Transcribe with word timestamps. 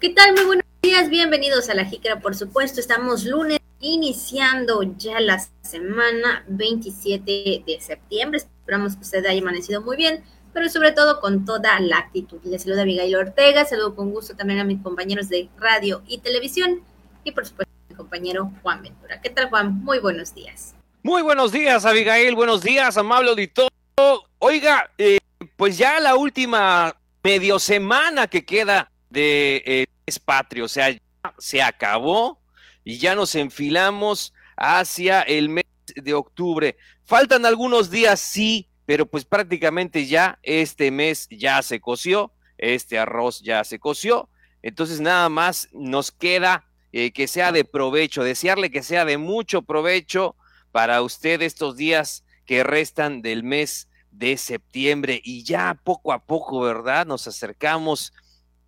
¿Qué 0.00 0.08
tal? 0.08 0.32
Muy 0.32 0.44
buenos 0.46 0.64
días, 0.80 1.10
bienvenidos 1.10 1.68
a 1.68 1.74
la 1.74 1.84
Jícara, 1.84 2.20
por 2.20 2.34
supuesto. 2.34 2.80
Estamos 2.80 3.26
lunes, 3.26 3.58
iniciando 3.80 4.82
ya 4.96 5.20
la 5.20 5.38
semana 5.60 6.42
27 6.48 7.64
de 7.66 7.80
septiembre. 7.82 8.38
Esperamos 8.38 8.96
que 8.96 9.02
usted 9.02 9.26
haya 9.26 9.42
amanecido 9.42 9.82
muy 9.82 9.98
bien, 9.98 10.24
pero 10.54 10.70
sobre 10.70 10.92
todo 10.92 11.20
con 11.20 11.44
toda 11.44 11.78
la 11.80 11.98
actitud. 11.98 12.40
Les 12.44 12.62
saluda 12.62 12.80
Abigail 12.80 13.14
Ortega, 13.14 13.66
saludo 13.66 13.94
con 13.94 14.10
gusto 14.10 14.34
también 14.34 14.60
a 14.60 14.64
mis 14.64 14.80
compañeros 14.80 15.28
de 15.28 15.50
radio 15.58 16.02
y 16.08 16.16
televisión 16.20 16.80
y 17.22 17.32
por 17.32 17.44
supuesto 17.44 17.70
a 17.70 17.90
mi 17.90 17.94
compañero 17.94 18.50
Juan 18.62 18.80
Ventura. 18.80 19.20
¿Qué 19.20 19.28
tal, 19.28 19.50
Juan? 19.50 19.84
Muy 19.84 19.98
buenos 19.98 20.34
días. 20.34 20.74
Muy 21.02 21.20
buenos 21.20 21.52
días, 21.52 21.84
Abigail. 21.84 22.34
Buenos 22.34 22.62
días, 22.62 22.96
amable 22.96 23.28
auditor. 23.28 23.68
Oiga, 24.38 24.90
eh, 24.96 25.18
pues 25.58 25.76
ya 25.76 26.00
la 26.00 26.16
última 26.16 26.96
medio 27.22 27.58
semana 27.58 28.28
que 28.28 28.46
queda 28.46 28.90
de 29.10 29.62
eh, 29.66 29.86
es 30.06 30.18
patrio, 30.18 30.64
o 30.64 30.68
sea, 30.68 30.90
ya 30.90 31.00
se 31.38 31.62
acabó 31.62 32.40
y 32.84 32.98
ya 32.98 33.14
nos 33.14 33.34
enfilamos 33.34 34.32
hacia 34.56 35.22
el 35.22 35.48
mes 35.48 35.64
de 35.94 36.14
octubre. 36.14 36.76
Faltan 37.04 37.46
algunos 37.46 37.90
días, 37.90 38.20
sí, 38.20 38.68
pero 38.86 39.06
pues 39.06 39.24
prácticamente 39.24 40.06
ya 40.06 40.38
este 40.42 40.90
mes 40.90 41.28
ya 41.30 41.62
se 41.62 41.80
coció, 41.80 42.32
este 42.58 42.98
arroz 42.98 43.40
ya 43.40 43.64
se 43.64 43.78
coció, 43.78 44.28
entonces 44.62 45.00
nada 45.00 45.28
más 45.28 45.68
nos 45.72 46.10
queda 46.10 46.66
eh, 46.92 47.12
que 47.12 47.28
sea 47.28 47.52
de 47.52 47.64
provecho, 47.64 48.24
desearle 48.24 48.70
que 48.70 48.82
sea 48.82 49.04
de 49.04 49.16
mucho 49.16 49.62
provecho 49.62 50.36
para 50.72 51.02
usted 51.02 51.40
estos 51.42 51.76
días 51.76 52.24
que 52.46 52.64
restan 52.64 53.22
del 53.22 53.44
mes 53.44 53.88
de 54.10 54.36
septiembre 54.36 55.20
y 55.22 55.44
ya 55.44 55.78
poco 55.84 56.12
a 56.12 56.24
poco, 56.24 56.60
¿verdad? 56.60 57.06
Nos 57.06 57.28
acercamos 57.28 58.12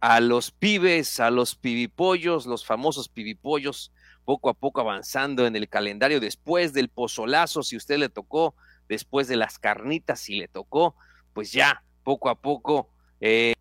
a 0.03 0.19
los 0.19 0.51
pibes, 0.51 1.21
a 1.21 1.31
los 1.31 1.55
pibipollos, 1.55 2.45
los 2.47 2.67
famosos 2.67 3.09
pibipollos, 3.09 3.93
poco 4.25 4.51
a 4.51 4.55
poco 4.55 4.81
avanzando 4.81 5.47
en 5.47 5.55
el 5.55 5.69
calendario 5.69 6.19
después 6.19 6.73
del 6.73 6.89
pozolazo, 6.89 7.63
si 7.63 7.77
usted 7.77 7.99
le 7.99 8.09
tocó, 8.09 8.57
después 8.89 9.29
de 9.29 9.37
las 9.37 9.61
carnitas, 9.61 10.19
si 10.19 10.41
le 10.41 10.49
tocó, 10.49 10.97
pues 11.33 11.53
ya 11.53 11.85
poco 12.03 12.31
a 12.31 12.35
poco, 12.35 12.91
eh, 13.21 13.55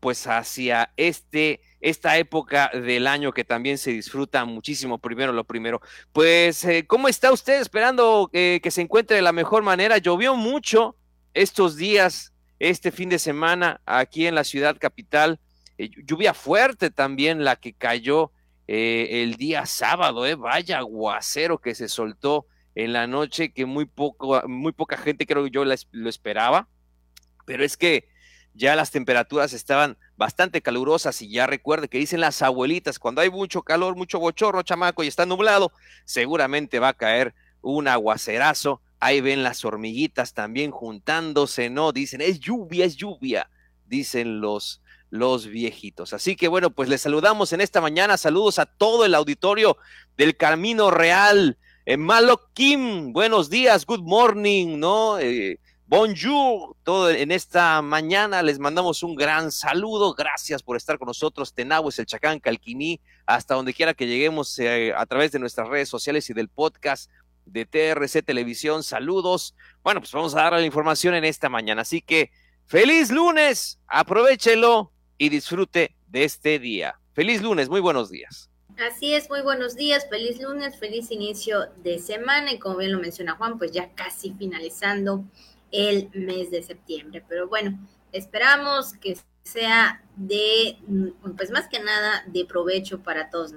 pues 0.00 0.26
hacia 0.26 0.92
este, 0.96 1.60
esta 1.80 2.18
época 2.18 2.72
del 2.74 3.06
año 3.06 3.30
que 3.30 3.44
también 3.44 3.78
se 3.78 3.92
disfruta 3.92 4.44
muchísimo, 4.44 4.98
primero 4.98 5.32
lo 5.32 5.44
primero. 5.44 5.80
Pues, 6.12 6.64
eh, 6.64 6.86
¿cómo 6.88 7.06
está 7.06 7.30
usted 7.30 7.60
esperando 7.60 8.30
eh, 8.32 8.58
que 8.64 8.72
se 8.72 8.80
encuentre 8.80 9.14
de 9.14 9.22
la 9.22 9.32
mejor 9.32 9.62
manera? 9.62 9.98
Llovió 9.98 10.34
mucho 10.34 10.96
estos 11.34 11.76
días, 11.76 12.32
este 12.58 12.90
fin 12.90 13.10
de 13.10 13.20
semana, 13.20 13.80
aquí 13.86 14.26
en 14.26 14.34
la 14.34 14.42
ciudad 14.42 14.76
capital 14.76 15.38
eh, 15.78 15.90
lluvia 16.04 16.34
fuerte 16.34 16.90
también 16.90 17.44
la 17.44 17.56
que 17.56 17.72
cayó 17.72 18.32
eh, 18.66 19.22
el 19.22 19.36
día 19.36 19.66
sábado, 19.66 20.26
eh, 20.26 20.36
vaya 20.36 20.78
aguacero 20.78 21.58
que 21.58 21.74
se 21.74 21.88
soltó 21.88 22.46
en 22.74 22.92
la 22.92 23.06
noche 23.06 23.52
que 23.52 23.66
muy 23.66 23.84
poco, 23.84 24.42
muy 24.48 24.72
poca 24.72 24.96
gente 24.96 25.26
creo 25.26 25.44
que 25.44 25.50
yo 25.50 25.64
lo 25.64 26.08
esperaba, 26.08 26.68
pero 27.44 27.64
es 27.64 27.76
que 27.76 28.08
ya 28.54 28.76
las 28.76 28.90
temperaturas 28.90 29.52
estaban 29.52 29.98
bastante 30.16 30.62
calurosas 30.62 31.20
y 31.22 31.28
ya 31.28 31.46
recuerde 31.46 31.88
que 31.88 31.98
dicen 31.98 32.20
las 32.20 32.40
abuelitas, 32.40 32.98
cuando 32.98 33.20
hay 33.20 33.30
mucho 33.30 33.62
calor, 33.62 33.96
mucho 33.96 34.20
bochorno, 34.20 34.62
chamaco, 34.62 35.02
y 35.02 35.08
está 35.08 35.26
nublado, 35.26 35.72
seguramente 36.04 36.78
va 36.78 36.88
a 36.88 36.94
caer 36.94 37.34
un 37.62 37.88
aguacerazo. 37.88 38.80
Ahí 39.00 39.20
ven 39.20 39.42
las 39.42 39.64
hormiguitas 39.64 40.32
también 40.32 40.70
juntándose, 40.70 41.68
¿no? 41.68 41.92
Dicen, 41.92 42.20
es 42.20 42.38
lluvia, 42.38 42.84
es 42.84 42.96
lluvia, 42.96 43.50
dicen 43.86 44.40
los, 44.40 44.80
los 45.14 45.46
viejitos. 45.46 46.12
Así 46.12 46.34
que 46.34 46.48
bueno, 46.48 46.70
pues 46.70 46.88
les 46.88 47.02
saludamos 47.02 47.52
en 47.52 47.60
esta 47.60 47.80
mañana. 47.80 48.16
Saludos 48.16 48.58
a 48.58 48.66
todo 48.66 49.04
el 49.04 49.14
auditorio 49.14 49.76
del 50.16 50.36
Camino 50.36 50.90
Real. 50.90 51.56
Eh, 51.86 51.96
Malo 51.96 52.50
Kim, 52.52 53.12
buenos 53.12 53.48
días, 53.48 53.86
good 53.86 54.02
morning, 54.02 54.76
¿no? 54.80 55.20
Eh, 55.20 55.60
bonjour, 55.86 56.74
todo 56.82 57.10
en 57.10 57.30
esta 57.30 57.80
mañana 57.80 58.42
les 58.42 58.58
mandamos 58.58 59.04
un 59.04 59.14
gran 59.14 59.52
saludo. 59.52 60.14
Gracias 60.14 60.64
por 60.64 60.76
estar 60.76 60.98
con 60.98 61.06
nosotros. 61.06 61.54
es 61.56 61.98
el 62.00 62.06
Chacán, 62.06 62.40
Calquiní, 62.40 63.00
hasta 63.24 63.54
donde 63.54 63.72
quiera 63.72 63.94
que 63.94 64.08
lleguemos 64.08 64.58
eh, 64.58 64.92
a 64.96 65.06
través 65.06 65.30
de 65.30 65.38
nuestras 65.38 65.68
redes 65.68 65.88
sociales 65.88 66.28
y 66.28 66.34
del 66.34 66.48
podcast 66.48 67.08
de 67.46 67.66
TRC 67.66 68.24
Televisión. 68.24 68.82
Saludos. 68.82 69.54
Bueno, 69.84 70.00
pues 70.00 70.10
vamos 70.10 70.34
a 70.34 70.42
dar 70.42 70.54
la 70.54 70.62
información 70.62 71.14
en 71.14 71.24
esta 71.24 71.48
mañana. 71.48 71.82
Así 71.82 72.02
que 72.02 72.32
feliz 72.66 73.12
lunes, 73.12 73.78
aprovechelo 73.86 74.90
y 75.18 75.28
disfrute 75.28 75.94
de 76.08 76.24
este 76.24 76.58
día. 76.58 76.98
Feliz 77.12 77.42
lunes, 77.42 77.68
muy 77.68 77.80
buenos 77.80 78.10
días. 78.10 78.50
Así 78.78 79.14
es, 79.14 79.30
muy 79.30 79.40
buenos 79.42 79.76
días, 79.76 80.08
feliz 80.10 80.40
lunes, 80.40 80.76
feliz 80.76 81.12
inicio 81.12 81.66
de 81.84 82.00
semana 82.00 82.52
y 82.52 82.58
como 82.58 82.78
bien 82.78 82.90
lo 82.90 82.98
menciona 82.98 83.36
Juan, 83.36 83.56
pues 83.56 83.70
ya 83.70 83.94
casi 83.94 84.32
finalizando 84.32 85.24
el 85.70 86.10
mes 86.12 86.50
de 86.50 86.62
septiembre. 86.62 87.24
Pero 87.28 87.48
bueno, 87.48 87.78
esperamos 88.10 88.94
que 88.94 89.16
sea 89.44 90.02
de, 90.16 90.78
pues 91.36 91.50
más 91.50 91.68
que 91.68 91.78
nada, 91.78 92.24
de 92.26 92.44
provecho 92.46 93.00
para 93.00 93.30
todos 93.30 93.54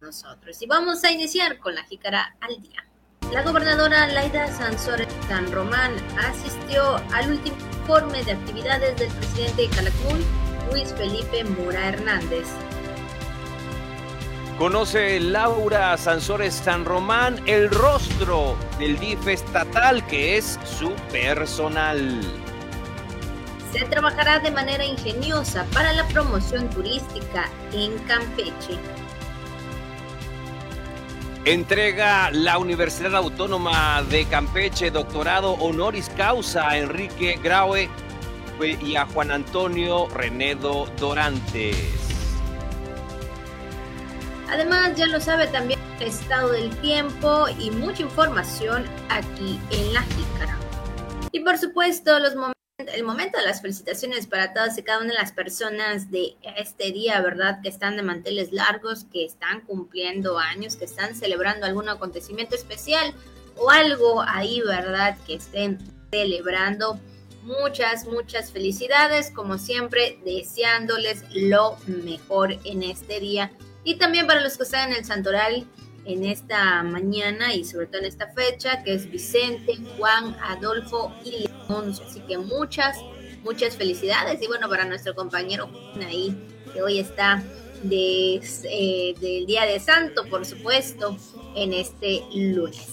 nosotros. 0.00 0.60
Y 0.60 0.66
vamos 0.66 1.02
a 1.04 1.12
iniciar 1.12 1.58
con 1.58 1.74
la 1.74 1.84
jícara 1.84 2.36
al 2.40 2.60
día. 2.60 2.84
La 3.32 3.42
gobernadora 3.42 4.06
Laida 4.06 4.48
Sansores 4.52 5.08
San 5.28 5.50
Román 5.52 5.94
asistió 6.18 6.96
al 7.12 7.30
último 7.30 7.56
informe 7.80 8.22
de 8.24 8.32
actividades 8.32 8.96
del 8.98 9.10
presidente 9.12 9.62
de 9.62 9.68
Calakmul 9.68 10.47
Luis 10.70 10.92
Felipe 10.94 11.44
Mora 11.44 11.88
Hernández. 11.88 12.46
Conoce 14.58 15.20
Laura 15.20 15.96
Sansores 15.96 16.54
San 16.54 16.84
Román 16.84 17.40
el 17.46 17.70
rostro 17.70 18.56
del 18.78 18.98
DIF 18.98 19.28
estatal 19.28 20.04
que 20.06 20.36
es 20.36 20.58
su 20.64 20.90
personal. 21.12 22.20
Se 23.72 23.84
trabajará 23.84 24.40
de 24.40 24.50
manera 24.50 24.84
ingeniosa 24.84 25.64
para 25.72 25.92
la 25.92 26.06
promoción 26.08 26.68
turística 26.70 27.48
en 27.72 27.96
Campeche. 28.00 28.78
Entrega 31.44 32.30
la 32.32 32.58
Universidad 32.58 33.14
Autónoma 33.14 34.02
de 34.10 34.24
Campeche 34.26 34.90
doctorado 34.90 35.52
honoris 35.52 36.10
causa 36.16 36.68
a 36.68 36.78
Enrique 36.78 37.38
Graue 37.42 37.88
y 38.66 38.96
a 38.96 39.06
Juan 39.06 39.30
Antonio 39.30 40.08
Renedo 40.08 40.86
Dorantes. 40.98 41.76
Además, 44.50 44.96
ya 44.96 45.06
lo 45.06 45.20
sabe 45.20 45.46
también 45.46 45.78
el 46.00 46.08
estado 46.08 46.52
del 46.52 46.74
tiempo 46.78 47.46
y 47.58 47.70
mucha 47.70 48.02
información 48.02 48.84
aquí 49.10 49.60
en 49.70 49.92
La 49.92 50.02
Jícara. 50.02 50.58
Y 51.32 51.40
por 51.40 51.58
supuesto, 51.58 52.18
los 52.18 52.34
el 52.78 53.02
momento 53.04 53.38
de 53.38 53.44
las 53.44 53.60
felicitaciones 53.60 54.26
para 54.26 54.54
todas 54.54 54.78
y 54.78 54.82
cada 54.82 55.00
una 55.00 55.08
de 55.08 55.18
las 55.18 55.32
personas 55.32 56.10
de 56.10 56.36
este 56.56 56.92
día, 56.92 57.20
¿verdad? 57.20 57.60
Que 57.60 57.68
están 57.68 57.96
de 57.96 58.02
manteles 58.02 58.52
largos, 58.52 59.04
que 59.12 59.24
están 59.24 59.62
cumpliendo 59.62 60.38
años, 60.38 60.76
que 60.76 60.84
están 60.84 61.14
celebrando 61.14 61.66
algún 61.66 61.88
acontecimiento 61.88 62.54
especial 62.54 63.14
o 63.56 63.70
algo 63.70 64.22
ahí, 64.22 64.60
¿verdad? 64.60 65.18
Que 65.26 65.34
estén 65.34 65.78
celebrando 66.10 66.98
muchas, 67.48 68.06
muchas 68.06 68.52
felicidades, 68.52 69.30
como 69.30 69.58
siempre, 69.58 70.18
deseándoles 70.24 71.24
lo 71.32 71.76
mejor 71.86 72.52
en 72.64 72.82
este 72.82 73.20
día. 73.20 73.50
Y 73.84 73.96
también 73.96 74.26
para 74.26 74.40
los 74.40 74.56
que 74.56 74.64
están 74.64 74.90
en 74.90 74.98
el 74.98 75.04
Santoral 75.04 75.66
en 76.04 76.24
esta 76.24 76.82
mañana 76.82 77.54
y 77.54 77.64
sobre 77.64 77.86
todo 77.86 77.98
en 77.98 78.06
esta 78.06 78.28
fecha, 78.28 78.82
que 78.82 78.94
es 78.94 79.10
Vicente, 79.10 79.76
Juan, 79.96 80.36
Adolfo 80.42 81.12
y 81.24 81.46
León. 81.46 81.94
Así 82.06 82.20
que 82.20 82.38
muchas, 82.38 82.98
muchas 83.42 83.76
felicidades. 83.76 84.40
Y 84.42 84.46
bueno, 84.46 84.68
para 84.68 84.84
nuestro 84.84 85.14
compañero 85.14 85.70
ahí, 86.06 86.36
que 86.72 86.82
hoy 86.82 86.98
está 86.98 87.42
eh, 87.90 89.14
del 89.20 89.46
Día 89.46 89.64
de 89.64 89.80
Santo, 89.80 90.24
por 90.28 90.44
supuesto, 90.44 91.16
en 91.54 91.72
este 91.72 92.22
lunes. 92.34 92.88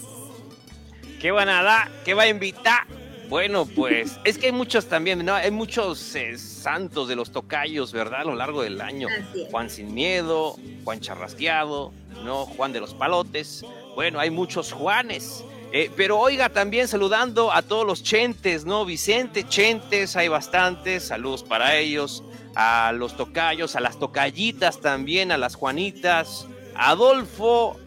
¿Qué 1.21 1.31
van 1.31 1.49
a 1.49 1.63
dar? 1.63 1.89
¿Qué 2.03 2.13
va 2.13 2.23
a 2.23 2.27
invitar? 2.27 2.85
Bueno, 3.29 3.65
pues 3.65 4.19
es 4.23 4.37
que 4.37 4.47
hay 4.47 4.51
muchos 4.51 4.85
también, 4.85 5.25
¿no? 5.25 5.33
Hay 5.33 5.49
muchos 5.49 6.15
eh, 6.15 6.37
santos 6.37 7.07
de 7.07 7.15
los 7.15 7.31
tocayos, 7.31 7.91
¿verdad? 7.91 8.21
A 8.21 8.25
lo 8.25 8.35
largo 8.35 8.61
del 8.61 8.79
año. 8.81 9.07
Juan 9.49 9.69
Sin 9.69 9.93
Miedo, 9.93 10.55
Juan 10.83 10.99
Charrasqueado, 10.99 11.91
¿no? 12.23 12.45
Juan 12.45 12.71
de 12.71 12.79
los 12.79 12.93
Palotes. 12.93 13.65
Bueno, 13.95 14.19
hay 14.19 14.29
muchos 14.29 14.71
Juanes. 14.71 15.43
Eh, 15.71 15.89
pero 15.97 16.19
oiga, 16.19 16.49
también 16.49 16.87
saludando 16.87 17.51
a 17.51 17.63
todos 17.63 17.85
los 17.85 18.03
chentes, 18.03 18.63
¿no? 18.63 18.85
Vicente, 18.85 19.47
chentes, 19.47 20.15
hay 20.15 20.27
bastantes. 20.27 21.07
Saludos 21.07 21.43
para 21.43 21.75
ellos. 21.75 22.23
A 22.55 22.93
los 22.93 23.17
tocayos, 23.17 23.75
a 23.75 23.79
las 23.79 23.99
tocayitas 23.99 24.79
también, 24.79 25.31
a 25.31 25.37
las 25.37 25.55
Juanitas. 25.55 26.47
Adolfo, 26.75 27.77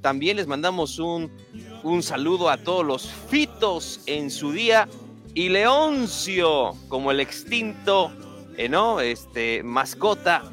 también 0.00 0.36
les 0.36 0.46
mandamos 0.46 0.98
un 0.98 1.30
un 1.84 2.02
saludo 2.02 2.48
a 2.48 2.56
todos 2.56 2.84
los 2.84 3.12
fitos 3.28 4.00
en 4.06 4.30
su 4.30 4.52
día 4.52 4.88
y 5.34 5.50
Leoncio 5.50 6.72
como 6.88 7.10
el 7.10 7.20
extinto, 7.20 8.10
eh, 8.56 8.70
¿no? 8.70 9.00
Este 9.00 9.62
mascota 9.62 10.50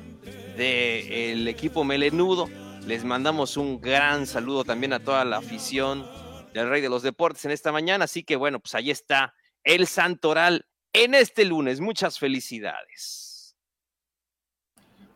del 0.58 1.48
equipo 1.48 1.86
melenudo. 1.86 2.50
Les 2.86 3.06
mandamos 3.06 3.56
un 3.56 3.80
gran 3.80 4.28
saludo 4.28 4.66
también 4.66 4.92
a 4.92 5.00
toda 5.00 5.24
la 5.24 5.38
afición 5.38 6.06
del 6.54 6.70
Rey 6.70 6.82
de 6.82 6.90
los 6.90 7.02
Deportes 7.02 7.46
en 7.46 7.52
esta 7.52 7.72
mañana. 7.72 8.06
Así 8.06 8.24
que 8.24 8.36
bueno, 8.36 8.60
pues 8.60 8.76
ahí 8.76 8.92
está 8.92 9.34
el 9.64 9.88
Santoral 9.88 10.66
en 10.92 11.16
este 11.16 11.46
lunes. 11.46 11.80
Muchas 11.80 12.20
felicidades. 12.20 13.56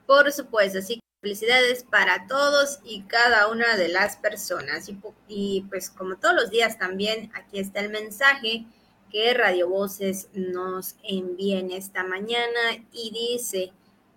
Por 0.05 0.31
supuesto, 0.31 0.79
así 0.79 1.01
felicidades 1.25 1.83
para 1.83 2.27
todos 2.27 2.81
y 2.83 3.01
cada 3.01 3.47
una 3.47 3.77
de 3.77 3.87
las 3.87 4.15
personas. 4.15 4.87
Y, 5.27 5.65
pues 5.69 5.89
como 5.89 6.17
todos 6.17 6.35
los 6.35 6.51
días 6.51 6.77
también, 6.77 7.31
aquí 7.33 7.57
está 7.57 7.79
el 7.79 7.89
mensaje 7.89 8.67
que 9.09 9.33
Radio 9.33 9.67
Voces 9.67 10.29
nos 10.33 10.95
envía 11.01 11.57
en 11.57 11.71
esta 11.71 12.03
mañana 12.03 12.59
y 12.93 13.09
dice, 13.09 13.71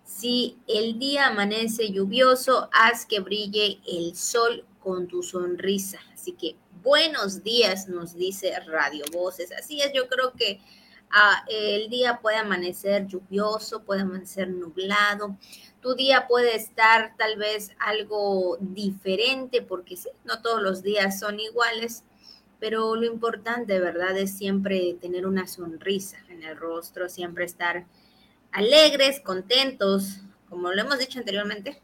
si 0.05 0.59
el 0.67 0.99
día 0.99 1.25
amanece 1.25 1.91
lluvioso, 1.91 2.69
haz 2.71 3.07
que 3.07 3.21
brille 3.21 3.79
el 3.87 4.15
sol 4.15 4.63
con 4.79 5.07
tu 5.07 5.23
sonrisa. 5.23 5.97
Así 6.13 6.33
que 6.33 6.57
buenos 6.83 7.41
días, 7.43 7.87
nos 7.87 8.13
dice 8.13 8.53
Radio 8.67 9.03
Voces. 9.11 9.51
Así 9.51 9.81
es, 9.81 9.91
yo 9.93 10.07
creo 10.07 10.33
que 10.33 10.61
ah, 11.09 11.43
el 11.49 11.89
día 11.89 12.19
puede 12.21 12.37
amanecer 12.37 13.07
lluvioso, 13.07 13.81
puede 13.83 14.01
amanecer 14.01 14.47
nublado. 14.47 15.35
Tu 15.81 15.95
día 15.95 16.27
puede 16.27 16.55
estar 16.55 17.15
tal 17.17 17.37
vez 17.37 17.71
algo 17.79 18.57
diferente 18.59 19.61
porque 19.61 19.97
no 20.25 20.41
todos 20.41 20.61
los 20.61 20.83
días 20.83 21.19
son 21.19 21.39
iguales, 21.39 22.03
pero 22.59 22.95
lo 22.95 23.05
importante, 23.05 23.79
¿verdad? 23.79 24.17
Es 24.17 24.37
siempre 24.37 24.97
tener 24.99 25.25
una 25.25 25.47
sonrisa 25.47 26.17
en 26.27 26.43
el 26.43 26.57
rostro, 26.57 27.07
siempre 27.07 27.45
estar 27.45 27.85
alegres, 28.51 29.21
contentos, 29.21 30.21
como 30.49 30.71
lo 30.71 30.81
hemos 30.81 30.99
dicho 30.99 31.19
anteriormente, 31.19 31.81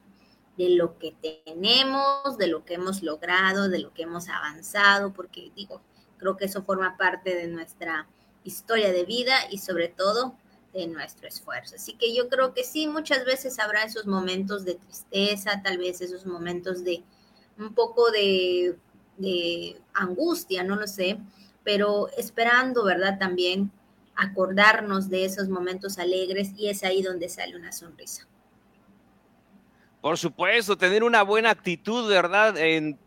de 0.57 0.69
lo 0.69 0.97
que 0.97 1.15
tenemos, 1.45 2.37
de 2.37 2.47
lo 2.47 2.65
que 2.65 2.75
hemos 2.75 3.03
logrado, 3.03 3.69
de 3.69 3.79
lo 3.79 3.93
que 3.93 4.03
hemos 4.03 4.27
avanzado, 4.29 5.13
porque 5.13 5.51
digo, 5.55 5.81
creo 6.17 6.37
que 6.37 6.45
eso 6.45 6.63
forma 6.63 6.97
parte 6.97 7.35
de 7.35 7.47
nuestra 7.47 8.07
historia 8.43 8.91
de 8.91 9.05
vida 9.05 9.35
y 9.49 9.57
sobre 9.57 9.89
todo 9.89 10.35
de 10.75 10.87
nuestro 10.87 11.27
esfuerzo. 11.27 11.75
Así 11.75 11.93
que 11.93 12.13
yo 12.13 12.27
creo 12.27 12.53
que 12.53 12.63
sí, 12.63 12.87
muchas 12.87 13.25
veces 13.25 13.57
habrá 13.59 13.83
esos 13.83 14.05
momentos 14.05 14.65
de 14.65 14.75
tristeza, 14.75 15.61
tal 15.63 15.77
vez 15.77 16.01
esos 16.01 16.25
momentos 16.25 16.83
de 16.83 17.03
un 17.57 17.73
poco 17.73 18.11
de, 18.11 18.75
angustia, 19.93 20.63
no 20.63 20.75
lo 20.75 20.87
sé, 20.87 21.17
pero 21.63 22.09
esperando, 22.17 22.83
¿verdad? 22.83 23.17
También 23.17 23.71
acordarnos 24.15 25.09
de 25.09 25.23
esos 25.23 25.47
momentos 25.47 25.97
alegres 25.97 26.51
y 26.57 26.69
es 26.69 26.83
ahí 26.83 27.01
donde 27.01 27.29
sale 27.29 27.55
una 27.55 27.71
sonrisa. 27.71 28.27
Por 30.01 30.17
supuesto, 30.17 30.77
tener 30.77 31.03
una 31.03 31.23
buena 31.23 31.49
actitud, 31.49 32.09
¿verdad? 32.09 32.55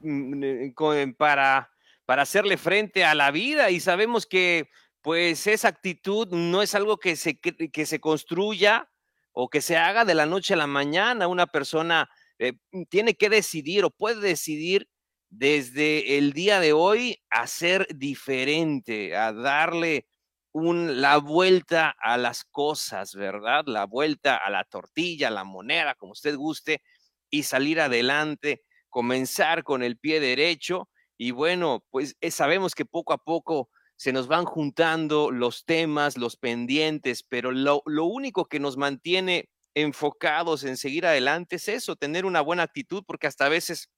Mm, 0.00 1.12
para, 1.16 1.70
para 2.06 2.22
hacerle 2.22 2.56
frente 2.56 3.04
a 3.04 3.14
la 3.14 3.30
vida 3.30 3.70
y 3.70 3.80
sabemos 3.80 4.26
que 4.26 4.70
pues 5.02 5.46
esa 5.46 5.68
actitud 5.68 6.28
no 6.30 6.62
es 6.62 6.74
algo 6.74 6.98
que 6.98 7.16
se, 7.16 7.38
que 7.38 7.86
se 7.86 8.00
construya 8.00 8.90
o 9.32 9.48
que 9.48 9.60
se 9.60 9.76
haga 9.76 10.04
de 10.04 10.14
la 10.14 10.26
noche 10.26 10.54
a 10.54 10.56
la 10.56 10.66
mañana. 10.66 11.28
Una 11.28 11.46
persona 11.46 12.08
eh, 12.38 12.54
tiene 12.88 13.14
que 13.14 13.28
decidir 13.28 13.84
o 13.84 13.90
puede 13.90 14.20
decidir 14.20 14.88
desde 15.30 16.18
el 16.18 16.32
día 16.32 16.60
de 16.60 16.72
hoy 16.72 17.22
a 17.30 17.46
ser 17.46 17.86
diferente, 17.94 19.16
a 19.16 19.32
darle 19.32 20.06
la 20.54 21.18
vuelta 21.18 21.94
a 22.00 22.16
las 22.16 22.44
cosas, 22.44 23.14
¿verdad? 23.14 23.64
La 23.66 23.84
vuelta 23.86 24.36
a 24.36 24.50
la 24.50 24.64
tortilla, 24.64 25.28
a 25.28 25.30
la 25.30 25.44
moneda, 25.44 25.94
como 25.94 26.12
usted 26.12 26.36
guste, 26.36 26.82
y 27.30 27.42
salir 27.44 27.80
adelante, 27.80 28.62
comenzar 28.88 29.62
con 29.62 29.82
el 29.82 29.98
pie 29.98 30.20
derecho. 30.20 30.88
Y 31.16 31.32
bueno, 31.32 31.84
pues 31.90 32.16
eh, 32.20 32.30
sabemos 32.30 32.74
que 32.74 32.84
poco 32.84 33.12
a 33.12 33.18
poco 33.18 33.70
se 33.98 34.12
nos 34.12 34.28
van 34.28 34.44
juntando 34.44 35.32
los 35.32 35.64
temas, 35.64 36.16
los 36.16 36.36
pendientes, 36.36 37.24
pero 37.24 37.50
lo, 37.50 37.82
lo 37.84 38.04
único 38.04 38.46
que 38.46 38.60
nos 38.60 38.76
mantiene 38.76 39.50
enfocados 39.74 40.62
en 40.62 40.76
seguir 40.76 41.04
adelante 41.04 41.56
es 41.56 41.68
eso, 41.68 41.96
tener 41.96 42.24
una 42.24 42.40
buena 42.40 42.62
actitud, 42.62 43.02
porque 43.04 43.26
hasta 43.26 43.46
a 43.46 43.48
veces 43.48 43.90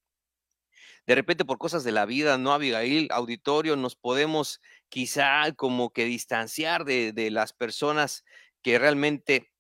de 1.06 1.14
repente 1.14 1.44
por 1.44 1.58
cosas 1.58 1.84
de 1.84 1.92
la 1.92 2.06
vida, 2.06 2.38
¿no, 2.38 2.52
Abigail? 2.52 3.08
Auditorio, 3.10 3.76
nos 3.76 3.94
podemos 3.94 4.60
quizá 4.88 5.52
como 5.52 5.90
que 5.90 6.06
distanciar 6.06 6.84
de, 6.84 7.12
de 7.12 7.30
las 7.30 7.52
personas 7.52 8.24
que 8.62 8.78
realmente 8.78 9.50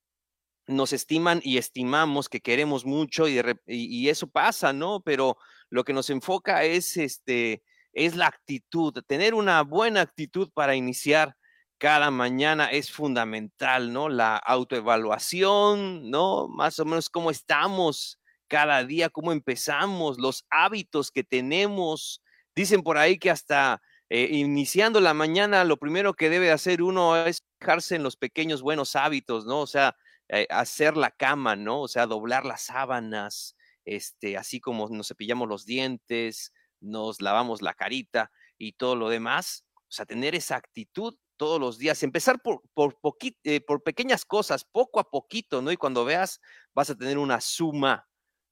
nos 0.66 0.94
estiman 0.94 1.40
y 1.42 1.58
estimamos, 1.58 2.30
que 2.30 2.40
queremos 2.40 2.86
mucho 2.86 3.28
y, 3.28 3.42
y, 3.66 4.08
eso 4.08 4.30
pasa, 4.30 4.72
¿no? 4.72 5.02
Pero 5.02 5.36
lo 5.68 5.84
que 5.84 5.92
nos 5.92 6.08
enfoca 6.08 6.64
es, 6.64 6.96
este, 6.96 7.62
es 7.92 8.16
la 8.16 8.26
actitud, 8.26 8.94
tener 9.06 9.34
una 9.34 9.62
buena 9.62 10.02
actitud 10.02 10.50
para 10.54 10.76
iniciar 10.76 11.34
cada 11.78 12.10
mañana 12.10 12.66
es 12.66 12.92
fundamental, 12.92 13.92
¿no? 13.92 14.10
La 14.10 14.36
autoevaluación, 14.36 16.10
¿no? 16.10 16.46
Más 16.48 16.78
o 16.78 16.84
menos 16.84 17.08
cómo 17.08 17.30
estamos 17.30 18.18
cada 18.48 18.84
día, 18.84 19.08
cómo 19.08 19.32
empezamos, 19.32 20.18
los 20.18 20.44
hábitos 20.50 21.10
que 21.10 21.24
tenemos. 21.24 22.22
Dicen 22.54 22.82
por 22.82 22.98
ahí 22.98 23.18
que 23.18 23.30
hasta 23.30 23.80
eh, 24.10 24.28
iniciando 24.30 25.00
la 25.00 25.14
mañana, 25.14 25.64
lo 25.64 25.78
primero 25.78 26.12
que 26.14 26.28
debe 26.28 26.50
hacer 26.50 26.82
uno 26.82 27.16
es 27.16 27.44
fijarse 27.58 27.96
en 27.96 28.02
los 28.02 28.16
pequeños 28.16 28.60
buenos 28.60 28.94
hábitos, 28.94 29.46
¿no? 29.46 29.60
O 29.60 29.66
sea, 29.66 29.96
eh, 30.28 30.46
hacer 30.50 30.96
la 30.98 31.10
cama, 31.10 31.56
¿no? 31.56 31.80
O 31.80 31.88
sea, 31.88 32.06
doblar 32.06 32.44
las 32.44 32.62
sábanas, 32.62 33.56
este, 33.86 34.36
así 34.36 34.60
como 34.60 34.88
nos 34.90 35.08
cepillamos 35.08 35.48
los 35.48 35.64
dientes, 35.64 36.52
nos 36.80 37.20
lavamos 37.20 37.62
la 37.62 37.74
carita 37.74 38.30
y 38.58 38.72
todo 38.72 38.96
lo 38.96 39.08
demás. 39.08 39.64
O 39.88 39.92
sea, 39.92 40.06
tener 40.06 40.34
esa 40.34 40.56
actitud 40.56 41.16
todos 41.36 41.58
los 41.58 41.78
días, 41.78 42.02
empezar 42.02 42.42
por, 42.42 42.62
por, 42.74 42.98
eh, 43.44 43.60
por 43.62 43.82
pequeñas 43.82 44.26
cosas, 44.26 44.64
poco 44.64 45.00
a 45.00 45.10
poquito, 45.10 45.62
¿no? 45.62 45.72
Y 45.72 45.76
cuando 45.78 46.04
veas, 46.04 46.40
vas 46.74 46.90
a 46.90 46.94
tener 46.94 47.16
una 47.16 47.40
suma 47.40 48.06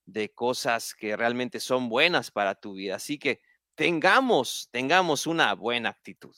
de 0.07 0.33
cosas 0.33 0.95
que 0.95 1.15
realmente 1.15 1.61
son 1.61 1.91
buenas 1.91 2.31
para 2.31 2.55
tu 2.55 2.73
vida. 2.73 2.97
Así 2.97 3.19
que 3.19 3.41
tengamos, 3.75 4.69
tengamos 4.73 5.27
una 5.27 5.55
buena 5.55 5.91
actitud. 5.91 6.35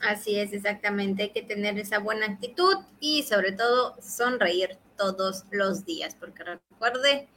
Así 0.00 0.38
es, 0.38 0.52
exactamente. 0.52 1.24
Hay 1.24 1.30
que 1.32 1.42
tener 1.42 1.78
esa 1.78 1.98
buena 1.98 2.26
actitud 2.26 2.76
y 3.00 3.24
sobre 3.24 3.52
todo 3.52 4.00
sonreír 4.00 4.78
todos 4.96 5.44
los 5.50 5.84
días, 5.84 6.14
porque 6.14 6.44
recuerde 6.44 7.28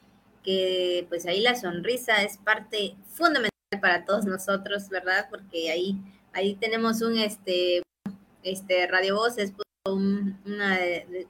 que 0.44 1.06
pues 1.10 1.26
ahí 1.26 1.42
la 1.42 1.56
sonrisa 1.56 2.24
es 2.24 2.38
parte 2.38 2.96
fundamental 3.08 3.52
para 3.82 4.06
todos 4.06 4.26
nosotros, 4.26 4.90
¿verdad? 4.90 5.28
Porque 5.30 5.72
ahí, 5.72 5.98
ahí 6.34 6.56
tenemos 6.56 7.02
un 7.02 7.18
este, 7.18 7.82
este 8.44 8.88
Radio 8.88 9.16
Voces, 9.16 9.54
una 9.86 10.80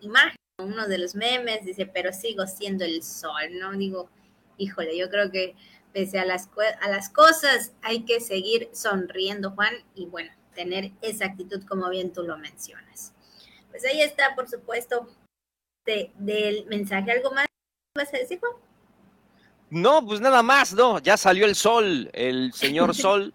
imagen 0.01 0.36
uno 0.62 0.88
de 0.88 0.98
los 0.98 1.15
memes, 1.15 1.65
dice, 1.65 1.86
pero 1.86 2.13
sigo 2.13 2.46
siendo 2.48 2.86
el 2.86 3.03
sol, 3.03 3.60
¿no? 3.60 3.72
Digo, 3.74 4.10
híjole, 4.58 4.98
yo 4.98 5.10
creo 5.10 5.32
que 5.32 5.56
pese 5.94 6.20
a 6.20 6.25
las, 6.25 6.50
a 6.82 6.89
las 6.89 7.10
cosas 7.10 7.74
hay 7.82 8.03
que 8.06 8.20
seguir 8.20 8.70
sonriendo, 8.74 9.51
Juan, 9.51 9.74
y 9.96 10.06
bueno, 10.06 10.32
tener 10.56 10.91
esa 11.01 11.25
actitud 11.25 11.63
como 11.65 11.89
bien 11.89 12.13
tú 12.13 12.24
lo 12.24 12.38
mencionas. 12.38 13.13
Pues 13.70 13.86
ahí 13.86 14.01
está, 14.01 14.36
por 14.36 14.50
supuesto, 14.50 15.08
del 15.86 16.65
mensaje. 16.68 17.12
¿Algo 17.12 17.32
más 17.32 17.48
vas 17.96 18.13
a 18.13 18.18
decir, 18.18 18.39
Juan? 18.39 18.53
No, 19.72 20.06
pues 20.06 20.20
nada 20.20 20.44
más, 20.44 20.74
no, 20.74 21.00
ya 21.00 21.16
salió 21.16 21.46
el 21.46 21.56
sol, 21.56 22.10
el 22.12 22.51
señor 22.51 22.94
sol, 22.96 23.34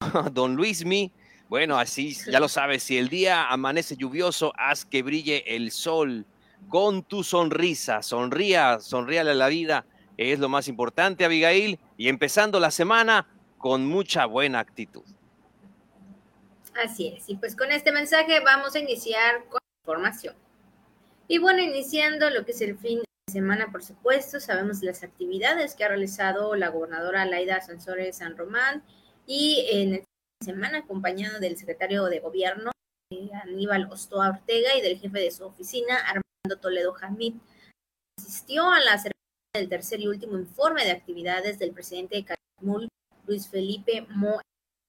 don 0.32 0.56
Luismi. 0.56 1.12
Bueno, 1.50 1.78
así 1.78 2.16
ya 2.30 2.40
lo 2.40 2.48
sabes, 2.48 2.82
si 2.82 2.96
el 2.96 3.10
día 3.10 3.46
amanece 3.50 3.94
lluvioso, 3.94 4.54
haz 4.56 4.86
que 4.86 5.02
brille 5.02 5.44
el 5.54 5.70
sol 5.70 6.24
con 6.68 7.02
tu 7.02 7.22
sonrisa. 7.22 8.02
Sonría, 8.02 8.80
sonríale 8.80 9.32
a 9.32 9.34
la 9.34 9.48
vida, 9.48 9.84
es 10.16 10.38
lo 10.38 10.48
más 10.48 10.66
importante, 10.66 11.26
Abigail. 11.26 11.78
Y 11.98 12.08
empezando 12.08 12.58
la 12.58 12.70
semana 12.70 13.26
con 13.58 13.84
mucha 13.84 14.24
buena 14.24 14.60
actitud. 14.60 15.04
Así 16.82 17.08
es. 17.08 17.28
Y 17.28 17.36
pues 17.36 17.54
con 17.54 17.70
este 17.70 17.92
mensaje 17.92 18.40
vamos 18.40 18.74
a 18.74 18.78
iniciar 18.78 19.44
con 19.50 19.60
información. 19.84 20.34
Y 21.28 21.36
bueno, 21.36 21.60
iniciando 21.60 22.30
lo 22.30 22.46
que 22.46 22.52
es 22.52 22.60
el 22.62 22.78
fin 22.78 23.02
semana, 23.30 23.72
por 23.72 23.82
supuesto, 23.82 24.40
sabemos 24.40 24.82
las 24.82 25.02
actividades 25.02 25.74
que 25.74 25.84
ha 25.84 25.88
realizado 25.88 26.54
la 26.54 26.68
gobernadora 26.68 27.24
Laida 27.24 27.60
Sansores 27.60 28.18
San 28.18 28.36
Román 28.36 28.84
y 29.26 29.66
en 29.70 29.94
esta 29.94 30.06
semana 30.44 30.78
acompañada 30.78 31.38
del 31.38 31.56
secretario 31.56 32.04
de 32.06 32.20
gobierno 32.20 32.70
eh, 33.10 33.30
Aníbal 33.42 33.88
Ostoa 33.90 34.28
Ortega 34.28 34.76
y 34.76 34.82
del 34.82 34.98
jefe 34.98 35.20
de 35.20 35.30
su 35.30 35.44
oficina, 35.44 35.96
Toledo 36.60 36.92
Jamid 36.92 37.34
asistió 38.18 38.70
a 38.70 38.80
la 38.80 38.98
ceremonia 38.98 39.14
del 39.54 39.68
tercer 39.68 40.00
y 40.00 40.08
último 40.08 40.38
informe 40.38 40.84
de 40.84 40.92
actividades 40.92 41.58
del 41.58 41.72
presidente 41.72 42.16
de 42.16 42.24
Calimul, 42.24 42.88
Luis 43.26 43.48
Felipe 43.48 44.06
Mo 44.10 44.40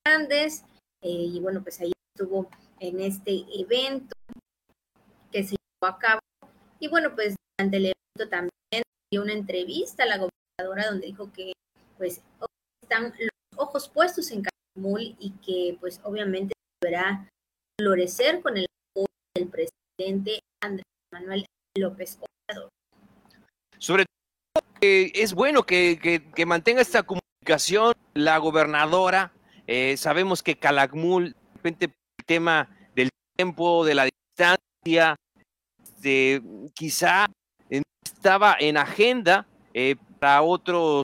Hernández, 0.05 0.63
eh, 1.01 1.09
y 1.09 1.39
bueno, 1.39 1.63
pues 1.63 1.79
ahí 1.81 1.91
estuvo 2.15 2.49
en 2.79 2.99
este 2.99 3.43
evento 3.53 4.15
que 5.31 5.43
se 5.43 5.55
llevó 5.55 5.93
a 5.93 5.97
cabo. 5.97 6.19
Y 6.79 6.87
bueno, 6.87 7.13
pues 7.15 7.35
durante 7.57 7.77
el 7.77 7.93
también 8.29 8.83
dio 9.11 9.21
una 9.21 9.33
entrevista 9.33 10.03
a 10.03 10.07
la 10.07 10.17
gobernadora 10.17 10.91
donde 10.91 11.07
dijo 11.07 11.31
que 11.31 11.53
pues 11.97 12.21
están 12.81 13.13
los 13.17 13.29
ojos 13.57 13.89
puestos 13.89 14.31
en 14.31 14.43
Calakmul 14.43 15.15
y 15.19 15.31
que 15.45 15.77
pues 15.79 15.99
obviamente 16.03 16.53
deberá 16.81 17.29
florecer 17.79 18.41
con 18.41 18.57
el 18.57 18.65
apoyo 18.91 19.07
del 19.35 19.47
presidente 19.47 20.39
Andrés 20.61 20.85
Manuel 21.13 21.45
López 21.77 22.19
Obrador. 22.19 22.69
Sobre 23.77 24.05
todo, 24.05 24.65
eh, 24.81 25.11
es 25.15 25.33
bueno 25.33 25.63
que, 25.63 26.21
mantenga 26.45 26.81
esta 26.81 27.03
comunicación 27.03 27.93
la 28.13 28.37
gobernadora. 28.37 29.33
Eh, 29.67 29.95
sabemos 29.97 30.43
que 30.43 30.57
Calakmul, 30.57 31.33
de 31.33 31.55
repente, 31.55 31.85
el 31.85 32.25
tema 32.25 32.69
del 32.95 33.09
tiempo, 33.35 33.85
de 33.85 33.95
la 33.95 34.05
distancia, 34.05 35.15
de, 36.01 36.41
quizá 36.73 37.27
estaba 38.21 38.55
en 38.59 38.77
agenda 38.77 39.47
eh, 39.73 39.95
para 40.19 40.43
otros, 40.43 41.03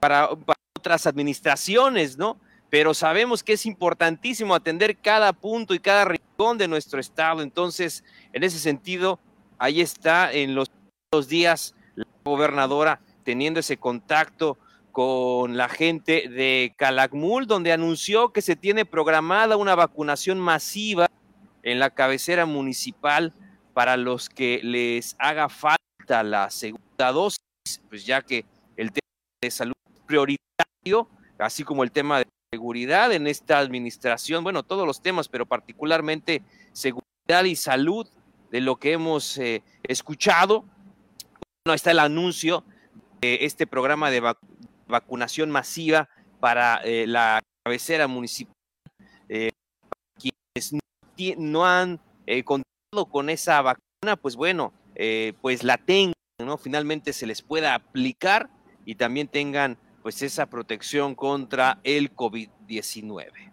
para, 0.00 0.30
otras 0.78 1.06
administraciones, 1.06 2.16
¿no? 2.16 2.38
Pero 2.70 2.94
sabemos 2.94 3.42
que 3.42 3.52
es 3.52 3.66
importantísimo 3.66 4.54
atender 4.54 4.96
cada 4.96 5.34
punto 5.34 5.74
y 5.74 5.78
cada 5.78 6.06
rincón 6.06 6.56
de 6.56 6.66
nuestro 6.68 7.00
estado. 7.00 7.42
Entonces, 7.42 8.02
en 8.32 8.44
ese 8.44 8.58
sentido, 8.58 9.18
ahí 9.58 9.82
está 9.82 10.32
en 10.32 10.54
los 10.54 10.68
días 11.28 11.74
la 11.96 12.06
gobernadora 12.24 13.00
teniendo 13.24 13.60
ese 13.60 13.76
contacto 13.76 14.56
con 14.92 15.56
la 15.56 15.68
gente 15.68 16.28
de 16.28 16.74
Calakmul, 16.76 17.46
donde 17.46 17.72
anunció 17.72 18.32
que 18.32 18.40
se 18.42 18.56
tiene 18.56 18.86
programada 18.86 19.56
una 19.56 19.74
vacunación 19.74 20.38
masiva 20.38 21.08
en 21.62 21.78
la 21.78 21.90
cabecera 21.90 22.46
municipal 22.46 23.34
para 23.74 23.96
los 23.96 24.28
que 24.28 24.60
les 24.62 25.14
haga 25.18 25.48
falta 25.48 25.77
la 26.08 26.50
segunda 26.50 27.12
dosis, 27.12 27.38
pues 27.88 28.04
ya 28.06 28.22
que 28.22 28.44
el 28.76 28.90
tema 28.92 29.08
de 29.42 29.50
salud 29.50 29.74
prioritario, 30.06 31.08
así 31.38 31.64
como 31.64 31.84
el 31.84 31.92
tema 31.92 32.18
de 32.18 32.26
seguridad 32.52 33.12
en 33.12 33.26
esta 33.26 33.58
administración, 33.58 34.42
bueno, 34.42 34.62
todos 34.62 34.86
los 34.86 35.02
temas, 35.02 35.28
pero 35.28 35.46
particularmente 35.46 36.42
seguridad 36.72 37.44
y 37.44 37.56
salud 37.56 38.08
de 38.50 38.60
lo 38.60 38.76
que 38.76 38.92
hemos 38.92 39.36
eh, 39.36 39.62
escuchado. 39.82 40.64
Bueno, 41.64 41.74
está 41.74 41.90
el 41.90 41.98
anuncio 41.98 42.64
de 43.20 43.40
este 43.42 43.66
programa 43.66 44.10
de 44.10 44.22
vacunación 44.86 45.50
masiva 45.50 46.08
para 46.40 46.76
eh, 46.84 47.06
la 47.06 47.42
cabecera 47.64 48.08
municipal. 48.08 48.54
Eh, 49.28 49.50
quienes 50.16 50.72
no, 51.36 51.66
han 51.66 52.00
contado 52.44 53.06
con 53.10 53.28
esa 53.28 53.60
vacuna, 53.60 54.16
pues 54.20 54.36
bueno, 54.36 54.72
pues 55.40 55.62
la 55.62 55.78
tengan, 55.78 56.14
¿no? 56.38 56.58
Finalmente 56.58 57.12
se 57.12 57.26
les 57.26 57.42
pueda 57.42 57.74
aplicar 57.74 58.50
y 58.84 58.96
también 58.96 59.28
tengan 59.28 59.78
pues 60.02 60.22
esa 60.22 60.46
protección 60.46 61.14
contra 61.14 61.80
el 61.84 62.14
COVID-19. 62.14 63.48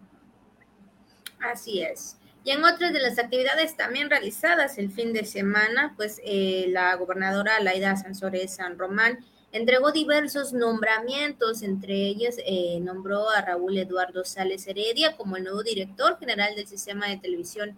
Así 1.40 1.82
es. 1.82 2.16
Y 2.44 2.52
en 2.52 2.64
otras 2.64 2.92
de 2.92 3.00
las 3.00 3.18
actividades 3.18 3.76
también 3.76 4.08
realizadas 4.08 4.78
el 4.78 4.90
fin 4.90 5.12
de 5.12 5.24
semana, 5.24 5.94
pues 5.96 6.20
eh, 6.24 6.66
la 6.68 6.94
gobernadora 6.94 7.58
Laida 7.60 7.96
Sansores 7.96 8.54
San 8.54 8.78
Román 8.78 9.18
entregó 9.50 9.90
diversos 9.90 10.52
nombramientos, 10.52 11.62
entre 11.62 11.94
ellos 11.94 12.36
eh, 12.46 12.78
nombró 12.80 13.28
a 13.30 13.42
Raúl 13.42 13.76
Eduardo 13.78 14.24
Sales 14.24 14.66
Heredia 14.68 15.16
como 15.16 15.36
el 15.36 15.42
nuevo 15.42 15.64
director 15.64 16.18
general 16.20 16.54
del 16.54 16.68
sistema 16.68 17.08
de 17.08 17.16
televisión 17.16 17.76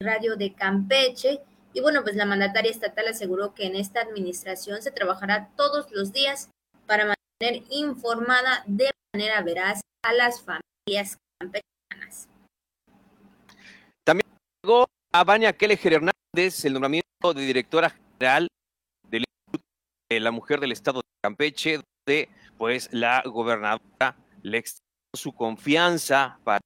radio 0.00 0.36
de 0.36 0.54
Campeche. 0.54 1.40
Y 1.76 1.82
bueno, 1.82 2.02
pues 2.02 2.16
la 2.16 2.24
mandataria 2.24 2.70
estatal 2.70 3.06
aseguró 3.06 3.52
que 3.52 3.66
en 3.66 3.76
esta 3.76 4.00
administración 4.00 4.80
se 4.80 4.90
trabajará 4.90 5.50
todos 5.56 5.92
los 5.92 6.10
días 6.10 6.48
para 6.86 7.04
mantener 7.04 7.64
informada 7.68 8.64
de 8.66 8.90
manera 9.14 9.42
veraz 9.42 9.82
a 10.02 10.14
las 10.14 10.40
familias 10.40 11.18
campechanas 11.38 12.28
a 15.12 15.24
Vania 15.24 15.52
Kelleher 15.52 15.94
Hernández 15.94 16.64
el 16.64 16.74
nombramiento 16.74 17.34
de 17.34 17.42
directora 17.42 17.90
general 17.90 18.48
del 19.10 19.24
Instituto 19.24 19.64
de 20.10 20.20
la 20.20 20.30
Mujer 20.30 20.60
del 20.60 20.72
Estado 20.72 21.00
de 21.00 21.08
Campeche, 21.22 21.80
donde 22.06 22.28
pues 22.56 22.88
la 22.92 23.22
gobernadora 23.24 24.16
le 24.42 24.58
extendió 24.58 24.84
su 25.14 25.32
confianza 25.32 26.38
para 26.42 26.60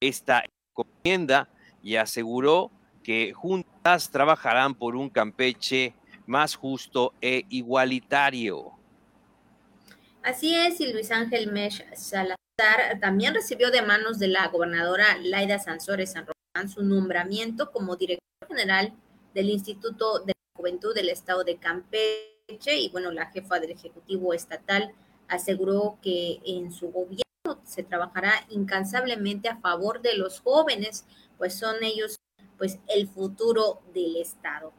esta 0.00 0.44
encomienda 0.72 1.48
y 1.84 1.96
aseguró 1.96 2.72
que 3.04 3.32
juntas 3.32 4.10
trabajarán 4.10 4.74
por 4.74 4.96
un 4.96 5.08
Campeche 5.08 5.94
más 6.26 6.56
justo 6.56 7.12
e 7.20 7.44
igualitario. 7.50 8.72
Así 10.22 10.54
es, 10.54 10.80
y 10.80 10.92
Luis 10.92 11.10
Ángel 11.12 11.52
Mesh 11.52 11.84
Salazar 11.94 12.38
también 13.00 13.34
recibió 13.34 13.70
de 13.70 13.82
manos 13.82 14.18
de 14.18 14.28
la 14.28 14.48
gobernadora 14.48 15.18
Laida 15.22 15.58
Sansores 15.58 16.12
San 16.12 16.26
su 16.68 16.82
nombramiento 16.82 17.72
como 17.72 17.96
director 17.96 18.48
general 18.48 18.94
del 19.34 19.50
Instituto 19.50 20.20
de 20.20 20.32
Juventud 20.56 20.94
del 20.94 21.08
Estado 21.10 21.44
de 21.44 21.56
Campeche 21.56 22.78
y 22.78 22.88
bueno, 22.90 23.10
la 23.10 23.26
jefa 23.26 23.58
del 23.58 23.72
Ejecutivo 23.72 24.32
Estatal 24.32 24.92
aseguró 25.28 25.98
que 26.00 26.40
en 26.46 26.72
su 26.72 26.90
gobierno 26.90 27.24
se 27.64 27.82
trabajará 27.82 28.32
incansablemente 28.50 29.48
a 29.48 29.56
favor 29.56 30.00
de 30.00 30.16
los 30.16 30.40
jóvenes, 30.40 31.04
pues 31.38 31.58
son 31.58 31.82
ellos 31.82 32.16
pues 32.58 32.78
el 32.88 33.08
futuro 33.08 33.82
del 33.92 34.16
Estado, 34.16 34.72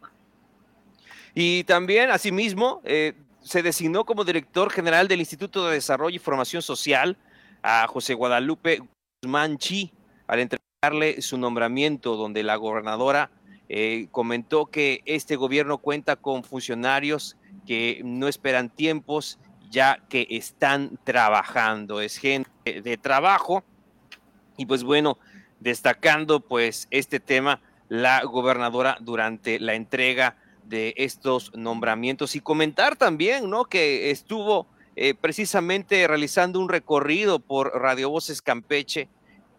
Y 1.34 1.64
también, 1.66 2.12
asimismo, 2.12 2.82
eh, 2.84 3.14
se 3.42 3.62
designó 3.62 4.06
como 4.06 4.24
director 4.24 4.72
general 4.72 5.08
del 5.08 5.20
Instituto 5.20 5.68
de 5.68 5.76
Desarrollo 5.76 6.16
y 6.16 6.20
Formación 6.20 6.62
Social 6.62 7.18
a 7.62 7.88
José 7.88 8.14
Guadalupe 8.14 8.82
Guzmán 9.22 9.58
Chi, 9.58 9.92
al 10.28 10.50
su 11.20 11.38
nombramiento, 11.38 12.16
donde 12.16 12.44
la 12.44 12.56
gobernadora 12.56 13.32
eh, 13.70 14.08
comentó 14.12 14.68
que 14.68 15.02
este 15.06 15.36
gobierno 15.36 15.80
cuenta 15.80 16.16
con 16.16 16.44
funcionarios 16.44 17.38
que 17.66 18.02
no 18.04 18.28
esperan 18.28 18.70
tiempos, 18.70 19.40
ya 19.70 20.00
que 20.10 20.28
están 20.30 21.00
trabajando, 21.04 22.02
es 22.02 22.18
gente 22.18 22.82
de 22.82 22.98
trabajo. 22.98 23.64
Y 24.58 24.66
pues 24.66 24.84
bueno, 24.84 25.18
destacando 25.60 26.40
pues 26.40 26.88
este 26.92 27.20
tema, 27.20 27.62
la 27.90 28.24
gobernadora 28.24 28.98
durante 29.00 29.60
la 29.60 29.76
entrega 29.76 30.38
de 30.64 30.94
estos 30.98 31.54
nombramientos 31.56 32.36
y 32.36 32.40
comentar 32.40 32.96
también, 32.96 33.50
¿no? 33.50 33.66
Que 33.66 34.12
estuvo 34.12 34.68
eh, 34.96 35.14
precisamente 35.14 36.08
realizando 36.08 36.60
un 36.60 36.70
recorrido 36.70 37.40
por 37.40 37.80
Radio 37.80 38.10
Voces 38.10 38.42
Campeche 38.42 39.10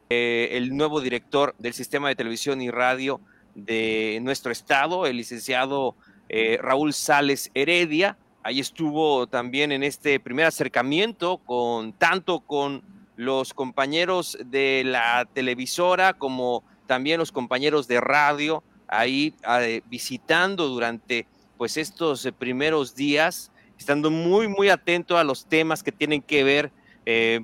eh, 0.08 0.50
el 0.52 0.76
nuevo 0.76 1.00
director 1.00 1.54
del 1.58 1.74
sistema 1.74 2.08
de 2.08 2.14
televisión 2.14 2.62
y 2.62 2.70
radio 2.70 3.20
de 3.54 4.20
nuestro 4.22 4.52
estado, 4.52 5.06
el 5.06 5.16
licenciado 5.16 5.96
eh, 6.28 6.58
Raúl 6.62 6.92
Sales 6.92 7.50
Heredia. 7.54 8.16
Ahí 8.42 8.60
estuvo 8.60 9.26
también 9.26 9.72
en 9.72 9.82
este 9.82 10.20
primer 10.20 10.46
acercamiento 10.46 11.38
con 11.38 11.92
tanto 11.92 12.40
con 12.40 12.82
los 13.16 13.54
compañeros 13.54 14.38
de 14.44 14.82
la 14.84 15.26
televisora 15.32 16.12
como 16.14 16.62
también 16.86 17.18
los 17.18 17.32
compañeros 17.32 17.88
de 17.88 18.00
radio 18.00 18.62
ahí 18.88 19.34
eh, 19.60 19.82
visitando 19.86 20.68
durante 20.68 21.26
pues 21.58 21.76
estos 21.76 22.28
primeros 22.38 22.94
días, 22.94 23.50
estando 23.78 24.10
muy 24.10 24.46
muy 24.46 24.68
atento 24.68 25.18
a 25.18 25.24
los 25.24 25.46
temas 25.46 25.82
que 25.82 25.92
tienen 25.92 26.22
que 26.22 26.44
ver 26.44 26.72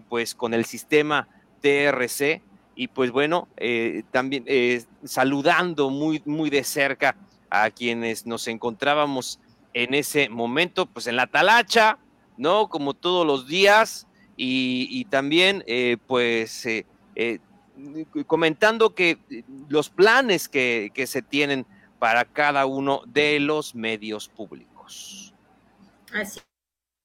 pues 0.09 0.35
con 0.35 0.55
el 0.55 0.65
sistema 0.65 1.29
TRC 1.61 2.43
y 2.75 2.89
pues 2.89 3.11
bueno, 3.11 3.49
eh, 3.57 4.03
también 4.11 4.45
eh, 4.47 4.85
saludando 5.05 5.91
muy, 5.91 6.23
muy 6.25 6.51
de 6.51 6.65
cerca 6.65 7.17
a 7.51 7.71
quienes 7.71 8.27
nos 8.27 8.49
encontrábamos 8.49 9.39
en 9.75 9.95
ese 9.95 10.29
momento, 10.29 10.87
pues 10.87 11.07
en 11.07 11.17
la 11.17 11.27
talacha, 11.27 11.99
¿no? 12.37 12.69
Como 12.69 12.95
todos 12.95 13.27
los 13.27 13.47
días 13.47 14.07
y, 14.45 15.05
también 15.07 15.63
eh, 15.67 15.97
pues 16.07 16.67
comentando 18.27 18.95
que 18.95 19.19
los 19.69 19.91
planes 19.91 20.49
que, 20.49 20.91
que 20.95 21.07
se 21.07 21.23
tienen 21.23 21.67
para 21.99 22.25
cada 22.25 22.67
uno 22.67 23.03
de 23.07 23.39
los 23.39 23.75
medios 23.75 24.29
públicos. 24.29 25.35
Así 26.13 26.41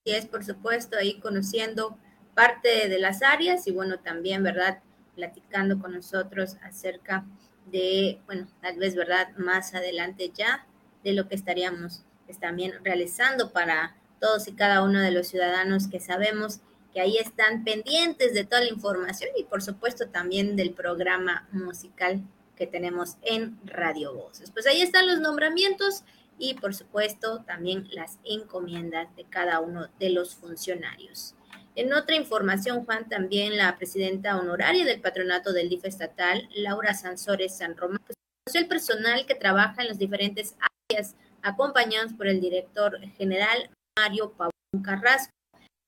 es, 0.05 0.25
por 0.25 0.43
supuesto, 0.43 0.97
ahí 0.97 1.19
conociendo 1.19 1.97
parte 2.33 2.87
de 2.87 2.99
las 2.99 3.21
áreas 3.21 3.67
y 3.67 3.71
bueno, 3.71 3.99
también, 3.99 4.43
¿verdad? 4.43 4.81
platicando 5.17 5.79
con 5.79 5.93
nosotros 5.93 6.57
acerca 6.61 7.25
de, 7.65 8.21
bueno, 8.27 8.47
tal 8.61 8.77
vez, 8.77 8.95
¿verdad? 8.95 9.35
Más 9.37 9.73
adelante 9.73 10.31
ya 10.33 10.65
de 11.03 11.13
lo 11.13 11.27
que 11.27 11.35
estaríamos 11.35 12.05
pues, 12.25 12.39
también 12.39 12.73
realizando 12.83 13.51
para 13.51 13.97
todos 14.21 14.47
y 14.47 14.53
cada 14.53 14.83
uno 14.83 15.01
de 15.01 15.11
los 15.11 15.27
ciudadanos 15.27 15.87
que 15.87 15.99
sabemos 15.99 16.61
que 16.97 17.01
ahí 17.01 17.17
están 17.17 17.63
pendientes 17.63 18.33
de 18.33 18.43
toda 18.43 18.61
la 18.61 18.69
información 18.69 19.29
y 19.37 19.43
por 19.43 19.61
supuesto 19.61 20.09
también 20.09 20.55
del 20.55 20.73
programa 20.73 21.47
musical 21.51 22.23
que 22.55 22.65
tenemos 22.65 23.17
en 23.21 23.59
Radio 23.65 24.15
Voces. 24.15 24.49
Pues 24.49 24.65
ahí 24.65 24.81
están 24.81 25.05
los 25.05 25.19
nombramientos 25.19 26.03
y 26.39 26.55
por 26.55 26.73
supuesto 26.73 27.43
también 27.45 27.87
las 27.91 28.17
encomiendas 28.23 29.15
de 29.15 29.25
cada 29.25 29.59
uno 29.59 29.89
de 29.99 30.09
los 30.09 30.33
funcionarios. 30.33 31.35
En 31.75 31.93
otra 31.93 32.15
información, 32.15 32.83
Juan, 32.83 33.07
también 33.07 33.57
la 33.57 33.77
presidenta 33.77 34.35
honoraria 34.35 34.83
del 34.83 34.99
patronato 34.99 35.53
del 35.53 35.69
DIF 35.69 35.85
estatal, 35.85 36.49
Laura 36.55 36.95
Sansores 36.95 37.59
San 37.59 37.77
Román, 37.77 38.01
conoció 38.43 38.59
el 38.59 38.67
personal 38.67 39.27
que 39.27 39.35
trabaja 39.35 39.83
en 39.83 39.89
las 39.89 39.99
diferentes 39.99 40.55
áreas, 40.89 41.15
acompañados 41.43 42.13
por 42.13 42.25
el 42.25 42.41
director 42.41 42.99
general 43.19 43.69
Mario 43.95 44.31
Pabón 44.31 44.83
Carrasco, 44.83 45.36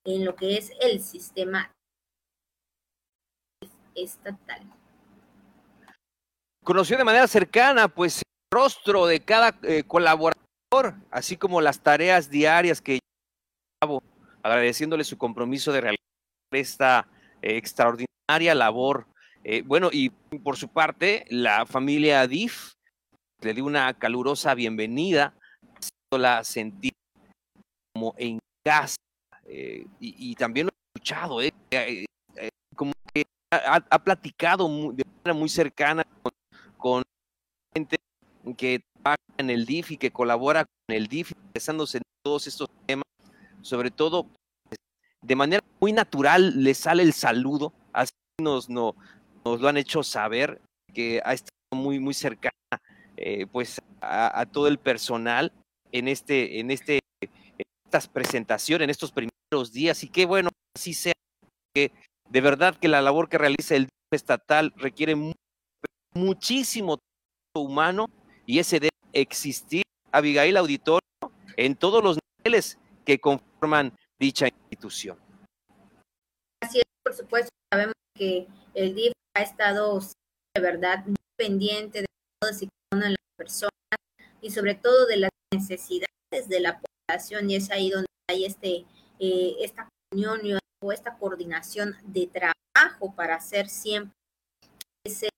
en 0.06 0.25
lo 0.25 0.36
que 0.36 0.58
es 0.58 0.72
el 0.82 1.01
sistema 1.01 1.72
estatal. 3.96 4.62
Conoció 6.63 6.98
de 6.98 7.03
manera 7.03 7.27
cercana, 7.27 7.88
pues, 7.88 8.18
el 8.18 8.58
rostro 8.58 9.06
de 9.06 9.22
cada 9.22 9.58
eh, 9.63 9.84
colaborador, 9.84 10.96
así 11.12 11.38
como 11.38 11.62
las 11.62 11.82
tareas 11.82 12.29
diarias 12.29 12.82
que 12.82 13.00
lleva 13.82 14.00
agradeciéndole 14.44 15.03
su 15.03 15.18
compromiso 15.18 15.72
de 15.72 15.82
realizar 15.82 16.06
esta 16.51 17.08
eh, 17.41 17.58
extraordinaria 17.58 18.56
labor. 18.56 19.08
Eh, 19.44 19.63
bueno, 19.63 19.89
y 19.91 20.10
por 20.10 20.58
su 20.58 20.68
parte, 20.68 21.25
la 21.29 21.65
familia 21.65 22.27
DIF 22.27 22.74
le 23.41 23.53
dio 23.53 23.65
una 23.65 23.94
calurosa 23.94 24.53
bienvenida, 24.53 25.34
haciéndola 25.77 26.44
sentir 26.44 26.91
como 27.94 28.13
en 28.18 28.39
casa. 28.65 28.98
Eh, 29.51 29.86
y, 30.00 30.36
también 30.36 30.68
lo 30.68 30.72
he 30.72 30.98
escuchado, 30.98 31.39
como 32.75 32.94
que 33.12 33.25
ha, 33.51 34.03
platicado 34.03 34.68
de 34.94 35.03
manera 35.03 35.34
muy 35.34 35.50
cercana 35.50 36.03
con, 36.22 36.32
con 36.77 37.03
gente 37.74 37.98
que 38.56 38.82
trabaja 38.94 39.18
en 39.38 39.50
el 39.50 39.65
DIF 39.65 39.91
y 39.91 39.98
que 39.98 40.12
colabora 40.12 40.65
con 40.65 40.96
el 40.96 41.08
DIF, 41.08 41.32
interesándose 41.32 41.98
en 41.98 42.03
todos 42.24 42.46
estos 42.46 42.70
temas. 42.86 43.06
Sobre 43.62 43.89
todo 43.89 44.27
de 45.22 45.36
manera 45.36 45.63
muy 45.79 45.94
natural 45.94 46.63
le 46.63 46.74
sale 46.74 47.03
el 47.03 47.13
saludo, 47.13 47.74
así 47.91 48.13
nos, 48.39 48.70
no, 48.70 48.96
nos 49.44 49.60
lo 49.60 49.68
han 49.68 49.77
hecho 49.77 50.03
saber, 50.03 50.62
que 50.94 51.22
ha 51.25 51.34
estado 51.34 51.58
muy, 51.74 52.00
muy 52.00 52.13
cercana 52.13 52.53
eh, 53.18 53.46
pues 53.48 53.82
a, 54.01 54.46
todo 54.46 54.68
el 54.68 54.77
personal 54.77 55.51
en 55.91 56.08
este, 56.08 56.60
en 56.60 56.72
este, 56.72 57.00
estas 57.86 58.08
presentaciones, 58.08 58.86
en 58.86 58.89
estos 58.89 59.12
primeros 59.12 59.38
días, 59.72 60.03
y 60.03 60.10
qué 60.10 60.25
bueno, 60.25 60.50
así 60.75 60.94
sea, 60.94 61.13
que 61.74 61.91
de 62.29 62.41
verdad 62.41 62.75
que 62.75 62.88
la 62.88 63.01
labor 63.01 63.29
que 63.29 63.39
realiza 63.39 63.75
el 63.75 63.89
estatal 64.13 64.72
requiere 64.77 65.15
muchísimo 66.13 67.00
humano 67.56 68.06
y 68.46 68.60
ese 68.60 68.79
debe 68.79 68.91
existir, 69.13 69.82
Abigail 70.12 70.56
Auditorio, 70.56 71.01
en 71.58 71.75
todos 71.75 72.03
los 72.03 72.20
niveles 72.38 72.77
que 73.06 73.20
conforman 73.20 73.98
dicha 74.20 74.48
institución. 74.48 75.18
Así 76.62 76.77
es, 76.77 76.86
por 77.03 77.15
supuesto, 77.15 77.50
sabemos 77.74 77.96
que 78.13 78.48
el 78.75 78.94
DIF 78.94 79.13
ha 79.36 79.41
estado 79.41 80.00
de 80.00 80.62
verdad 80.62 81.06
muy 81.06 81.15
pendiente 81.36 82.01
de 82.01 82.06
todas 82.39 82.62
y 82.62 82.68
cada 82.68 83.00
una 83.00 83.06
de 83.08 83.12
las 83.12 83.36
personas 83.36 83.72
y 84.41 84.51
sobre 84.51 84.75
todo 84.75 85.08
de 85.08 85.18
las 85.18 85.32
necesidades 85.51 86.48
de 86.48 86.60
la 86.60 86.79
población 86.79 87.50
y 87.50 87.56
es 87.56 87.72
ahí 87.72 87.89
donde 87.89 88.06
hay 88.29 88.46
este 88.46 88.86
eh, 89.20 89.56
esta 89.60 89.90
unión 90.14 90.40
o 90.82 90.92
esta 90.92 91.18
coordinación 91.18 91.96
de 92.04 92.28
trabajo 92.28 93.14
para 93.16 93.36
hacer 93.36 93.68
siempre 93.68 94.14
ese 95.06 95.30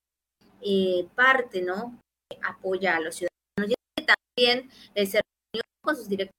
eh, 0.61 1.07
parte, 1.15 1.61
¿no? 1.61 1.99
Que 2.29 2.37
apoya 2.43 2.95
a 2.95 2.99
los 2.99 3.15
ciudadanos. 3.15 3.75
Y 3.97 4.05
también 4.05 4.69
eh, 4.95 5.05
se 5.05 5.21
con 5.83 5.95
sus 5.95 6.07
directores 6.07 6.35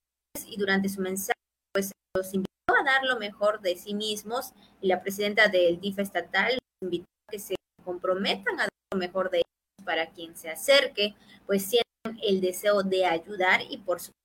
y 0.46 0.56
durante 0.56 0.88
su 0.88 1.00
mensaje 1.00 1.38
pues 1.72 1.90
los 2.16 2.32
invitó 2.32 2.76
a 2.78 2.84
dar 2.84 3.04
lo 3.04 3.18
mejor 3.18 3.60
de 3.60 3.76
sí 3.76 3.94
mismos 3.94 4.52
y 4.80 4.88
la 4.88 5.02
presidenta 5.02 5.48
del 5.48 5.80
DIF 5.80 5.98
estatal 5.98 6.52
los 6.52 6.82
invitó 6.82 7.06
a 7.28 7.32
que 7.32 7.38
se 7.38 7.54
comprometan 7.84 8.54
a 8.60 8.62
dar 8.62 8.68
lo 8.92 8.98
mejor 8.98 9.30
de 9.30 9.38
ellos 9.38 9.84
para 9.84 10.10
quien 10.10 10.36
se 10.36 10.48
acerque, 10.48 11.14
pues 11.46 11.64
sientan 11.64 12.22
el 12.22 12.40
deseo 12.40 12.82
de 12.82 13.04
ayudar 13.04 13.62
y 13.68 13.78
por 13.78 14.00
supuesto 14.00 14.16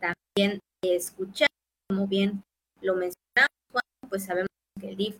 también 0.00 0.60
de 0.82 0.96
escuchar, 0.96 1.48
como 1.90 2.06
bien 2.06 2.44
lo 2.82 2.94
mencionamos, 2.94 3.50
pues 4.08 4.24
sabemos 4.24 4.48
que 4.80 4.90
el 4.90 4.96
DIF 4.96 5.16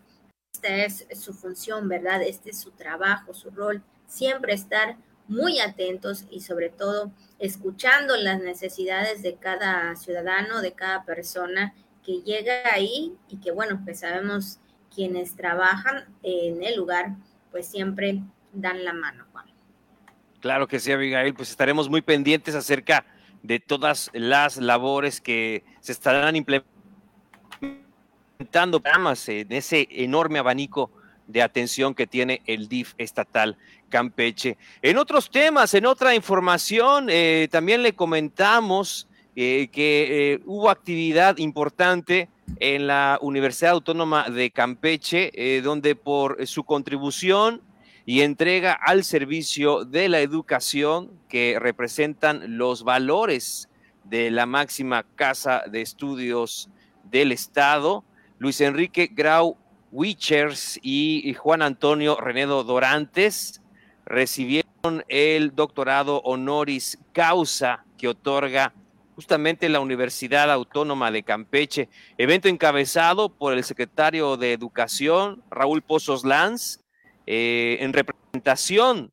esta 0.53 0.73
es 0.77 1.05
su 1.19 1.33
función, 1.33 1.89
¿verdad? 1.89 2.21
Este 2.23 2.51
es 2.51 2.61
su 2.61 2.71
trabajo, 2.71 3.33
su 3.33 3.49
rol, 3.49 3.83
siempre 4.07 4.53
estar 4.53 4.95
muy 5.27 5.59
atentos 5.59 6.23
y 6.31 6.39
sobre 6.39 6.69
todo 6.69 7.11
escuchando 7.39 8.15
las 8.15 8.41
necesidades 8.41 9.21
de 9.21 9.35
cada 9.35 9.97
ciudadano, 9.97 10.61
de 10.61 10.71
cada 10.71 11.03
persona 11.03 11.73
que 12.05 12.21
llega 12.21 12.73
ahí 12.73 13.17
y 13.27 13.41
que 13.41 13.51
bueno, 13.51 13.81
pues 13.83 13.99
sabemos 13.99 14.59
quienes 14.95 15.35
trabajan 15.35 16.05
en 16.23 16.63
el 16.63 16.77
lugar, 16.77 17.17
pues 17.51 17.67
siempre 17.67 18.21
dan 18.53 18.85
la 18.85 18.93
mano, 18.93 19.25
Juan. 19.33 19.45
Claro 20.39 20.69
que 20.69 20.79
sí, 20.79 20.93
Abigail, 20.93 21.33
pues 21.33 21.49
estaremos 21.49 21.89
muy 21.89 22.01
pendientes 22.01 22.55
acerca 22.55 23.03
de 23.03 23.20
todas 23.59 24.09
las 24.13 24.57
labores 24.57 25.21
que 25.21 25.63
se 25.79 25.91
estarán 25.91 26.35
implementando 26.35 26.71
en 29.27 29.51
ese 29.51 29.87
enorme 29.91 30.39
abanico 30.39 30.91
de 31.27 31.41
atención 31.41 31.93
que 31.93 32.07
tiene 32.07 32.41
el 32.45 32.67
DIF 32.67 32.93
estatal 32.97 33.57
Campeche. 33.89 34.57
En 34.81 34.97
otros 34.97 35.29
temas, 35.29 35.73
en 35.73 35.85
otra 35.85 36.15
información, 36.15 37.07
eh, 37.09 37.47
también 37.51 37.83
le 37.83 37.93
comentamos 37.93 39.07
eh, 39.35 39.69
que 39.71 40.33
eh, 40.33 40.39
hubo 40.45 40.69
actividad 40.69 41.37
importante 41.37 42.29
en 42.59 42.87
la 42.87 43.17
Universidad 43.21 43.71
Autónoma 43.71 44.29
de 44.29 44.51
Campeche, 44.51 45.61
donde 45.61 45.95
por 45.95 46.45
su 46.45 46.65
contribución 46.65 47.61
y 48.05 48.21
entrega 48.21 48.73
al 48.73 49.03
servicio 49.03 49.85
de 49.85 50.09
la 50.09 50.19
educación 50.19 51.11
que 51.29 51.57
representan 51.59 52.57
los 52.57 52.83
valores 52.83 53.69
de 54.03 54.31
la 54.31 54.45
máxima 54.45 55.03
casa 55.15 55.63
de 55.69 55.81
estudios 55.81 56.69
del 57.03 57.31
Estado, 57.31 58.03
Luis 58.39 58.59
Enrique 58.61 59.09
Grau 59.11 59.57
Wichers 59.91 60.79
y 60.81 61.33
Juan 61.35 61.61
Antonio 61.61 62.17
Renedo 62.19 62.63
Dorantes 62.63 63.61
recibieron 64.05 65.03
el 65.07 65.55
doctorado 65.55 66.21
honoris 66.21 66.97
causa 67.13 67.85
que 67.97 68.07
otorga 68.07 68.73
justamente 69.15 69.69
la 69.69 69.79
Universidad 69.79 70.51
Autónoma 70.51 71.11
de 71.11 71.23
Campeche, 71.23 71.89
evento 72.17 72.47
encabezado 72.47 73.29
por 73.29 73.53
el 73.53 73.63
secretario 73.63 74.37
de 74.37 74.53
Educación, 74.53 75.43
Raúl 75.51 75.81
Pozos 75.81 76.25
Lanz, 76.25 76.79
eh, 77.25 77.77
en 77.79 77.93
representación 77.93 79.11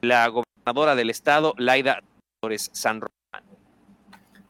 la 0.00 0.28
gobernadora 0.28 0.94
del 0.94 1.10
estado, 1.10 1.54
Laida 1.58 2.00
Torres 2.40 2.70
San 2.72 3.00
Román. 3.00 3.48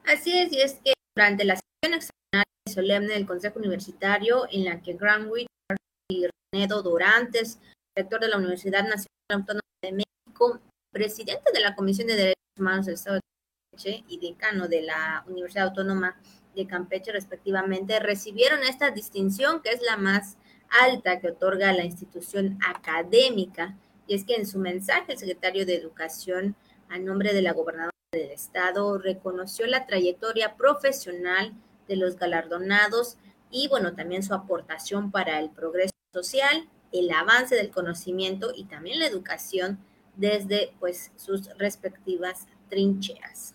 Así 0.07 0.39
es, 0.39 0.53
y 0.53 0.61
es 0.61 0.81
que 0.85 0.93
durante 1.17 1.45
la 1.45 1.57
sesión 1.57 1.99
extraordinaria 1.99 2.53
y 2.67 2.73
solemne 2.73 3.15
del 3.15 3.27
Consejo 3.27 3.59
Universitario, 3.59 4.47
en 4.51 4.65
la 4.65 4.81
que 4.81 4.95
Grandwich 4.95 5.47
y 6.11 6.27
Renedo 6.53 6.83
Dorantes, 6.83 7.59
rector 7.97 8.21
de 8.21 8.29
la 8.29 8.39
Universidad 8.39 8.83
Nacional 8.83 9.07
Autónoma 9.31 9.61
de 9.83 9.93
México, 9.93 10.61
presidente 10.93 11.53
de 11.53 11.61
la 11.61 11.75
Comisión 11.75 12.09
de 12.09 12.15
Derechos 12.15 12.59
Humanos 12.59 12.87
del 12.87 12.95
Estado 12.95 13.17
de 13.17 13.21
Campeche 13.71 14.05
y 14.09 14.19
decano 14.19 14.69
de 14.69 14.83
la 14.83 15.25
Universidad 15.29 15.69
Autónoma 15.69 16.17
de 16.55 16.67
Campeche, 16.67 17.13
respectivamente, 17.13 18.01
recibieron 18.01 18.63
esta 18.63 18.91
distinción 18.91 19.63
que 19.63 19.71
es 19.71 19.83
la 19.83 19.97
más 19.97 20.37
alta 20.71 21.21
que 21.21 21.29
otorga 21.29 21.73
la 21.73 21.85
institución 21.85 22.59
académica. 22.67 23.77
Y 24.07 24.15
es 24.15 24.25
que 24.25 24.35
en 24.35 24.47
su 24.47 24.59
mensaje 24.59 25.13
el 25.13 25.19
secretario 25.19 25.67
de 25.67 25.77
Educación, 25.77 26.57
a 26.89 26.99
nombre 26.99 27.33
de 27.33 27.43
la 27.43 27.53
gobernadora 27.53 27.91
del 28.13 28.31
Estado, 28.31 28.99
reconoció 28.99 29.67
la 29.67 29.87
trayectoria 29.87 30.57
profesional 30.57 31.55
de 31.87 31.97
los 31.97 32.17
galardonados 32.17 33.17
y, 33.51 33.69
bueno, 33.69 33.95
también 33.95 34.23
su 34.23 34.35
aportación 34.35 35.11
para 35.11 35.39
el 35.39 35.51
progreso 35.51 35.95
social, 36.13 36.69
el 36.93 37.11
avance 37.11 37.55
del 37.55 37.71
conocimiento 37.71 38.53
y 38.55 38.65
también 38.65 38.99
la 38.99 39.07
educación 39.07 39.79
desde 40.17 40.73
pues 40.81 41.13
sus 41.17 41.49
respectivas 41.57 42.47
trincheras. 42.69 43.55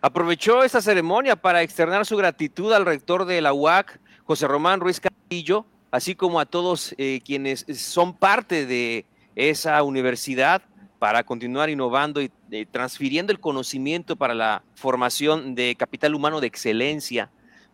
Aprovechó 0.00 0.62
esta 0.62 0.80
ceremonia 0.80 1.34
para 1.34 1.62
externar 1.62 2.06
su 2.06 2.16
gratitud 2.16 2.72
al 2.72 2.86
rector 2.86 3.24
de 3.24 3.40
la 3.40 3.52
UAC, 3.52 4.00
José 4.24 4.46
Román 4.46 4.80
Ruiz 4.80 5.00
Castillo, 5.00 5.66
así 5.90 6.14
como 6.14 6.40
a 6.40 6.46
todos 6.46 6.94
eh, 6.98 7.20
quienes 7.24 7.64
son 7.74 8.14
parte 8.14 8.66
de 8.66 9.04
esa 9.34 9.82
universidad 9.82 10.62
para 10.98 11.22
continuar 11.24 11.70
innovando 11.70 12.20
y 12.20 12.30
eh, 12.50 12.66
transfiriendo 12.70 13.32
el 13.32 13.40
conocimiento 13.40 14.16
para 14.16 14.34
la 14.34 14.64
formación 14.74 15.54
de 15.54 15.76
capital 15.76 16.14
humano 16.14 16.40
de 16.40 16.48
excelencia, 16.48 17.30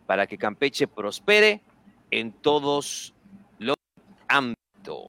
para 0.06 0.26
que 0.26 0.36
Campeche 0.36 0.86
prospere 0.86 1.62
en 2.10 2.32
todos 2.32 3.14
los 3.58 3.76
ámbitos. 4.28 5.06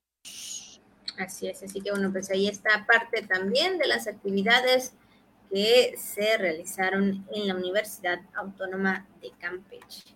Así 1.18 1.48
es, 1.48 1.63
así 1.63 1.82
que 1.82 1.91
bueno, 1.91 2.12
pues 2.12 2.30
ahí 2.32 2.48
está 2.48 2.86
parte 2.86 3.22
también 3.24 3.78
de 3.78 3.88
las 3.88 4.08
actividades 4.08 4.94
que 5.52 5.96
se 5.98 6.38
realizaron 6.38 7.26
en 7.34 7.48
la 7.48 7.56
Universidad 7.56 8.20
Autónoma 8.36 9.08
de 9.22 9.32
Campeche. 9.39 10.15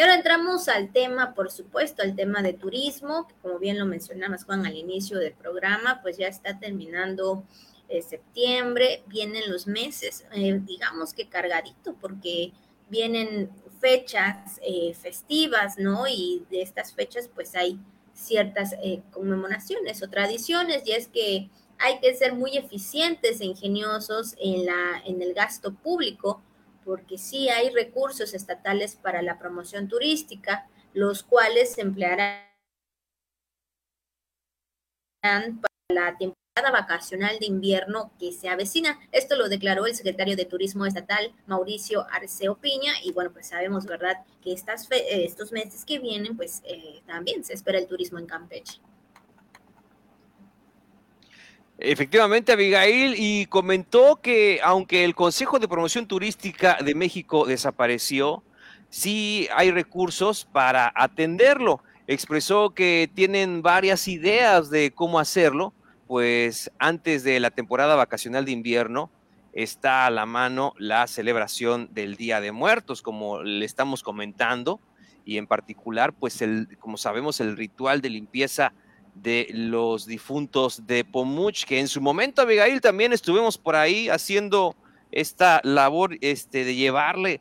Y 0.00 0.02
ahora 0.02 0.14
entramos 0.14 0.68
al 0.68 0.92
tema, 0.92 1.34
por 1.34 1.50
supuesto, 1.50 2.02
al 2.02 2.16
tema 2.16 2.40
de 2.40 2.54
turismo, 2.54 3.28
que 3.28 3.34
como 3.42 3.58
bien 3.58 3.78
lo 3.78 3.84
mencionamos 3.84 4.44
Juan 4.44 4.64
al 4.64 4.74
inicio 4.74 5.18
del 5.18 5.34
programa, 5.34 6.00
pues 6.00 6.16
ya 6.16 6.26
está 6.26 6.58
terminando 6.58 7.44
eh, 7.90 8.00
septiembre, 8.00 9.02
vienen 9.08 9.50
los 9.50 9.66
meses, 9.66 10.24
eh, 10.32 10.58
digamos 10.64 11.12
que 11.12 11.28
cargadito, 11.28 11.96
porque 12.00 12.50
vienen 12.88 13.50
fechas 13.78 14.58
eh, 14.62 14.94
festivas, 14.94 15.76
¿no? 15.76 16.08
Y 16.08 16.46
de 16.50 16.62
estas 16.62 16.94
fechas 16.94 17.28
pues 17.28 17.54
hay 17.54 17.78
ciertas 18.14 18.74
conmemoraciones 19.10 20.02
o 20.02 20.08
tradiciones, 20.08 20.82
y 20.86 20.92
es 20.92 21.08
que 21.08 21.50
hay 21.78 22.00
que 22.00 22.14
ser 22.14 22.32
muy 22.32 22.56
eficientes 22.56 23.42
e 23.42 23.44
ingeniosos 23.44 24.34
en, 24.38 24.64
la, 24.64 25.02
en 25.04 25.20
el 25.20 25.34
gasto 25.34 25.74
público, 25.74 26.40
porque 26.90 27.18
sí 27.18 27.48
hay 27.48 27.70
recursos 27.70 28.34
estatales 28.34 28.96
para 28.96 29.22
la 29.22 29.38
promoción 29.38 29.86
turística, 29.86 30.68
los 30.92 31.22
cuales 31.22 31.74
se 31.74 31.82
emplearán 31.82 32.40
para 35.22 35.94
la 35.94 36.18
temporada 36.18 36.72
vacacional 36.72 37.38
de 37.38 37.46
invierno 37.46 38.10
que 38.18 38.32
se 38.32 38.48
avecina. 38.48 38.98
Esto 39.12 39.36
lo 39.36 39.48
declaró 39.48 39.86
el 39.86 39.94
secretario 39.94 40.34
de 40.34 40.46
Turismo 40.46 40.84
Estatal, 40.84 41.32
Mauricio 41.46 42.08
Arceo 42.10 42.56
Piña, 42.56 42.94
y 43.04 43.12
bueno, 43.12 43.30
pues 43.32 43.46
sabemos, 43.46 43.86
¿verdad?, 43.86 44.24
que 44.42 44.52
estas 44.52 44.88
estos 44.90 45.52
meses 45.52 45.84
que 45.84 46.00
vienen, 46.00 46.36
pues 46.36 46.60
eh, 46.64 47.02
también 47.06 47.44
se 47.44 47.52
espera 47.52 47.78
el 47.78 47.86
turismo 47.86 48.18
en 48.18 48.26
Campeche. 48.26 48.80
Efectivamente, 51.82 52.52
Abigail, 52.52 53.14
y 53.16 53.46
comentó 53.46 54.16
que 54.16 54.60
aunque 54.62 55.02
el 55.02 55.14
Consejo 55.14 55.58
de 55.58 55.66
Promoción 55.66 56.06
Turística 56.06 56.76
de 56.84 56.94
México 56.94 57.46
desapareció, 57.46 58.42
sí 58.90 59.48
hay 59.56 59.70
recursos 59.70 60.44
para 60.44 60.92
atenderlo. 60.94 61.82
Expresó 62.06 62.74
que 62.74 63.10
tienen 63.14 63.62
varias 63.62 64.08
ideas 64.08 64.68
de 64.68 64.90
cómo 64.90 65.18
hacerlo, 65.18 65.72
pues 66.06 66.70
antes 66.78 67.24
de 67.24 67.40
la 67.40 67.50
temporada 67.50 67.94
vacacional 67.94 68.44
de 68.44 68.52
invierno 68.52 69.10
está 69.54 70.04
a 70.04 70.10
la 70.10 70.26
mano 70.26 70.74
la 70.76 71.06
celebración 71.06 71.88
del 71.94 72.16
Día 72.16 72.42
de 72.42 72.52
Muertos, 72.52 73.00
como 73.00 73.42
le 73.42 73.64
estamos 73.64 74.02
comentando, 74.02 74.80
y 75.24 75.38
en 75.38 75.46
particular, 75.46 76.12
pues 76.12 76.42
el, 76.42 76.76
como 76.78 76.98
sabemos, 76.98 77.40
el 77.40 77.56
ritual 77.56 78.02
de 78.02 78.10
limpieza 78.10 78.74
de 79.22 79.48
los 79.52 80.06
difuntos 80.06 80.86
de 80.86 81.04
Pomuch, 81.04 81.64
que 81.64 81.78
en 81.78 81.88
su 81.88 82.00
momento, 82.00 82.42
Abigail, 82.42 82.80
también 82.80 83.12
estuvimos 83.12 83.58
por 83.58 83.76
ahí 83.76 84.08
haciendo 84.08 84.74
esta 85.12 85.60
labor 85.64 86.16
este, 86.20 86.64
de 86.64 86.74
llevarle 86.74 87.40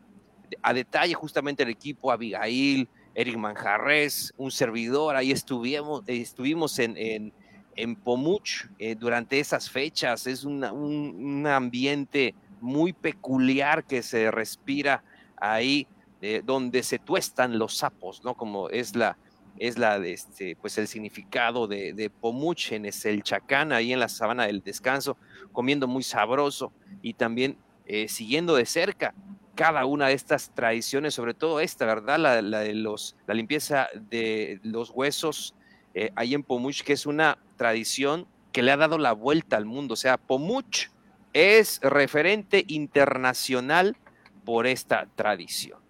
a 0.61 0.73
detalle 0.73 1.13
justamente 1.13 1.63
el 1.63 1.69
equipo 1.69 2.11
Abigail, 2.11 2.89
Eric 3.15 3.37
Manjarres, 3.37 4.33
un 4.37 4.51
servidor, 4.51 5.15
ahí 5.15 5.31
estuvimos, 5.31 6.03
estuvimos 6.07 6.79
en, 6.79 6.97
en, 6.97 7.33
en 7.75 7.95
Pomuch 7.95 8.65
eh, 8.77 8.95
durante 8.95 9.39
esas 9.39 9.69
fechas, 9.69 10.27
es 10.27 10.43
un, 10.43 11.45
ambiente 11.47 12.35
muy 12.61 12.93
peculiar 12.93 13.85
que 13.85 14.03
se 14.03 14.31
respira 14.31 15.03
ahí, 15.37 15.87
eh, 16.21 16.41
donde 16.45 16.83
se 16.83 16.99
tuestan 16.99 17.57
los 17.57 17.77
sapos, 17.77 18.23
¿no? 18.23 18.35
Como 18.35 18.69
es 18.69 18.95
la, 18.95 19.17
es 19.59 19.77
la 19.77 19.99
de 19.99 20.13
este, 20.13 20.55
pues 20.55 20.77
el 20.77 20.87
significado 20.87 21.67
de, 21.67 21.93
de 21.93 22.09
Pomuchen, 22.09 22.85
es 22.85 23.05
el 23.05 23.21
chacán 23.23 23.71
ahí 23.71 23.93
en 23.93 23.99
la 23.99 24.09
sabana 24.09 24.47
del 24.47 24.63
descanso, 24.63 25.17
comiendo 25.51 25.87
muy 25.87 26.03
sabroso 26.03 26.71
y 27.01 27.13
también 27.13 27.57
eh, 27.85 28.07
siguiendo 28.07 28.55
de 28.55 28.65
cerca 28.65 29.13
cada 29.55 29.85
una 29.85 30.07
de 30.07 30.13
estas 30.13 30.55
tradiciones, 30.55 31.13
sobre 31.13 31.33
todo 31.33 31.59
esta, 31.59 31.85
¿verdad? 31.85 32.17
La, 32.17 32.61
de 32.61 32.73
los, 32.73 33.17
la 33.27 33.33
limpieza 33.33 33.89
de 34.09 34.61
los 34.63 34.89
huesos 34.89 35.53
eh, 35.93 36.11
ahí 36.15 36.33
en 36.33 36.43
Pomuch, 36.43 36.81
que 36.83 36.93
es 36.93 37.05
una 37.05 37.39
tradición 37.57 38.25
que 38.53 38.63
le 38.63 38.71
ha 38.71 38.77
dado 38.77 38.97
la 38.97 39.11
vuelta 39.11 39.57
al 39.57 39.65
mundo. 39.65 39.95
O 39.95 39.97
sea, 39.97 40.17
Pomuch 40.17 40.91
es 41.33 41.81
referente 41.81 42.63
internacional 42.67 43.97
por 44.45 44.65
esta 44.65 45.07
tradición. 45.15 45.88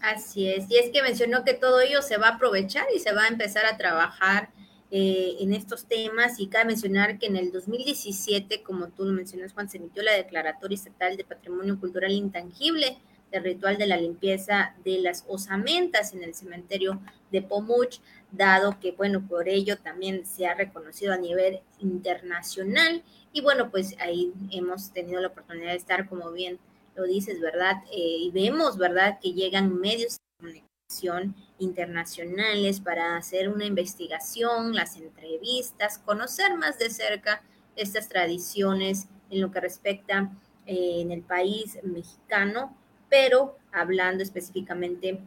Así 0.00 0.48
es, 0.48 0.64
y 0.70 0.78
es 0.78 0.90
que 0.90 1.02
mencionó 1.02 1.44
que 1.44 1.52
todo 1.52 1.80
ello 1.80 2.00
se 2.00 2.16
va 2.16 2.28
a 2.28 2.34
aprovechar 2.36 2.86
y 2.94 3.00
se 3.00 3.12
va 3.12 3.24
a 3.24 3.28
empezar 3.28 3.66
a 3.66 3.76
trabajar 3.76 4.50
eh, 4.90 5.36
en 5.40 5.52
estos 5.52 5.86
temas. 5.86 6.40
Y 6.40 6.48
cabe 6.48 6.66
mencionar 6.66 7.18
que 7.18 7.26
en 7.26 7.36
el 7.36 7.52
2017, 7.52 8.62
como 8.62 8.88
tú 8.88 9.04
lo 9.04 9.12
mencionas, 9.12 9.52
Juan, 9.52 9.68
se 9.68 9.76
emitió 9.76 10.02
la 10.02 10.12
Declaratoria 10.12 10.74
Estatal 10.74 11.16
de 11.16 11.24
Patrimonio 11.24 11.78
Cultural 11.78 12.12
Intangible 12.12 12.98
del 13.30 13.44
ritual 13.44 13.78
de 13.78 13.86
la 13.86 13.96
limpieza 13.96 14.74
de 14.84 14.98
las 14.98 15.24
osamentas 15.28 16.14
en 16.14 16.24
el 16.24 16.34
cementerio 16.34 17.00
de 17.30 17.42
Pomuch, 17.42 18.00
dado 18.32 18.80
que, 18.80 18.92
bueno, 18.92 19.24
por 19.28 19.48
ello 19.48 19.76
también 19.78 20.26
se 20.26 20.46
ha 20.46 20.54
reconocido 20.54 21.12
a 21.12 21.18
nivel 21.18 21.60
internacional. 21.78 23.04
Y 23.32 23.42
bueno, 23.42 23.70
pues 23.70 23.94
ahí 24.00 24.32
hemos 24.50 24.92
tenido 24.92 25.20
la 25.20 25.28
oportunidad 25.28 25.70
de 25.70 25.76
estar, 25.76 26.08
como 26.08 26.32
bien 26.32 26.58
lo 27.00 27.06
dices, 27.06 27.40
¿verdad? 27.40 27.82
Eh, 27.90 28.16
y 28.20 28.30
vemos, 28.30 28.76
¿verdad?, 28.76 29.18
que 29.20 29.32
llegan 29.32 29.80
medios 29.80 30.18
de 30.18 30.18
comunicación 30.38 31.34
internacionales 31.58 32.80
para 32.80 33.16
hacer 33.16 33.48
una 33.48 33.64
investigación, 33.64 34.74
las 34.74 34.96
entrevistas, 34.96 35.98
conocer 35.98 36.56
más 36.56 36.78
de 36.78 36.90
cerca 36.90 37.42
estas 37.76 38.08
tradiciones 38.08 39.08
en 39.30 39.40
lo 39.40 39.50
que 39.50 39.60
respecta 39.60 40.30
eh, 40.66 41.00
en 41.00 41.10
el 41.10 41.22
país 41.22 41.78
mexicano, 41.82 42.76
pero 43.08 43.56
hablando 43.72 44.22
específicamente 44.22 45.20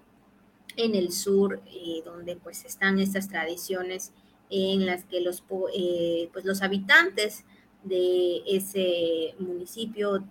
en 0.75 0.95
el 0.95 1.11
sur, 1.11 1.61
eh, 1.65 2.01
donde 2.05 2.35
pues 2.35 2.65
están 2.65 2.99
estas 2.99 3.29
tradiciones 3.29 4.11
en 4.49 4.85
las 4.85 5.05
que 5.05 5.21
los, 5.21 5.41
pues 5.41 6.45
los 6.45 6.61
habitantes 6.61 7.45
de 7.83 8.43
ese 8.45 9.33
municipio 9.39 10.23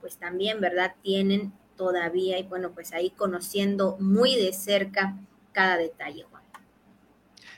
pues 0.00 0.16
también, 0.16 0.60
¿verdad? 0.60 0.94
Tienen 1.02 1.52
todavía 1.76 2.38
y 2.38 2.42
bueno, 2.42 2.72
pues 2.72 2.92
ahí 2.92 3.10
conociendo 3.10 3.96
muy 3.98 4.36
de 4.36 4.52
cerca 4.52 5.16
cada 5.52 5.76
detalle, 5.76 6.24
Juan. 6.24 6.40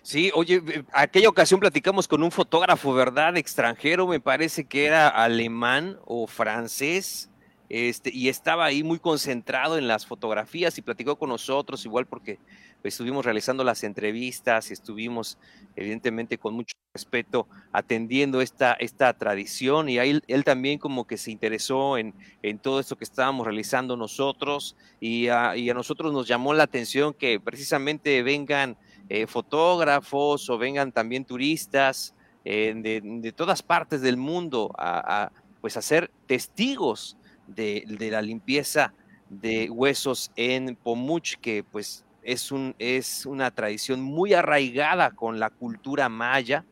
Sí, 0.03 0.33
oye, 0.35 0.61
eh, 0.67 0.85
aquella 0.93 1.29
ocasión 1.29 1.61
platicamos 1.61 2.09
con 2.09 2.23
un 2.23 2.31
fotógrafo, 2.33 2.93
¿verdad? 2.93 3.37
Extranjero, 3.37 4.07
me 4.07 4.21
parece 4.21 4.65
que 4.65 4.87
era 4.87 5.09
alemán 5.09 5.99
o 6.05 6.27
francés, 6.27 7.31
este, 7.69 8.11
y 8.13 8.29
estaba 8.29 8.65
ahí 8.65 8.83
muy 8.83 8.99
concentrado 8.99 9.79
en 9.79 9.87
las 9.87 10.05
fotografías 10.05 10.77
y 10.77 10.83
platicó 10.83 11.17
con 11.17 11.29
nosotros, 11.29 11.85
igual 11.85 12.07
porque 12.07 12.39
estuvimos 12.89 13.25
realizando 13.25 13.65
las 13.65 13.85
entrevistas 13.85 14.71
estuvimos 14.71 15.39
evidentemente 15.77 16.39
con 16.39 16.55
mucho 16.55 16.75
respeto 16.95 17.49
atendiendo 17.73 18.43
esta, 18.43 18.75
esta 18.75 19.13
tradición 19.15 19.89
y 19.89 19.99
ahí 19.99 20.21
él 20.27 20.45
también 20.45 20.79
como 20.79 21.07
que 21.07 21.17
se 21.17 21.31
interesó 21.31 21.97
en, 21.97 22.15
en 22.43 22.59
todo 22.59 22.81
esto 22.81 22.97
que 22.97 23.05
estábamos 23.05 23.47
realizando 23.47 23.97
nosotros 23.97 24.77
y 25.01 25.29
a, 25.29 25.55
nosotros 25.75 26.13
nos 26.13 26.29
llamó 26.29 26.53
la 26.53 26.65
atención 26.65 27.15
que 27.15 27.41
precisamente 27.41 28.23
vengan 28.23 28.77
eh, 29.09 29.27
fotógrafos 29.27 30.51
o 30.51 30.59
vengan 30.59 30.93
también 30.93 31.25
turistas 31.25 32.15
eh, 32.45 32.75
de, 32.77 33.01
de, 33.03 33.33
todas 33.33 33.63
partes 33.63 34.03
del 34.03 34.19
mundo 34.19 34.71
a, 34.77 35.25
a, 35.25 35.33
pues 35.61 35.77
a 35.77 35.83
ser 35.83 36.11
testigos 36.27 37.17
de, 37.47 37.85
de 37.87 38.11
la 38.11 38.21
limpieza 38.21 38.93
de 39.31 39.71
huesos 39.71 40.31
en 40.37 40.77
Pomuch, 40.77 41.37
que 41.37 41.65
pues 41.65 42.05
es, 42.23 42.53
un, 42.53 42.75
es 42.79 43.27
una 43.27 43.51
tradición 43.51 44.01
muy 44.01 44.35
arraigada 44.35 45.11
con 45.11 45.41
la 45.41 45.51
cultura 45.51 46.09
maya 46.09 46.65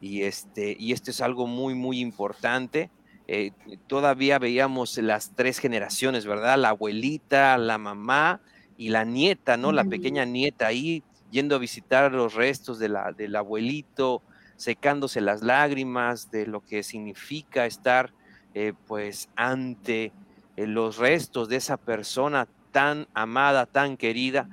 y, 0.00 0.22
este, 0.22 0.76
y 0.78 0.92
esto 0.92 1.10
es 1.10 1.20
algo 1.20 1.46
muy, 1.46 1.74
muy 1.74 2.00
importante. 2.00 2.90
Eh, 3.28 3.52
todavía 3.86 4.38
veíamos 4.38 4.96
las 4.98 5.34
tres 5.34 5.58
generaciones, 5.58 6.26
¿verdad? 6.26 6.58
La 6.58 6.70
abuelita, 6.70 7.58
la 7.58 7.78
mamá 7.78 8.40
y 8.76 8.90
la 8.90 9.04
nieta, 9.04 9.56
¿no? 9.56 9.72
La 9.72 9.84
pequeña 9.84 10.24
nieta 10.24 10.66
ahí 10.66 11.02
yendo 11.30 11.56
a 11.56 11.58
visitar 11.58 12.12
los 12.12 12.34
restos 12.34 12.78
de 12.78 12.88
la, 12.88 13.12
del 13.12 13.34
abuelito, 13.34 14.22
secándose 14.56 15.20
las 15.20 15.42
lágrimas 15.42 16.30
de 16.30 16.46
lo 16.46 16.60
que 16.60 16.82
significa 16.82 17.66
estar 17.66 18.12
eh, 18.54 18.72
pues 18.86 19.28
ante 19.36 20.12
eh, 20.56 20.66
los 20.66 20.98
restos 20.98 21.48
de 21.48 21.56
esa 21.56 21.76
persona 21.76 22.48
tan 22.70 23.06
amada, 23.12 23.66
tan 23.66 23.96
querida 23.96 24.48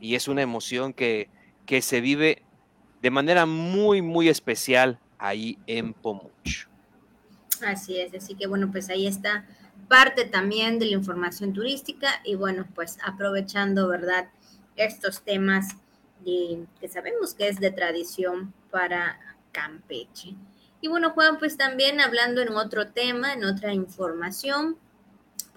y 0.00 0.14
es 0.14 0.28
una 0.28 0.42
emoción 0.42 0.92
que, 0.92 1.28
que 1.66 1.82
se 1.82 2.00
vive 2.00 2.42
de 3.02 3.10
manera 3.10 3.46
muy, 3.46 4.02
muy 4.02 4.28
especial 4.28 4.98
ahí 5.18 5.58
en 5.66 5.92
Pomuch. 5.92 6.66
Así 7.64 7.98
es, 7.98 8.14
así 8.14 8.34
que 8.34 8.46
bueno, 8.46 8.70
pues 8.70 8.88
ahí 8.88 9.06
está 9.06 9.46
parte 9.88 10.24
también 10.24 10.78
de 10.78 10.86
la 10.86 10.92
información 10.92 11.52
turística 11.52 12.20
y 12.24 12.34
bueno, 12.34 12.66
pues 12.74 12.98
aprovechando, 13.04 13.88
¿verdad? 13.88 14.28
Estos 14.76 15.22
temas 15.22 15.76
que 16.24 16.88
sabemos 16.88 17.34
que 17.34 17.48
es 17.48 17.58
de 17.58 17.70
tradición 17.70 18.52
para 18.70 19.18
Campeche. 19.52 20.34
Y 20.80 20.88
bueno, 20.88 21.10
Juan, 21.10 21.38
pues 21.38 21.56
también 21.56 22.00
hablando 22.00 22.42
en 22.42 22.50
otro 22.50 22.88
tema, 22.88 23.32
en 23.32 23.44
otra 23.44 23.72
información, 23.72 24.76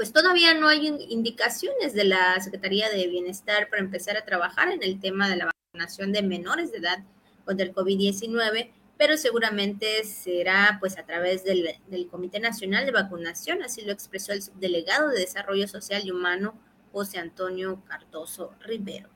pues 0.02 0.14
todavía 0.14 0.56
no 0.56 0.68
hay 0.68 0.88
indicaciones 1.10 1.94
de 1.94 2.06
la 2.06 2.40
Secretaría 2.42 2.90
de 2.90 3.06
Bienestar 3.06 3.70
para 3.70 3.84
empezar 3.84 4.18
a 4.18 4.26
trabajar 4.26 4.72
en 4.72 4.82
el 4.82 5.00
tema 5.00 5.30
de 5.30 5.36
la 5.36 5.52
vacunación 5.54 6.12
de 6.12 6.24
menores 6.24 6.72
de 6.72 6.80
edad 6.80 7.04
contra 7.46 7.68
el 7.68 7.72
COVID-19, 7.72 8.72
pero 8.98 9.16
seguramente 9.16 10.04
será 10.04 10.78
pues 10.80 10.98
a 10.98 11.04
través 11.06 11.44
del, 11.44 11.78
Comité 12.10 12.40
Nacional 12.40 12.88
de 12.88 12.94
Vacunación, 12.94 13.62
así 13.62 13.84
lo 13.86 13.92
expresó 13.92 14.34
el 14.34 14.42
subdelegado 14.42 15.10
de 15.10 15.20
Desarrollo 15.20 15.68
Social 15.68 16.02
y 16.04 16.10
Humano, 16.10 16.56
José 16.92 17.20
Antonio 17.20 17.84
Cardoso 17.88 18.56
Rivero. 18.62 19.08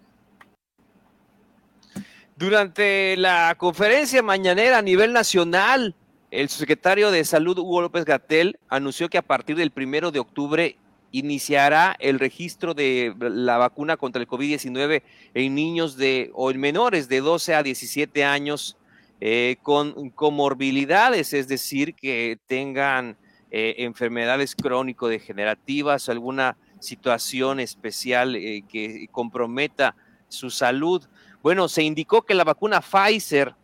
Durante 2.35 3.17
la 3.17 3.55
conferencia 3.57 4.21
mañanera 4.21 4.77
a 4.77 4.83
nivel 4.83 5.13
nacional, 5.13 5.95
el 6.35 6.49
secretario 6.49 7.11
de 7.11 7.23
Salud, 7.23 7.57
Hugo 7.57 7.81
López 7.81 8.03
Gatel, 8.03 8.59
anunció 8.67 9.09
que 9.09 9.17
a 9.17 9.21
partir 9.21 9.55
del 9.55 9.71
primero 9.71 10.11
de 10.11 10.19
octubre 10.19 10.77
iniciará 11.11 11.95
el 11.99 12.19
registro 12.19 12.73
de 12.73 13.15
la 13.17 13.57
vacuna 13.57 13.95
contra 13.95 14.21
el 14.21 14.27
COVID-19 14.27 15.01
en 15.33 15.55
niños 15.55 15.95
de 15.95 16.31
o 16.33 16.51
en 16.51 16.59
menores 16.59 17.07
de 17.07 17.21
12 17.21 17.55
a 17.55 17.63
17 17.63 18.25
años 18.25 18.77
eh, 19.21 19.55
con 19.63 20.09
comorbilidades, 20.09 21.31
es 21.31 21.47
decir, 21.47 21.95
que 21.95 22.37
tengan 22.47 23.17
eh, 23.49 23.75
enfermedades 23.79 24.55
crónico-degenerativas, 24.55 26.09
alguna 26.09 26.57
situación 26.79 27.61
especial 27.61 28.35
eh, 28.35 28.63
que 28.67 29.07
comprometa 29.09 29.95
su 30.27 30.49
salud. 30.49 31.01
Bueno, 31.41 31.69
se 31.69 31.83
indicó 31.83 32.23
que 32.23 32.33
la 32.33 32.43
vacuna 32.43 32.81
Pfizer 32.81 33.55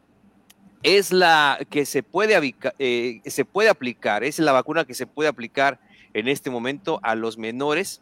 es 0.84 1.12
la 1.12 1.60
que 1.70 1.86
se 1.86 2.04
puede, 2.04 2.56
eh, 2.80 3.22
se 3.26 3.46
puede 3.46 3.70
aplicar, 3.70 4.24
es 4.24 4.40
la 4.40 4.52
vacuna 4.52 4.86
que 4.86 4.94
se 4.94 5.08
puede 5.08 5.30
aplicar 5.30 5.80
en 6.14 6.28
este 6.28 6.50
momento 6.50 7.00
a 7.04 7.16
los 7.16 7.38
menores 7.38 8.02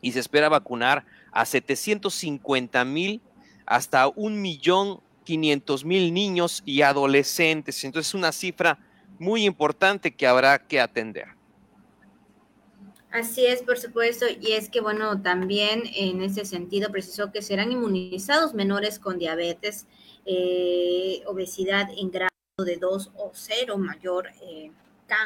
y 0.00 0.12
se 0.12 0.20
espera 0.20 0.48
vacunar 0.48 1.04
a 1.30 1.44
750 1.44 2.84
mil 2.84 3.20
hasta 3.66 4.08
un 4.08 4.42
millón 4.42 5.00
quinientos 5.24 5.84
mil 5.84 6.12
niños 6.12 6.62
y 6.66 6.82
adolescentes. 6.82 7.84
Entonces 7.84 8.08
es 8.08 8.14
una 8.14 8.32
cifra 8.32 8.78
muy 9.18 9.44
importante 9.44 10.12
que 10.12 10.26
habrá 10.26 10.58
que 10.58 10.80
atender. 10.80 11.28
Así 13.12 13.44
es, 13.44 13.62
por 13.62 13.78
supuesto, 13.78 14.24
y 14.40 14.52
es 14.52 14.70
que, 14.70 14.80
bueno, 14.80 15.20
también 15.20 15.82
en 15.94 16.22
ese 16.22 16.46
sentido 16.46 16.90
precisó 16.90 17.30
que 17.30 17.42
serán 17.42 17.70
inmunizados 17.70 18.54
menores 18.54 18.98
con 18.98 19.18
diabetes, 19.18 19.86
eh, 20.24 21.22
obesidad 21.26 21.88
en 21.96 22.10
grado 22.10 22.30
de 22.64 22.76
2 22.76 23.12
o 23.16 23.32
0 23.34 23.78
mayor, 23.78 24.28
eh, 24.42 24.70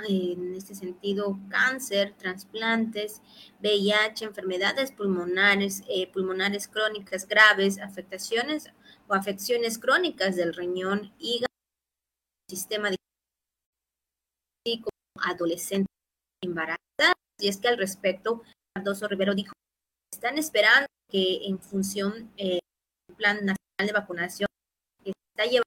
en 0.09 0.57
este 0.57 0.75
sentido, 0.75 1.39
cáncer, 1.49 2.13
trasplantes, 2.19 3.23
VIH, 3.61 4.25
enfermedades 4.25 4.91
pulmonares, 4.91 5.85
eh, 5.89 6.11
pulmonares 6.11 6.67
crónicas 6.67 7.29
graves, 7.29 7.79
afectaciones 7.79 8.73
o 9.07 9.15
afecciones 9.15 9.79
crónicas 9.79 10.35
del 10.35 10.55
riñón, 10.55 11.13
hígado, 11.21 11.47
sistema 12.51 12.91
de 12.91 12.97
adolescente 15.21 15.87
embarazada. 16.43 17.13
Y 17.39 17.47
es 17.47 17.59
que 17.59 17.69
al 17.69 17.79
respecto, 17.79 18.43
Cardoso 18.75 19.07
Rivero 19.07 19.37
dijo, 19.37 19.53
están 20.13 20.37
esperando 20.37 20.89
que 21.09 21.47
en 21.47 21.61
función 21.61 22.33
del 22.37 22.59
Plan 23.17 23.37
Nacional 23.37 23.87
de 23.87 23.93
Vacunación 23.93 24.49
está 25.37 25.45
llevando 25.45 25.65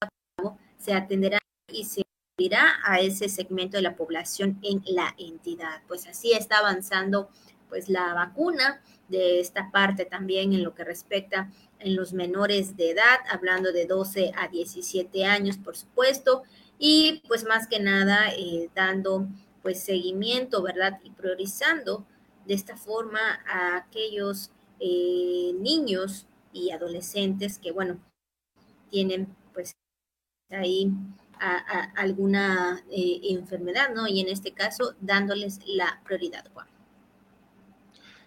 a 0.00 0.08
cabo, 0.36 0.58
se 0.78 0.94
atenderá 0.94 1.38
y 1.68 1.84
se 1.84 2.02
irá 2.38 2.78
a 2.84 3.00
ese 3.00 3.28
segmento 3.28 3.76
de 3.76 3.82
la 3.82 3.96
población 3.96 4.60
en 4.62 4.82
la 4.86 5.14
entidad. 5.18 5.82
Pues 5.88 6.06
así 6.06 6.32
está 6.32 6.58
avanzando 6.58 7.28
pues 7.68 7.88
la 7.88 8.14
vacuna 8.14 8.80
de 9.08 9.40
esta 9.40 9.70
parte 9.72 10.04
también 10.04 10.52
en 10.52 10.62
lo 10.62 10.74
que 10.74 10.84
respecta 10.84 11.50
en 11.80 11.96
los 11.96 12.12
menores 12.12 12.76
de 12.76 12.90
edad, 12.90 13.18
hablando 13.28 13.72
de 13.72 13.86
12 13.86 14.32
a 14.36 14.46
17 14.48 15.24
años, 15.24 15.58
por 15.58 15.76
supuesto, 15.76 16.42
y 16.78 17.22
pues 17.26 17.44
más 17.44 17.66
que 17.66 17.80
nada 17.80 18.28
eh, 18.36 18.70
dando 18.74 19.26
pues 19.62 19.82
seguimiento, 19.82 20.62
¿verdad? 20.62 21.00
Y 21.02 21.10
priorizando 21.10 22.06
de 22.46 22.54
esta 22.54 22.76
forma 22.76 23.40
a 23.46 23.76
aquellos 23.76 24.52
eh, 24.78 25.52
niños 25.58 26.26
y 26.52 26.70
adolescentes 26.70 27.58
que, 27.58 27.72
bueno, 27.72 28.00
tienen 28.92 29.26
pues 29.52 29.74
ahí 30.50 30.92
alguna 31.96 32.84
eh, 32.88 33.18
enfermedad, 33.30 33.88
¿no? 33.92 34.06
Y 34.06 34.20
en 34.20 34.28
este 34.28 34.52
caso, 34.52 34.94
dándoles 35.00 35.58
la 35.66 36.00
prioridad, 36.04 36.44
Juan. 36.54 36.68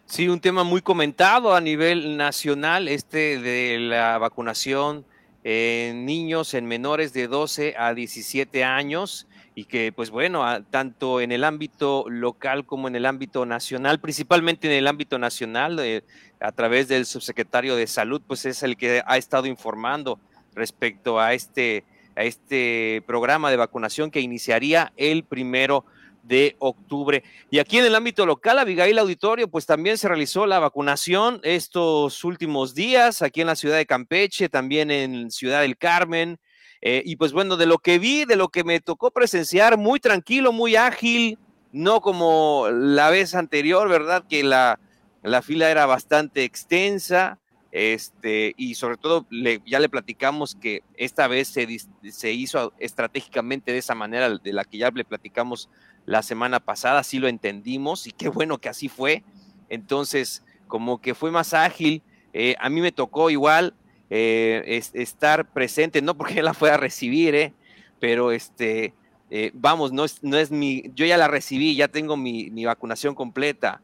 Sí, 0.06 0.28
un 0.28 0.41
tema 0.41 0.65
muy 0.65 0.82
comentado 0.82 1.56
a 1.56 1.62
nivel 1.62 2.17
nacional, 2.17 2.89
este 2.89 3.39
de 3.39 3.80
la 3.80 4.17
vacunación 4.17 5.06
en 5.45 6.06
niños, 6.06 6.54
en 6.54 6.65
menores 6.65 7.13
de 7.13 7.28
12 7.28 7.75
a 7.78 7.93
17 7.93 8.63
años 8.65 9.28
y 9.56 9.65
que 9.65 9.93
pues 9.93 10.10
bueno, 10.10 10.43
tanto 10.69 11.21
en 11.21 11.32
el 11.32 11.43
ámbito 11.43 12.06
local 12.10 12.65
como 12.65 12.89
en 12.89 12.95
el 12.95 13.06
ámbito 13.06 13.45
nacional, 13.45 13.99
principalmente 13.99 14.67
en 14.67 14.73
el 14.73 14.88
ámbito 14.88 15.17
nacional, 15.17 15.80
eh, 15.80 16.04
a 16.41 16.51
través 16.51 16.88
del 16.88 17.06
subsecretario 17.06 17.75
de 17.75 17.88
salud, 17.88 18.21
pues 18.28 18.45
es 18.45 18.62
el 18.63 18.75
que 18.75 19.01
ha 19.06 19.17
estado 19.17 19.47
informando 19.47 20.19
respecto 20.55 21.19
a 21.19 21.33
este, 21.33 21.83
a 22.15 22.23
este 22.23 23.03
programa 23.05 23.51
de 23.51 23.57
vacunación 23.57 24.11
que 24.11 24.21
iniciaría 24.21 24.93
el 24.97 25.23
primero 25.23 25.85
de 26.23 26.55
octubre. 26.59 27.23
Y 27.51 27.59
aquí 27.59 27.77
en 27.77 27.85
el 27.85 27.95
ámbito 27.95 28.25
local, 28.25 28.57
Abigail 28.59 28.97
Auditorio, 28.97 29.47
pues 29.47 29.65
también 29.65 29.97
se 29.97 30.07
realizó 30.07 30.45
la 30.45 30.59
vacunación 30.59 31.39
estos 31.43 32.23
últimos 32.23 32.73
días, 32.73 33.21
aquí 33.21 33.41
en 33.41 33.47
la 33.47 33.55
ciudad 33.55 33.77
de 33.77 33.85
Campeche, 33.85 34.49
también 34.49 34.89
en 34.89 35.29
Ciudad 35.29 35.61
del 35.61 35.77
Carmen, 35.77 36.39
eh, 36.81 37.01
y 37.05 37.15
pues 37.15 37.31
bueno, 37.31 37.57
de 37.57 37.65
lo 37.65 37.77
que 37.77 37.99
vi, 37.99 38.25
de 38.25 38.35
lo 38.35 38.49
que 38.49 38.63
me 38.63 38.79
tocó 38.79 39.11
presenciar, 39.11 39.77
muy 39.77 39.99
tranquilo, 39.99 40.51
muy 40.51 40.75
ágil, 40.75 41.39
no 41.71 42.01
como 42.01 42.67
la 42.71 43.09
vez 43.09 43.35
anterior, 43.35 43.89
¿verdad? 43.89 44.23
Que 44.27 44.43
la, 44.43 44.79
la 45.23 45.41
fila 45.41 45.69
era 45.69 45.85
bastante 45.85 46.43
extensa, 46.43 47.39
este, 47.77 48.53
y 48.55 48.75
sobre 48.75 48.95
todo 48.95 49.27
ya 49.65 49.81
le 49.81 49.89
platicamos 49.89 50.55
que 50.55 50.81
esta 50.95 51.27
vez 51.27 51.49
se, 51.49 51.67
se, 52.09 52.31
hizo 52.31 52.71
estratégicamente 52.79 53.73
de 53.73 53.79
esa 53.79 53.95
manera 53.95 54.29
de 54.29 54.53
la 54.53 54.63
que 54.63 54.77
ya 54.77 54.91
le 54.91 55.03
platicamos 55.03 55.69
la 56.05 56.23
semana 56.23 56.61
pasada, 56.61 56.99
así 56.99 57.19
lo 57.19 57.27
entendimos 57.27 58.07
y 58.07 58.13
qué 58.13 58.29
bueno 58.29 58.59
que 58.59 58.69
así 58.69 58.88
fue. 58.88 59.23
Entonces, 59.67 60.41
como 60.69 61.01
que 61.01 61.15
fue 61.15 61.31
más 61.31 61.53
ágil, 61.53 62.01
eh, 62.31 62.55
a 62.61 62.69
mí 62.69 62.79
me 62.79 62.93
tocó 62.93 63.29
igual 63.29 63.73
eh, 64.09 64.63
es, 64.65 64.91
estar 64.93 65.51
presente, 65.51 66.01
no 66.01 66.15
porque 66.15 66.41
la 66.43 66.53
fue 66.53 66.71
a 66.71 66.77
recibir, 66.77 67.35
eh, 67.35 67.53
pero 67.99 68.31
este, 68.31 68.93
eh, 69.29 69.51
vamos, 69.53 69.91
no 69.91 70.05
es, 70.05 70.23
no 70.23 70.38
es 70.38 70.49
mi, 70.49 70.91
yo 70.95 71.05
ya 71.05 71.17
la 71.17 71.27
recibí, 71.27 71.75
ya 71.75 71.89
tengo 71.89 72.15
mi, 72.15 72.49
mi 72.51 72.63
vacunación 72.63 73.15
completa. 73.15 73.81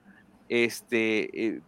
Este, 0.54 1.62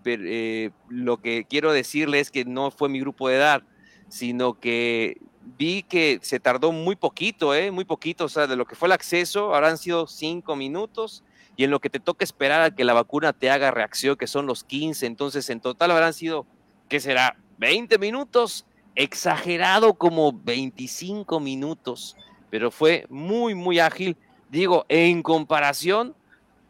lo 0.90 1.22
que 1.22 1.46
quiero 1.46 1.72
decirle 1.72 2.20
es 2.20 2.32
que 2.32 2.44
no 2.44 2.70
fue 2.70 2.90
mi 2.90 3.00
grupo 3.00 3.30
de 3.30 3.38
edad, 3.38 3.64
sino 4.10 4.60
que 4.60 5.22
vi 5.58 5.84
que 5.84 6.20
se 6.22 6.42
tardó 6.42 6.74
muy 6.74 6.98
poquito, 6.98 7.56
eh, 7.56 7.72
muy 7.72 7.86
poquito, 7.86 8.26
o 8.26 8.28
sea, 8.28 8.46
de 8.46 8.58
lo 8.58 8.66
que 8.66 8.76
fue 8.76 8.90
el 8.90 8.92
acceso, 8.92 9.56
habrán 9.56 9.78
sido 9.78 10.06
cinco 10.06 10.58
minutos, 10.58 11.24
y 11.56 11.64
en 11.64 11.72
lo 11.72 11.80
que 11.80 11.90
te 11.90 12.02
toca 12.02 12.26
esperar 12.26 12.62
a 12.62 12.76
que 12.76 12.84
la 12.84 12.92
vacuna 12.92 13.32
te 13.32 13.50
haga 13.50 13.72
reacción, 13.72 14.18
que 14.18 14.28
son 14.28 14.48
los 14.48 14.66
15, 14.66 15.06
entonces 15.06 15.50
en 15.50 15.62
total 15.62 15.92
habrán 15.92 16.14
sido, 16.14 16.46
¿qué 16.90 17.00
será? 17.00 17.38
20 17.60 17.98
minutos, 18.00 18.66
exagerado 18.96 19.94
como 19.94 20.34
25 20.34 21.40
minutos, 21.40 22.18
pero 22.50 22.70
fue 22.70 23.06
muy, 23.08 23.56
muy 23.56 23.80
ágil, 23.80 24.18
digo, 24.50 24.86
en 24.90 25.24
comparación 25.24 26.18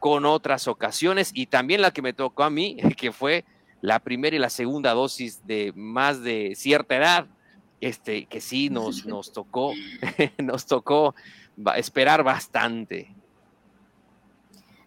con 0.04 0.26
otras 0.26 0.68
ocasiones 0.68 1.32
y 1.34 1.46
también 1.46 1.82
la 1.82 1.92
que 1.92 2.02
me 2.02 2.12
tocó 2.12 2.44
a 2.44 2.50
mí, 2.50 2.76
que 2.98 3.13
fue 3.13 3.46
la 3.80 4.00
primera 4.00 4.36
y 4.36 4.39
la 4.39 4.50
segunda 4.50 4.92
dosis 4.92 5.48
de 5.48 5.72
más 5.78 6.22
de 6.22 6.56
cierta 6.58 6.98
edad, 6.98 7.28
este, 7.80 8.26
que 8.26 8.42
sí 8.42 8.70
nos, 8.70 9.06
nos 9.06 9.32
tocó, 9.32 9.72
nos 10.44 10.66
tocó 10.66 11.16
esperar 11.78 12.22
bastante. 12.22 13.16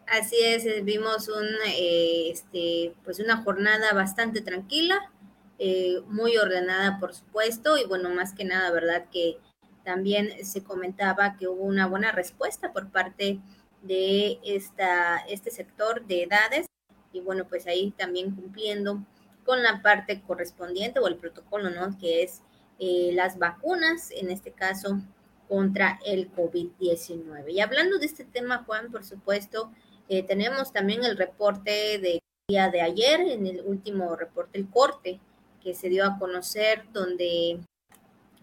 Así 0.07 0.37
es, 0.38 0.85
vimos 0.85 1.29
un, 1.29 1.46
eh, 1.66 2.29
este, 2.31 2.92
pues 3.02 3.18
una 3.18 3.38
jornada 3.38 3.94
bastante 3.94 4.42
tranquila, 4.42 5.11
eh, 5.59 6.02
muy 6.09 6.37
ordenada, 6.37 6.98
por 7.00 7.14
supuesto, 7.14 7.79
y 7.79 7.87
bueno, 7.87 8.11
más 8.11 8.35
que 8.35 8.44
nada, 8.44 8.70
¿verdad? 8.70 9.07
Que 9.11 9.38
también 9.83 10.44
se 10.44 10.62
comentaba 10.62 11.38
que 11.38 11.48
hubo 11.48 11.62
una 11.62 11.87
buena 11.87 12.12
respuesta 12.12 12.74
por 12.74 12.90
parte 12.90 13.24
de 13.24 13.40
esta, 13.88 15.18
este 15.29 15.51
sector 15.51 16.07
de 16.07 16.25
edades, 16.25 16.66
y 17.12 17.20
bueno, 17.20 17.46
pues 17.49 17.66
ahí 17.66 17.92
también 17.92 18.35
cumpliendo 18.35 19.03
con 19.44 19.62
la 19.62 19.81
parte 19.81 20.20
correspondiente 20.22 21.01
o 21.01 21.07
el 21.07 21.16
protocolo, 21.16 21.70
¿no? 21.70 21.96
Que 21.99 22.22
es 22.22 22.42
eh, 22.79 23.11
las 23.14 23.38
vacunas, 23.38 24.11
en 24.11 24.31
este 24.31 24.53
caso, 24.53 25.01
contra 25.49 25.99
el 26.05 26.31
COVID-19. 26.33 27.51
Y 27.51 27.61
hablando 27.61 27.99
de 27.99 28.07
este 28.07 28.25
tema, 28.25 28.64
Juan, 28.64 28.90
por 28.90 29.05
supuesto, 29.05 29.70
eh, 30.09 30.22
tenemos 30.22 30.72
también 30.72 31.05
el 31.05 31.16
reporte 31.16 31.99
de 31.99 32.20
día 32.49 32.68
de 32.68 32.81
ayer, 32.81 33.20
en 33.20 33.46
el 33.46 33.62
último 33.64 34.14
reporte, 34.16 34.59
el 34.59 34.68
corte 34.68 35.20
que 35.62 35.75
se 35.75 35.88
dio 35.88 36.05
a 36.05 36.18
conocer, 36.18 36.85
donde 36.92 37.61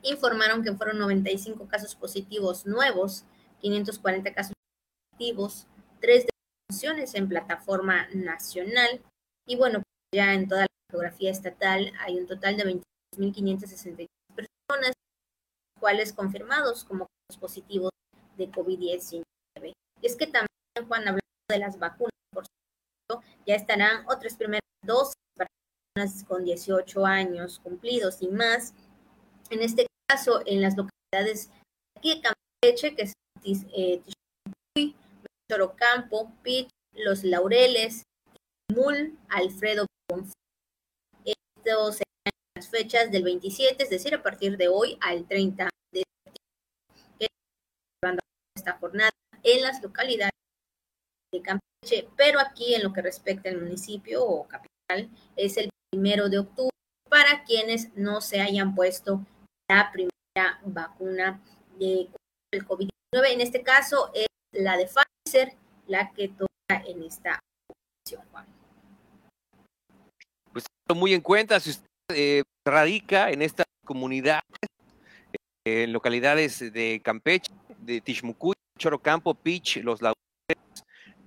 informaron 0.01 0.63
que 0.63 0.73
fueron 0.73 0.99
95 0.99 1.67
casos 1.67 1.95
positivos 1.95 2.65
nuevos, 2.65 3.25
540 3.61 4.33
casos 4.33 4.52
positivos, 5.23 5.67
tres 6.01 6.25
defunciones 6.69 7.15
en 7.15 7.29
plataforma 7.29 8.07
nacional 8.13 9.01
y 9.47 9.55
bueno, 9.55 9.83
ya 10.13 10.33
en 10.33 10.47
toda 10.47 10.61
la 10.61 10.67
geografía 10.91 11.31
estatal 11.31 11.91
hay 11.99 12.17
un 12.17 12.27
total 12.27 12.57
de 12.57 12.81
22.563 13.15 14.07
personas, 14.35 14.93
cuales 15.79 16.13
confirmados 16.13 16.83
como 16.83 17.07
positivos 17.39 17.91
de 18.37 18.49
COVID-19. 18.51 19.23
Es 20.01 20.15
que 20.15 20.25
también, 20.25 20.87
Juan, 20.87 21.01
hablando 21.01 21.21
de 21.49 21.59
las 21.59 21.79
vacunas, 21.79 22.11
por 22.31 22.45
supuesto, 22.45 23.33
ya 23.45 23.55
estarán 23.55 24.05
otras 24.07 24.35
primeras 24.35 24.61
dosis 24.85 25.15
para 25.37 25.49
personas 25.95 26.23
con 26.25 26.43
18 26.43 27.05
años 27.05 27.59
cumplidos 27.59 28.21
y 28.21 28.27
más. 28.27 28.73
En 29.49 29.61
este 29.61 29.87
caso, 30.07 30.41
en 30.45 30.61
las 30.61 30.75
localidades 30.77 31.49
de 32.01 32.21
Campeche, 32.21 32.95
que 32.95 33.03
es 33.03 33.13
eh, 33.75 34.01
Chorocampo, 35.53 36.33
Pich, 36.41 36.69
Los 36.93 37.23
Laureles, 37.23 38.03
Mul, 38.73 39.19
Alfredo 39.29 39.85
Estos 41.23 41.97
serán 41.97 42.33
las 42.55 42.69
fechas 42.69 43.11
del 43.11 43.23
27, 43.23 43.83
es 43.83 43.89
decir, 43.91 44.15
a 44.15 44.23
partir 44.23 44.57
de 44.57 44.67
hoy 44.67 44.97
al 45.01 45.27
30 45.27 45.69
de 45.91 46.03
septiembre, 46.25 48.19
esta 48.57 48.73
jornada 48.79 49.11
en 49.43 49.61
las 49.61 49.81
localidades 49.83 50.31
de 51.31 51.41
Campeche, 51.43 52.09
pero 52.17 52.39
aquí 52.39 52.73
en 52.73 52.81
lo 52.81 52.91
que 52.91 53.03
respecta 53.03 53.49
al 53.49 53.61
municipio 53.61 54.25
o 54.25 54.47
capital 54.47 55.09
es 55.35 55.57
el 55.57 55.69
primero 55.91 56.29
de 56.29 56.39
octubre 56.39 56.71
para 57.09 57.43
quienes 57.43 57.95
no 57.95 58.21
se 58.21 58.41
hayan 58.41 58.73
puesto 58.73 59.23
la 59.69 59.91
primera 59.91 60.59
vacuna 60.65 61.43
de 61.77 62.09
el 62.51 62.65
COVID-19. 62.65 62.89
En 63.33 63.41
este 63.41 63.61
caso 63.61 64.09
es 64.15 64.25
la 64.53 64.77
de 64.77 64.87
Pfizer 64.87 65.55
la 65.87 66.11
que 66.11 66.29
toca 66.29 66.83
en 66.85 67.03
esta 67.03 67.39
opción, 67.67 68.23
Juan. 68.31 68.45
Pues 70.51 70.65
muy 70.95 71.13
en 71.13 71.21
cuenta, 71.21 71.59
si 71.59 71.71
usted 71.71 71.87
eh, 72.09 72.43
radica 72.65 73.31
en 73.31 73.41
esta 73.41 73.63
comunidad, 73.85 74.41
eh, 75.65 75.83
en 75.83 75.93
localidades 75.93 76.59
de 76.71 77.01
Campeche, 77.03 77.51
de 77.79 78.01
Tishmucuy, 78.01 78.53
Chorocampo, 78.79 79.33
Pich, 79.33 79.77
Los 79.77 80.01
Laureles, 80.01 80.83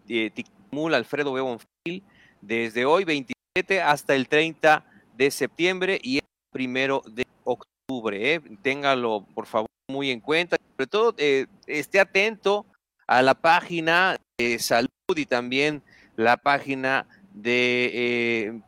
de 0.06 0.30
Ticmul, 0.30 0.94
Alfredo 0.94 1.32
Bebonfil, 1.32 2.04
desde 2.40 2.84
hoy 2.84 3.04
27 3.04 3.82
hasta 3.82 4.14
el 4.14 4.28
30 4.28 4.84
de 5.16 5.30
septiembre 5.30 5.98
y 6.02 6.18
el 6.18 6.24
primero 6.52 7.02
de 7.06 7.24
octubre. 7.44 8.34
¿eh? 8.34 8.40
Téngalo, 8.62 9.26
por 9.34 9.46
favor, 9.46 9.68
muy 9.90 10.10
en 10.10 10.20
cuenta. 10.20 10.56
Sobre 10.76 10.86
todo, 10.86 11.14
eh, 11.18 11.46
esté 11.66 12.00
atento 12.00 12.66
a 13.06 13.22
la 13.22 13.34
página 13.34 14.18
de 14.38 14.58
salud 14.58 14.88
y 15.14 15.26
también 15.26 15.82
la 16.16 16.36
página 16.36 17.06
de, 17.32 18.60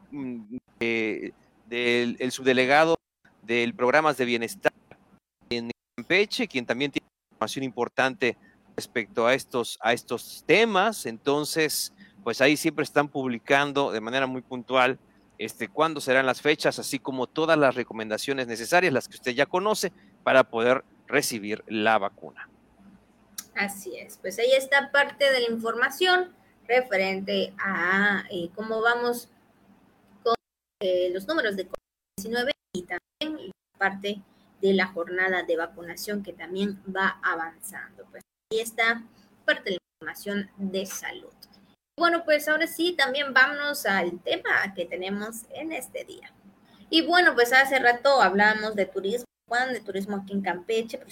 eh, 0.80 1.32
del 1.66 2.32
subdelegado 2.32 2.96
del 3.42 3.74
programas 3.74 4.16
de 4.16 4.24
bienestar 4.26 4.72
en 5.50 5.70
Campeche, 5.96 6.46
quien 6.46 6.66
también 6.66 6.90
tiene 6.90 7.08
información 7.32 7.64
importante 7.64 8.36
respecto 8.76 9.26
a 9.26 9.34
estos, 9.34 9.78
a 9.80 9.92
estos 9.92 10.44
temas. 10.46 11.06
Entonces, 11.06 11.92
pues 12.22 12.40
ahí 12.40 12.56
siempre 12.56 12.84
están 12.84 13.08
publicando 13.08 13.90
de 13.90 14.00
manera 14.00 14.26
muy 14.26 14.42
puntual 14.42 14.98
este, 15.38 15.68
cuándo 15.68 16.00
serán 16.00 16.26
las 16.26 16.42
fechas, 16.42 16.78
así 16.78 16.98
como 16.98 17.26
todas 17.26 17.56
las 17.56 17.74
recomendaciones 17.74 18.46
necesarias, 18.46 18.92
las 18.92 19.08
que 19.08 19.16
usted 19.16 19.32
ya 19.32 19.46
conoce, 19.46 19.92
para 20.24 20.44
poder 20.44 20.84
recibir 21.06 21.64
la 21.68 21.96
vacuna. 21.98 22.48
Así 23.58 23.98
es, 23.98 24.18
pues 24.18 24.38
ahí 24.38 24.52
está 24.52 24.92
parte 24.92 25.32
de 25.32 25.40
la 25.40 25.50
información 25.50 26.32
referente 26.68 27.52
a 27.58 28.22
eh, 28.30 28.50
cómo 28.54 28.80
vamos 28.80 29.28
con 30.22 30.36
eh, 30.80 31.10
los 31.12 31.26
números 31.26 31.56
de 31.56 31.68
COVID-19 31.68 32.52
y 32.74 32.82
también 32.84 33.50
parte 33.76 34.22
de 34.60 34.74
la 34.74 34.86
jornada 34.86 35.42
de 35.42 35.56
vacunación 35.56 36.22
que 36.22 36.32
también 36.32 36.80
va 36.84 37.18
avanzando. 37.20 38.06
Pues 38.12 38.22
ahí 38.52 38.60
está 38.60 39.02
parte 39.44 39.70
de 39.70 39.70
la 39.72 39.82
información 40.00 40.50
de 40.56 40.86
salud. 40.86 41.34
Bueno, 41.98 42.24
pues 42.24 42.46
ahora 42.46 42.68
sí, 42.68 42.94
también 42.96 43.34
vámonos 43.34 43.86
al 43.86 44.20
tema 44.20 44.72
que 44.76 44.84
tenemos 44.84 45.46
en 45.50 45.72
este 45.72 46.04
día. 46.04 46.32
Y 46.90 47.04
bueno, 47.04 47.34
pues 47.34 47.52
hace 47.52 47.80
rato 47.80 48.22
hablamos 48.22 48.76
de 48.76 48.86
turismo, 48.86 49.24
Juan, 49.48 49.72
de 49.72 49.80
turismo 49.80 50.18
aquí 50.18 50.32
en 50.32 50.42
Campeche, 50.42 50.98
pero 50.98 51.10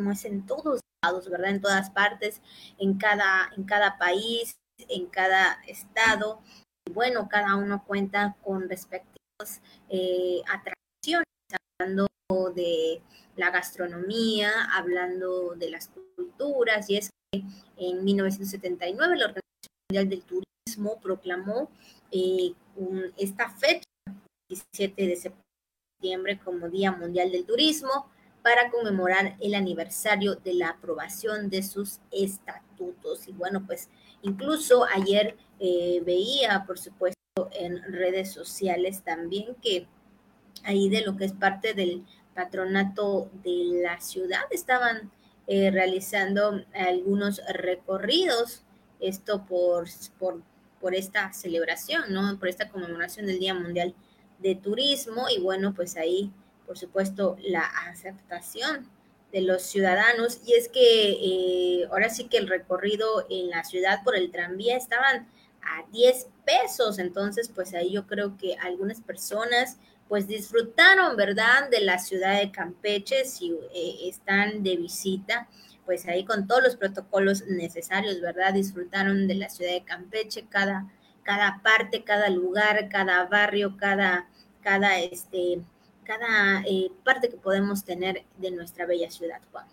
turismo 0.00 0.12
es 0.12 0.24
en 0.24 0.46
todos 0.46 0.80
lados, 1.04 1.28
¿verdad? 1.28 1.50
En 1.50 1.60
todas 1.60 1.90
partes, 1.90 2.40
en 2.78 2.98
cada, 2.98 3.50
en 3.56 3.64
cada 3.64 3.98
país, 3.98 4.56
en 4.88 5.06
cada 5.06 5.58
estado. 5.66 6.40
Y 6.86 6.92
bueno, 6.92 7.28
cada 7.28 7.56
uno 7.56 7.84
cuenta 7.84 8.36
con 8.42 8.68
respectivas 8.68 9.60
eh, 9.88 10.42
atracciones, 10.48 11.26
hablando 11.78 12.06
de 12.54 13.02
la 13.36 13.50
gastronomía, 13.50 14.50
hablando 14.72 15.54
de 15.54 15.70
las 15.70 15.90
culturas, 16.16 16.88
y 16.90 16.96
es 16.96 17.10
que 17.32 17.42
en 17.76 18.04
1979 18.04 19.16
la 19.16 19.26
Organización 19.26 19.72
Mundial 19.88 20.08
del 20.08 20.22
Turismo 20.24 21.00
proclamó 21.00 21.70
eh, 22.10 22.54
esta 23.16 23.50
fecha, 23.50 23.84
17 24.48 25.06
de 25.06 25.16
septiembre, 25.16 26.40
como 26.44 26.68
Día 26.68 26.92
Mundial 26.92 27.30
del 27.30 27.44
Turismo, 27.44 28.10
para 28.42 28.70
conmemorar 28.70 29.36
el 29.40 29.54
aniversario 29.54 30.34
de 30.36 30.54
la 30.54 30.70
aprobación 30.70 31.50
de 31.50 31.62
sus 31.62 32.00
estatutos. 32.10 33.28
Y 33.28 33.32
bueno, 33.32 33.64
pues 33.66 33.88
incluso 34.22 34.84
ayer 34.84 35.36
eh, 35.58 36.02
veía, 36.04 36.64
por 36.66 36.78
supuesto, 36.78 37.18
en 37.52 37.82
redes 37.92 38.32
sociales 38.32 39.02
también 39.02 39.54
que 39.62 39.86
ahí 40.64 40.88
de 40.88 41.02
lo 41.02 41.16
que 41.16 41.24
es 41.24 41.32
parte 41.32 41.74
del 41.74 42.04
patronato 42.34 43.30
de 43.42 43.80
la 43.82 44.00
ciudad 44.00 44.42
estaban 44.50 45.10
eh, 45.46 45.70
realizando 45.70 46.64
algunos 46.74 47.40
recorridos 47.52 48.64
esto 49.00 49.44
por, 49.46 49.88
por, 50.18 50.42
por 50.80 50.94
esta 50.94 51.32
celebración, 51.32 52.04
¿no? 52.10 52.38
Por 52.38 52.48
esta 52.48 52.68
conmemoración 52.68 53.26
del 53.26 53.38
Día 53.38 53.54
Mundial 53.54 53.94
de 54.38 54.54
Turismo 54.54 55.26
y 55.34 55.40
bueno, 55.40 55.74
pues 55.74 55.96
ahí, 55.96 56.30
por 56.70 56.78
supuesto, 56.78 57.36
la 57.42 57.64
aceptación 57.88 58.88
de 59.32 59.40
los 59.40 59.62
ciudadanos. 59.62 60.40
Y 60.46 60.52
es 60.52 60.68
que 60.68 61.10
eh, 61.10 61.88
ahora 61.90 62.10
sí 62.10 62.28
que 62.28 62.38
el 62.38 62.46
recorrido 62.46 63.26
en 63.28 63.50
la 63.50 63.64
ciudad 63.64 64.04
por 64.04 64.14
el 64.14 64.30
tranvía 64.30 64.76
estaban 64.76 65.26
a 65.62 65.90
10 65.90 66.28
pesos, 66.46 67.00
entonces 67.00 67.50
pues 67.52 67.74
ahí 67.74 67.90
yo 67.90 68.06
creo 68.06 68.36
que 68.36 68.54
algunas 68.54 69.00
personas 69.00 69.78
pues 70.08 70.28
disfrutaron, 70.28 71.16
¿verdad?, 71.16 71.68
de 71.70 71.80
la 71.80 71.98
ciudad 71.98 72.38
de 72.38 72.52
Campeche 72.52 73.24
si 73.24 73.50
eh, 73.74 74.08
están 74.08 74.62
de 74.62 74.76
visita 74.76 75.48
pues 75.84 76.06
ahí 76.06 76.24
con 76.24 76.46
todos 76.46 76.62
los 76.62 76.76
protocolos 76.76 77.46
necesarios, 77.48 78.20
¿verdad? 78.20 78.54
Disfrutaron 78.54 79.26
de 79.26 79.34
la 79.34 79.50
ciudad 79.50 79.72
de 79.72 79.82
Campeche, 79.82 80.46
cada, 80.48 80.88
cada 81.24 81.60
parte, 81.64 82.04
cada 82.04 82.28
lugar, 82.28 82.88
cada 82.88 83.24
barrio, 83.24 83.76
cada, 83.76 84.28
cada, 84.62 85.00
este, 85.00 85.62
cada 86.10 86.62
eh, 86.66 86.90
parte 87.04 87.28
que 87.28 87.36
podemos 87.36 87.84
tener 87.84 88.24
de 88.38 88.50
nuestra 88.50 88.84
bella 88.84 89.08
ciudad, 89.12 89.40
Juan. 89.52 89.66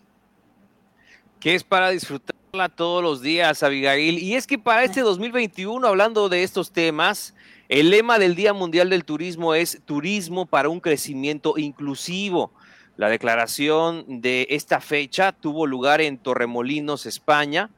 Que 1.40 1.56
es 1.56 1.64
para 1.64 1.90
disfrutarla 1.90 2.70
todos 2.70 3.02
los 3.02 3.24
días, 3.24 3.64
Abigail. 3.64 4.20
Y 4.20 4.36
es 4.36 4.46
que 4.46 4.60
para 4.60 4.84
este 4.84 5.02
2021, 5.02 5.88
hablando 5.88 6.30
de 6.30 6.44
estos 6.44 6.72
temas, 6.72 7.34
el 7.70 7.90
lema 7.90 8.20
del 8.20 8.36
Día 8.36 8.54
Mundial 8.54 8.92
del 8.92 9.04
Turismo 9.04 9.56
es 9.56 9.82
Turismo 9.84 10.46
para 10.46 10.70
un 10.70 10.80
crecimiento 10.80 11.58
inclusivo. 11.58 12.52
La 12.98 13.10
declaración 13.10 14.22
de 14.22 14.46
esta 14.52 14.80
fecha 14.80 15.32
tuvo 15.32 15.66
lugar 15.66 16.02
en 16.02 16.20
Torremolinos, 16.20 17.08
España, 17.08 17.72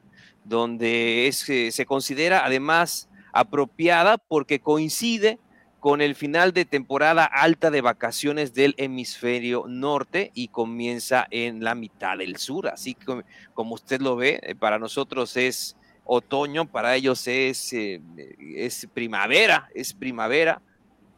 donde 0.44 1.28
es, 1.28 1.48
eh, 1.48 1.72
se 1.72 1.86
considera 1.86 2.44
además 2.44 3.08
apropiada 3.32 4.18
porque 4.18 4.60
coincide 4.60 5.38
con 5.80 6.02
el 6.02 6.14
final 6.14 6.52
de 6.52 6.66
temporada 6.66 7.24
alta 7.24 7.70
de 7.70 7.80
vacaciones 7.80 8.54
del 8.54 8.74
hemisferio 8.76 9.64
norte 9.66 10.30
y 10.34 10.48
comienza 10.48 11.26
en 11.30 11.64
la 11.64 11.74
mitad 11.74 12.18
del 12.18 12.36
sur. 12.36 12.68
Así 12.68 12.94
que, 12.94 13.24
como 13.54 13.74
usted 13.74 14.00
lo 14.00 14.14
ve, 14.14 14.38
eh, 14.42 14.54
para 14.54 14.78
nosotros 14.78 15.36
es 15.36 15.76
otoño, 16.04 16.66
para 16.66 16.94
ellos 16.94 17.26
es, 17.26 17.72
eh, 17.72 18.00
es 18.56 18.86
primavera, 18.92 19.68
es 19.74 19.94
primavera 19.94 20.60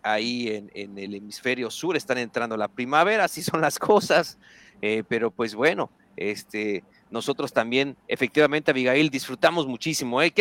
ahí 0.02 0.48
en, 0.74 0.98
el 0.98 1.14
hemisferio 1.14 1.70
sur 1.70 1.96
están 1.96 2.18
entrando 2.18 2.56
la 2.56 2.68
primavera, 2.68 3.24
así 3.24 3.42
son 3.42 3.60
las 3.60 3.78
cosas, 3.78 4.38
eh, 4.80 5.02
pero 5.08 5.30
pues 5.30 5.54
bueno, 5.54 5.90
este, 6.16 6.84
nosotros 7.10 7.52
también, 7.52 7.96
efectivamente, 8.08 8.70
Abigail, 8.70 9.10
disfrutamos 9.10 9.66
muchísimo. 9.66 10.20
¿eh? 10.20 10.32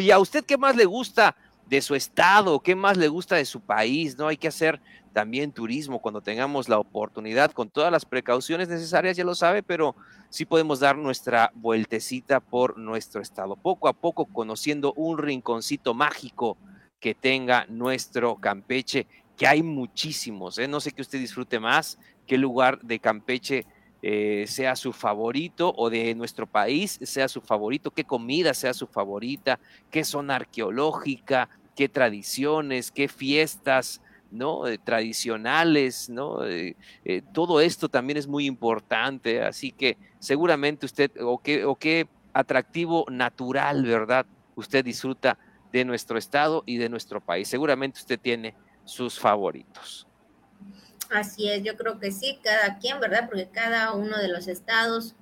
¿Y 0.00 0.10
a 0.10 0.18
usted 0.18 0.44
qué 0.44 0.56
más 0.56 0.76
le 0.76 0.84
gusta 0.84 1.36
de 1.66 1.82
su 1.82 1.94
estado? 1.94 2.60
¿Qué 2.60 2.74
más 2.74 2.96
le 2.96 3.08
gusta 3.08 3.36
de 3.36 3.44
su 3.44 3.60
país? 3.60 4.16
¿No? 4.16 4.28
Hay 4.28 4.36
que 4.36 4.48
hacer 4.48 4.80
también 5.12 5.52
turismo 5.52 6.00
cuando 6.00 6.20
tengamos 6.20 6.68
la 6.68 6.78
oportunidad, 6.78 7.52
con 7.52 7.70
todas 7.70 7.90
las 7.90 8.04
precauciones 8.04 8.68
necesarias, 8.68 9.16
ya 9.16 9.24
lo 9.24 9.34
sabe, 9.34 9.62
pero 9.62 9.96
sí 10.28 10.44
podemos 10.44 10.80
dar 10.80 10.98
nuestra 10.98 11.52
vueltecita 11.54 12.40
por 12.40 12.76
nuestro 12.76 13.22
estado, 13.22 13.56
poco 13.56 13.88
a 13.88 13.94
poco 13.94 14.26
conociendo 14.26 14.92
un 14.94 15.16
rinconcito 15.16 15.94
mágico 15.94 16.58
que 17.00 17.14
tenga 17.14 17.64
nuestro 17.70 18.36
Campeche, 18.36 19.06
que 19.38 19.46
hay 19.46 19.62
muchísimos, 19.62 20.58
¿eh? 20.58 20.68
no 20.68 20.80
sé 20.80 20.92
qué 20.92 21.00
usted 21.00 21.18
disfrute 21.18 21.60
más, 21.60 21.98
qué 22.26 22.36
lugar 22.36 22.80
de 22.82 22.98
Campeche 22.98 23.64
eh, 24.08 24.44
sea 24.46 24.76
su 24.76 24.92
favorito 24.92 25.74
o 25.76 25.90
de 25.90 26.14
nuestro 26.14 26.46
país 26.46 26.96
sea 27.02 27.26
su 27.26 27.40
favorito, 27.40 27.90
qué 27.90 28.04
comida 28.04 28.54
sea 28.54 28.72
su 28.72 28.86
favorita, 28.86 29.58
qué 29.90 30.04
zona 30.04 30.36
arqueológica, 30.36 31.48
qué 31.74 31.88
tradiciones, 31.88 32.92
qué 32.92 33.08
fiestas, 33.08 34.00
¿no? 34.30 34.68
Eh, 34.68 34.78
tradicionales, 34.78 36.08
¿no? 36.08 36.44
Eh, 36.44 36.76
todo 37.34 37.60
esto 37.60 37.88
también 37.88 38.16
es 38.16 38.28
muy 38.28 38.46
importante, 38.46 39.42
así 39.42 39.72
que 39.72 39.96
seguramente 40.20 40.86
usted, 40.86 41.10
o 41.20 41.38
qué, 41.38 41.64
o 41.64 41.74
qué 41.74 42.06
atractivo 42.32 43.06
natural, 43.10 43.82
¿verdad? 43.84 44.24
Usted 44.54 44.84
disfruta 44.84 45.36
de 45.72 45.84
nuestro 45.84 46.16
estado 46.16 46.62
y 46.64 46.76
de 46.76 46.88
nuestro 46.88 47.20
país. 47.20 47.48
Seguramente 47.48 47.98
usted 47.98 48.20
tiene 48.20 48.54
sus 48.84 49.18
favoritos. 49.18 50.05
Así 51.10 51.48
es, 51.48 51.62
yo 51.62 51.76
creo 51.76 51.98
que 51.98 52.10
sí, 52.10 52.38
cada 52.42 52.78
quien, 52.78 52.98
¿verdad? 53.00 53.26
Porque 53.28 53.48
cada 53.48 53.92
uno 53.92 54.18
de 54.18 54.28
los 54.28 54.48
estados 54.48 55.14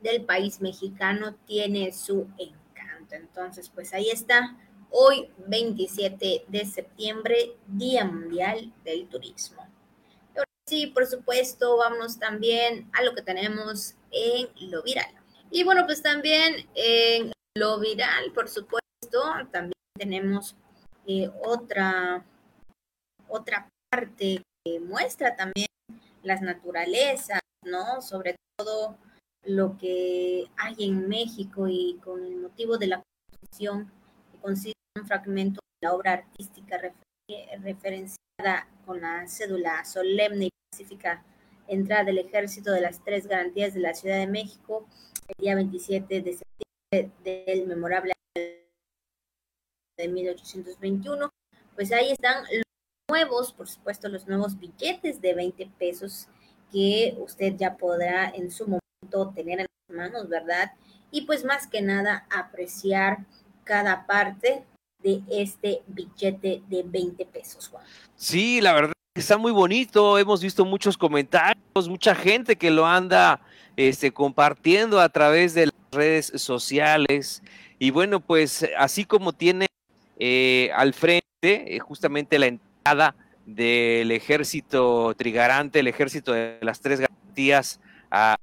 del 0.00 0.24
país 0.24 0.60
mexicano 0.60 1.34
tiene 1.46 1.92
su 1.92 2.28
encanto. 2.38 3.14
Entonces, 3.14 3.68
pues 3.68 3.92
ahí 3.92 4.10
está, 4.10 4.56
hoy 4.90 5.30
27 5.46 6.44
de 6.46 6.64
septiembre, 6.64 7.56
Día 7.66 8.04
Mundial 8.04 8.72
del 8.84 9.08
Turismo. 9.08 9.66
sí, 10.66 10.86
por 10.86 11.06
supuesto, 11.06 11.76
vamos 11.76 12.18
también 12.18 12.88
a 12.94 13.02
lo 13.02 13.14
que 13.14 13.20
tenemos 13.20 13.96
en 14.10 14.48
lo 14.70 14.82
viral. 14.82 15.12
Y 15.50 15.62
bueno, 15.62 15.84
pues 15.84 16.02
también 16.02 16.66
en 16.74 17.32
lo 17.54 17.78
viral, 17.80 18.32
por 18.32 18.48
supuesto, 18.48 19.20
también 19.52 19.74
tenemos 19.94 20.56
eh, 21.06 21.30
otra, 21.42 22.24
otra 23.28 23.68
parte 23.90 24.42
muestra 24.80 25.36
también 25.36 25.68
las 26.22 26.40
naturalezas, 26.42 27.40
¿no? 27.64 28.00
Sobre 28.00 28.36
todo 28.56 28.96
lo 29.42 29.76
que 29.76 30.46
hay 30.56 30.74
en 30.78 31.08
México 31.08 31.68
y 31.68 31.98
con 32.02 32.24
el 32.24 32.36
motivo 32.36 32.78
de 32.78 32.86
la 32.86 33.02
composición 33.02 33.92
que 34.32 34.38
consiste 34.38 34.78
en 34.96 35.02
un 35.02 35.08
fragmento 35.08 35.60
de 35.80 35.88
la 35.88 35.94
obra 35.94 36.12
artística 36.12 36.80
referenciada 37.60 38.68
con 38.86 39.00
la 39.00 39.26
cédula 39.28 39.84
solemne 39.84 40.46
y 40.46 40.50
pacífica 40.70 41.22
entrada 41.68 42.04
del 42.04 42.18
ejército 42.18 42.72
de 42.72 42.80
las 42.80 43.02
tres 43.04 43.26
garantías 43.26 43.74
de 43.74 43.80
la 43.80 43.94
Ciudad 43.94 44.18
de 44.18 44.26
México 44.26 44.86
el 45.28 45.42
día 45.42 45.54
27 45.54 46.20
de 46.20 46.38
septiembre 46.38 47.12
del 47.22 47.66
memorable 47.66 48.12
de 49.96 50.08
1821, 50.08 51.30
pues 51.74 51.92
ahí 51.92 52.10
están 52.10 52.44
nuevos, 53.08 53.52
por 53.52 53.68
supuesto, 53.68 54.08
los 54.08 54.26
nuevos 54.26 54.58
billetes 54.58 55.20
de 55.20 55.34
20 55.34 55.70
pesos 55.78 56.28
que 56.72 57.14
usted 57.18 57.54
ya 57.56 57.76
podrá 57.76 58.30
en 58.30 58.50
su 58.50 58.64
momento 58.64 59.32
tener 59.34 59.60
en 59.60 59.66
las 59.88 59.96
manos, 59.96 60.28
¿verdad? 60.28 60.72
Y 61.10 61.22
pues 61.22 61.44
más 61.44 61.66
que 61.66 61.82
nada 61.82 62.26
apreciar 62.30 63.18
cada 63.62 64.06
parte 64.06 64.64
de 65.02 65.22
este 65.30 65.82
billete 65.86 66.62
de 66.68 66.82
20 66.82 67.26
pesos, 67.26 67.68
Juan. 67.68 67.84
Sí, 68.16 68.60
la 68.60 68.72
verdad 68.72 68.92
está 69.14 69.38
muy 69.38 69.52
bonito, 69.52 70.18
hemos 70.18 70.42
visto 70.42 70.64
muchos 70.64 70.96
comentarios, 70.96 71.88
mucha 71.88 72.14
gente 72.14 72.56
que 72.56 72.70
lo 72.70 72.86
anda 72.86 73.40
este, 73.76 74.12
compartiendo 74.12 74.98
a 74.98 75.08
través 75.08 75.54
de 75.54 75.66
las 75.66 75.74
redes 75.92 76.32
sociales. 76.36 77.42
Y 77.78 77.90
bueno, 77.90 78.18
pues 78.20 78.66
así 78.78 79.04
como 79.04 79.32
tiene 79.32 79.66
eh, 80.18 80.70
al 80.74 80.94
frente 80.94 81.24
eh, 81.42 81.78
justamente 81.78 82.38
la 82.38 82.46
del 83.46 84.10
ejército 84.10 85.14
trigarante, 85.16 85.80
el 85.80 85.88
ejército 85.88 86.32
de 86.32 86.58
las 86.60 86.80
tres 86.80 87.00
garantías 87.00 87.80
a, 88.10 88.36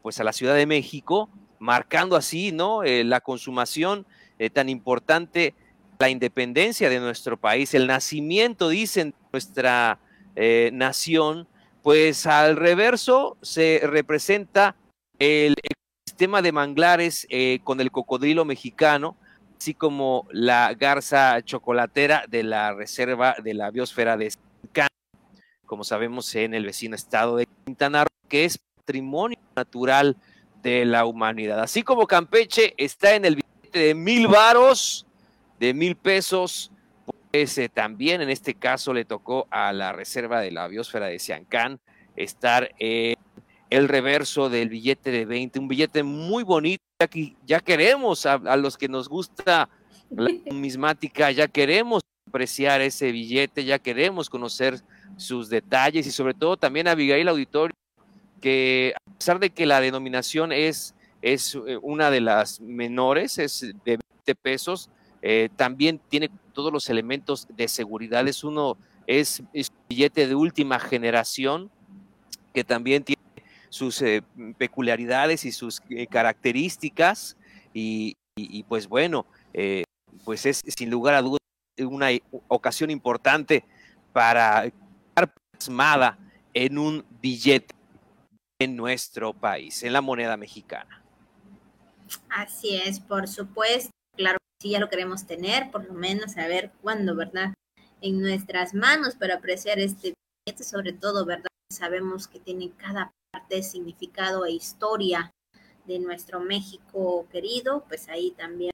pues 0.00 0.20
a 0.20 0.24
la 0.24 0.32
Ciudad 0.32 0.54
de 0.54 0.64
México, 0.64 1.28
marcando 1.58 2.16
así 2.16 2.50
¿no? 2.50 2.82
Eh, 2.82 3.04
la 3.04 3.20
consumación 3.20 4.06
eh, 4.38 4.48
tan 4.48 4.70
importante, 4.70 5.54
la 5.98 6.08
independencia 6.08 6.88
de 6.88 6.98
nuestro 6.98 7.36
país, 7.36 7.74
el 7.74 7.86
nacimiento, 7.86 8.70
dicen, 8.70 9.10
de 9.10 9.16
nuestra 9.32 9.98
eh, 10.34 10.70
nación, 10.72 11.46
pues 11.82 12.26
al 12.26 12.56
reverso 12.56 13.36
se 13.42 13.82
representa 13.84 14.76
el 15.18 15.54
sistema 16.08 16.40
de 16.40 16.52
manglares 16.52 17.28
con 17.64 17.80
el 17.80 17.90
cocodrilo 17.90 18.44
mexicano, 18.44 19.16
así 19.62 19.74
como 19.74 20.26
la 20.32 20.74
garza 20.74 21.40
chocolatera 21.40 22.24
de 22.28 22.42
la 22.42 22.74
reserva 22.74 23.36
de 23.44 23.54
la 23.54 23.70
biosfera 23.70 24.16
de 24.16 24.32
Sincán, 24.32 24.88
como 25.66 25.84
sabemos 25.84 26.34
en 26.34 26.52
el 26.52 26.66
vecino 26.66 26.96
estado 26.96 27.36
de 27.36 27.46
Quintana 27.64 28.02
Roo, 28.02 28.28
que 28.28 28.44
es 28.44 28.58
patrimonio 28.58 29.38
natural 29.54 30.16
de 30.64 30.84
la 30.84 31.04
humanidad. 31.04 31.60
Así 31.60 31.84
como 31.84 32.08
Campeche 32.08 32.74
está 32.76 33.14
en 33.14 33.24
el 33.24 33.36
billete 33.36 33.78
de 33.78 33.94
mil 33.94 34.26
varos, 34.26 35.06
de 35.60 35.72
mil 35.74 35.94
pesos, 35.94 36.72
pues 37.30 37.56
eh, 37.56 37.68
también 37.68 38.20
en 38.20 38.30
este 38.30 38.54
caso 38.54 38.92
le 38.92 39.04
tocó 39.04 39.46
a 39.52 39.72
la 39.72 39.92
reserva 39.92 40.40
de 40.40 40.50
la 40.50 40.66
biosfera 40.66 41.06
de 41.06 41.20
Siancán 41.20 41.78
estar 42.16 42.68
en 42.80 43.14
el 43.72 43.88
reverso 43.88 44.50
del 44.50 44.68
billete 44.68 45.10
de 45.10 45.24
20, 45.24 45.58
un 45.58 45.68
billete 45.68 46.02
muy 46.02 46.42
bonito 46.42 46.82
ya, 47.46 47.60
queremos 47.60 48.26
a, 48.26 48.56
los 48.56 48.76
que 48.76 48.86
nos 48.86 49.08
gusta 49.08 49.70
la 50.10 50.30
numismática, 50.46 51.30
ya 51.30 51.48
queremos 51.48 52.02
apreciar 52.28 52.82
ese 52.82 53.10
billete, 53.12 53.64
ya 53.64 53.78
queremos 53.78 54.28
conocer 54.28 54.80
sus 55.16 55.48
detalles 55.48 56.06
y 56.06 56.12
sobre 56.12 56.34
todo 56.34 56.58
también 56.58 56.86
a 56.86 56.92
Abigail 56.92 57.28
Auditorio, 57.28 57.74
que 58.42 58.92
a 58.94 59.14
pesar 59.14 59.38
de 59.38 59.50
que 59.50 59.64
la 59.64 59.80
denominación 59.80 60.52
es, 60.52 60.94
es 61.22 61.54
eh, 61.54 61.78
una 61.80 62.10
de 62.10 62.20
las 62.20 62.60
menores, 62.60 63.38
es 63.38 63.60
de 63.84 63.98
20 64.26 64.34
pesos, 64.42 64.90
eh, 65.22 65.48
también 65.56 65.98
tiene 66.10 66.30
todos 66.52 66.72
los 66.72 66.90
elementos 66.90 67.46
de 67.48 67.68
seguridad. 67.68 68.28
Es 68.28 68.44
uno, 68.44 68.76
es, 69.06 69.42
es 69.54 69.70
un 69.70 69.76
billete 69.88 70.26
de 70.26 70.34
última 70.34 70.78
generación 70.78 71.70
que 72.52 72.64
también 72.64 73.02
tiene 73.02 73.21
sus 73.72 74.02
eh, 74.02 74.22
peculiaridades 74.58 75.46
y 75.46 75.52
sus 75.52 75.80
eh, 75.88 76.06
características 76.06 77.38
y, 77.72 78.14
pues 78.68 78.86
bueno, 78.86 79.24
eh, 79.54 79.84
pues 80.24 80.44
es 80.44 80.60
sin 80.66 80.90
lugar 80.90 81.14
a 81.14 81.22
dudas 81.22 81.38
una 81.78 82.08
ocasión 82.48 82.90
importante 82.90 83.64
para 84.12 84.66
estar 84.66 85.32
plasmada 85.52 86.18
en 86.52 86.76
un 86.76 87.04
billete 87.22 87.74
en 88.60 88.76
nuestro 88.76 89.32
país, 89.32 89.82
en 89.82 89.94
la 89.94 90.02
moneda 90.02 90.36
mexicana. 90.36 91.02
Así 92.28 92.76
es, 92.76 93.00
por 93.00 93.26
supuesto, 93.26 93.90
claro 94.18 94.36
sí, 94.60 94.68
ya 94.68 94.80
lo 94.80 94.90
queremos 94.90 95.26
tener, 95.26 95.70
por 95.70 95.86
lo 95.86 95.94
menos 95.94 96.36
a 96.36 96.46
ver 96.46 96.72
cuándo, 96.82 97.16
¿verdad? 97.16 97.54
En 98.02 98.20
nuestras 98.20 98.74
manos 98.74 99.16
para 99.16 99.36
apreciar 99.36 99.78
este 99.78 100.12
billete, 100.44 100.62
sobre 100.62 100.92
todo, 100.92 101.24
¿verdad? 101.24 101.48
Sabemos 101.72 102.28
que 102.28 102.38
tiene 102.38 102.70
cada 102.76 103.10
parte, 103.32 103.62
significado 103.62 104.44
e 104.44 104.52
historia 104.52 105.32
de 105.86 105.98
nuestro 105.98 106.40
México 106.40 107.26
querido, 107.32 107.84
pues 107.88 108.08
ahí 108.08 108.32
también 108.32 108.70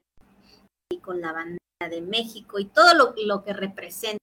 y 0.91 0.97
con 0.97 1.21
la 1.21 1.31
bandera 1.31 1.89
de 1.89 2.01
México 2.01 2.59
y 2.59 2.65
todo 2.65 2.93
lo, 2.93 3.13
lo 3.25 3.43
que 3.43 3.53
representa 3.53 4.19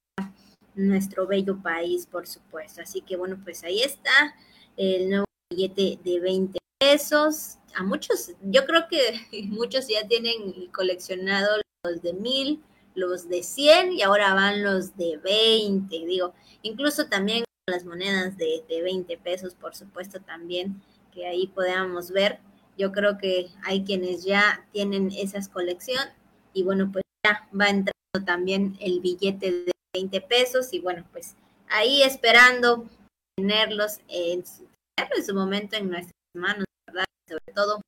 nuestro 0.74 1.26
bello 1.26 1.60
país, 1.62 2.06
por 2.06 2.26
supuesto. 2.26 2.82
Así 2.82 3.00
que 3.00 3.16
bueno, 3.16 3.40
pues 3.42 3.64
ahí 3.64 3.80
está 3.82 4.34
el 4.76 5.08
nuevo 5.08 5.24
billete 5.50 5.98
de 6.04 6.20
20 6.20 6.58
pesos. 6.78 7.56
A 7.74 7.82
muchos, 7.82 8.32
yo 8.42 8.66
creo 8.66 8.88
que 8.88 9.42
muchos 9.48 9.88
ya 9.88 10.06
tienen 10.06 10.66
coleccionado 10.70 11.62
los 11.84 12.02
de 12.02 12.12
mil, 12.12 12.62
los 12.94 13.28
de 13.28 13.42
100 13.42 13.94
y 13.94 14.02
ahora 14.02 14.34
van 14.34 14.62
los 14.62 14.96
de 14.96 15.16
20. 15.16 16.04
Digo, 16.04 16.34
incluso 16.62 17.06
también 17.06 17.45
las 17.68 17.84
monedas 17.84 18.36
de, 18.36 18.64
de 18.68 18.82
20 18.82 19.18
pesos, 19.18 19.54
por 19.54 19.74
supuesto, 19.74 20.20
también, 20.20 20.80
que 21.12 21.26
ahí 21.26 21.48
podamos 21.48 22.12
ver. 22.12 22.38
Yo 22.78 22.92
creo 22.92 23.18
que 23.18 23.48
hay 23.64 23.82
quienes 23.82 24.24
ya 24.24 24.64
tienen 24.72 25.10
esas 25.10 25.48
colección 25.48 26.04
y 26.52 26.62
bueno, 26.62 26.90
pues 26.92 27.02
ya 27.24 27.48
va 27.58 27.66
entrando 27.66 28.24
también 28.24 28.76
el 28.80 29.00
billete 29.00 29.50
de 29.50 29.72
20 29.94 30.20
pesos 30.20 30.72
y 30.72 30.78
bueno, 30.78 31.04
pues 31.10 31.34
ahí 31.68 32.02
esperando 32.02 32.88
tenerlos 33.36 33.98
en 34.08 34.46
su, 34.46 34.68
en 34.96 35.24
su 35.24 35.34
momento 35.34 35.76
en 35.76 35.90
nuestras 35.90 36.14
manos, 36.34 36.66
¿verdad? 36.86 37.04
Sobre 37.28 37.52
todo 37.52 37.80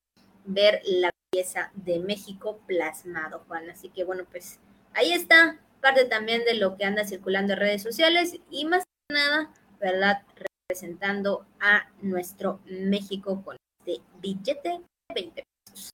ver 0.45 0.83
la 0.85 1.11
belleza 1.33 1.71
de 1.75 2.01
México 2.01 2.59
plasmado, 2.67 3.45
Juan. 3.47 3.71
Así 3.71 3.91
que 3.91 4.03
bueno, 4.03 4.25
pues 4.31 4.59
ahí 4.95 5.13
está 5.13 5.61
parte 5.81 6.05
también 6.07 6.45
de 6.45 6.55
lo 6.55 6.77
que 6.77 6.85
anda 6.85 7.05
circulando 7.05 7.53
en 7.53 7.61
redes 7.61 7.83
sociales 7.83 8.41
y 8.51 8.65
más 8.65 8.85
que 8.85 9.15
nada, 9.15 9.51
¿verdad? 9.81 10.23
Representando 10.69 11.47
a 11.61 11.89
nuestro 12.03 12.61
México 12.67 13.43
con 13.45 13.57
este 13.81 14.03
billete 14.21 14.81
de 15.09 15.15
20 15.15 15.43
pesos. 15.65 15.91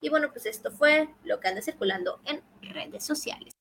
Y 0.00 0.08
bueno, 0.08 0.30
pues 0.32 0.46
esto 0.46 0.70
fue 0.70 1.08
lo 1.24 1.40
que 1.40 1.48
anda 1.48 1.62
circulando 1.62 2.20
en 2.24 2.42
redes 2.62 3.04
sociales. 3.04 3.52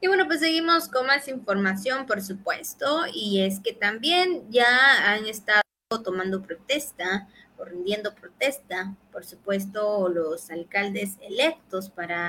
Y 0.00 0.06
bueno, 0.06 0.26
pues 0.26 0.40
seguimos 0.40 0.88
con 0.88 1.06
más 1.06 1.26
información, 1.26 2.06
por 2.06 2.22
supuesto, 2.22 3.02
y 3.12 3.42
es 3.42 3.60
que 3.60 3.72
también 3.72 4.50
ya 4.50 5.12
han 5.12 5.26
estado 5.26 5.62
tomando 6.04 6.40
protesta 6.40 7.28
o 7.56 7.64
rindiendo 7.64 8.14
protesta, 8.14 8.94
por 9.10 9.24
supuesto, 9.24 10.08
los 10.08 10.50
alcaldes 10.50 11.16
electos 11.20 11.90
para 11.90 12.28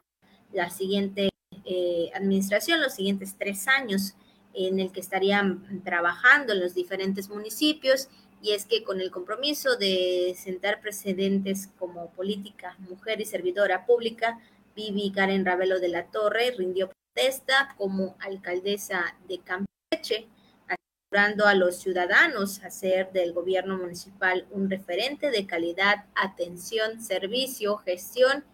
la 0.51 0.71
siguiente 0.71 1.29
eh, 1.65 2.09
administración, 2.15 2.81
los 2.81 2.95
siguientes 2.95 3.35
tres 3.37 3.67
años 3.67 4.15
en 4.53 4.79
el 4.79 4.91
que 4.91 4.99
estarían 4.99 5.83
trabajando 5.83 6.53
en 6.53 6.59
los 6.59 6.73
diferentes 6.73 7.29
municipios 7.29 8.09
y 8.41 8.51
es 8.51 8.65
que 8.65 8.83
con 8.83 9.01
el 9.01 9.11
compromiso 9.11 9.75
de 9.75 10.35
sentar 10.37 10.79
precedentes 10.81 11.69
como 11.77 12.11
política, 12.11 12.75
mujer 12.79 13.19
y 13.21 13.25
servidora 13.25 13.85
pública, 13.85 14.39
Vivi 14.75 15.11
Karen 15.11 15.45
Ravelo 15.45 15.79
de 15.79 15.89
la 15.89 16.05
Torre 16.05 16.51
rindió 16.57 16.89
protesta 16.89 17.75
como 17.77 18.15
alcaldesa 18.19 19.15
de 19.27 19.39
Campeche, 19.39 20.27
asegurando 20.67 21.47
a 21.47 21.53
los 21.53 21.77
ciudadanos 21.77 22.63
hacer 22.63 23.11
del 23.11 23.33
gobierno 23.33 23.77
municipal 23.77 24.47
un 24.51 24.69
referente 24.69 25.31
de 25.31 25.45
calidad, 25.45 26.05
atención, 26.15 27.01
servicio, 27.01 27.77
gestión 27.77 28.45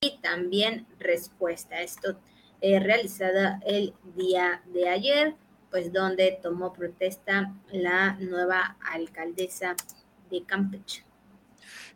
y 0.00 0.18
también 0.22 0.86
respuesta. 0.98 1.82
Esto 1.82 2.16
eh, 2.60 2.80
realizada 2.80 3.60
el 3.66 3.94
día 4.14 4.62
de 4.66 4.88
ayer, 4.88 5.34
pues 5.70 5.92
donde 5.92 6.38
tomó 6.42 6.72
protesta 6.72 7.52
la 7.70 8.14
nueva 8.14 8.76
alcaldesa 8.92 9.76
de 10.30 10.42
Campeche. 10.44 11.04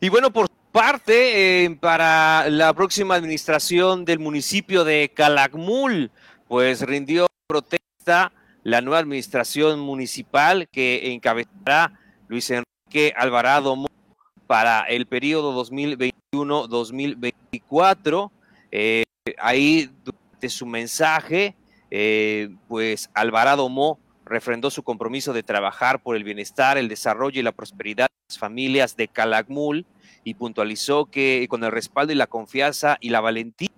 Y 0.01 0.09
bueno, 0.09 0.31
por 0.31 0.49
parte 0.73 1.65
eh, 1.65 1.71
para 1.81 2.49
la 2.49 2.73
próxima 2.75 3.15
administración 3.15 4.05
del 4.05 4.19
municipio 4.19 4.85
de 4.85 5.13
Calakmul, 5.15 6.11
pues 6.49 6.83
rindió 6.83 7.27
protesta 7.47 8.33
la 8.63 8.81
nueva 8.81 8.99
administración 8.99 9.81
municipal 9.81 10.69
que 10.71 11.13
encabezará 11.13 11.99
Luis 12.29 12.49
Enrique 12.51 13.13
Alvarado 13.17 13.77
para 14.47 14.83
el 14.83 15.07
periodo 15.07 15.65
2021-2024. 15.65 18.31
Eh, 18.73 19.03
ahí 19.39 19.91
de 20.41 20.49
su 20.49 20.67
mensaje, 20.67 21.55
eh, 21.91 22.51
pues 22.69 23.11
Alvarado 23.15 23.69
Mo 23.69 23.99
refrendó 24.25 24.71
su 24.71 24.83
compromiso 24.83 25.33
de 25.33 25.43
trabajar 25.43 26.03
por 26.03 26.17
el 26.17 26.25
bienestar, 26.25 26.79
el 26.79 26.89
desarrollo 26.89 27.41
y 27.41 27.43
la 27.43 27.53
prosperidad 27.53 28.07
de 28.07 28.15
las 28.29 28.39
familias 28.39 28.97
de 28.97 29.09
Calakmul 29.09 29.87
y 30.23 30.35
puntualizó 30.35 31.07
que 31.07 31.47
con 31.51 31.65
el 31.65 31.73
respaldo 31.73 32.13
y 32.13 32.17
la 32.17 32.29
confianza 32.29 32.97
y 33.01 33.11
la 33.11 33.21
valentía 33.21 33.69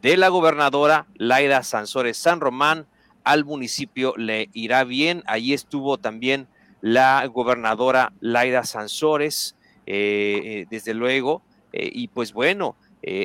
de 0.00 0.16
la 0.16 0.28
gobernadora 0.28 1.06
Laida 1.14 1.62
Sansores 1.62 2.16
San 2.16 2.40
Román, 2.40 2.86
al 3.24 3.44
municipio 3.44 4.14
le 4.16 4.48
irá 4.52 4.84
bien. 4.84 5.22
Allí 5.26 5.52
estuvo 5.52 5.98
también 5.98 6.48
la 6.80 7.26
gobernadora 7.26 8.12
Laida 8.20 8.64
Sansores, 8.64 9.56
eh, 9.86 10.40
eh, 10.44 10.66
desde 10.70 10.94
luego, 10.94 11.42
y 11.72 12.08
pues 12.08 12.34
bueno, 12.34 12.76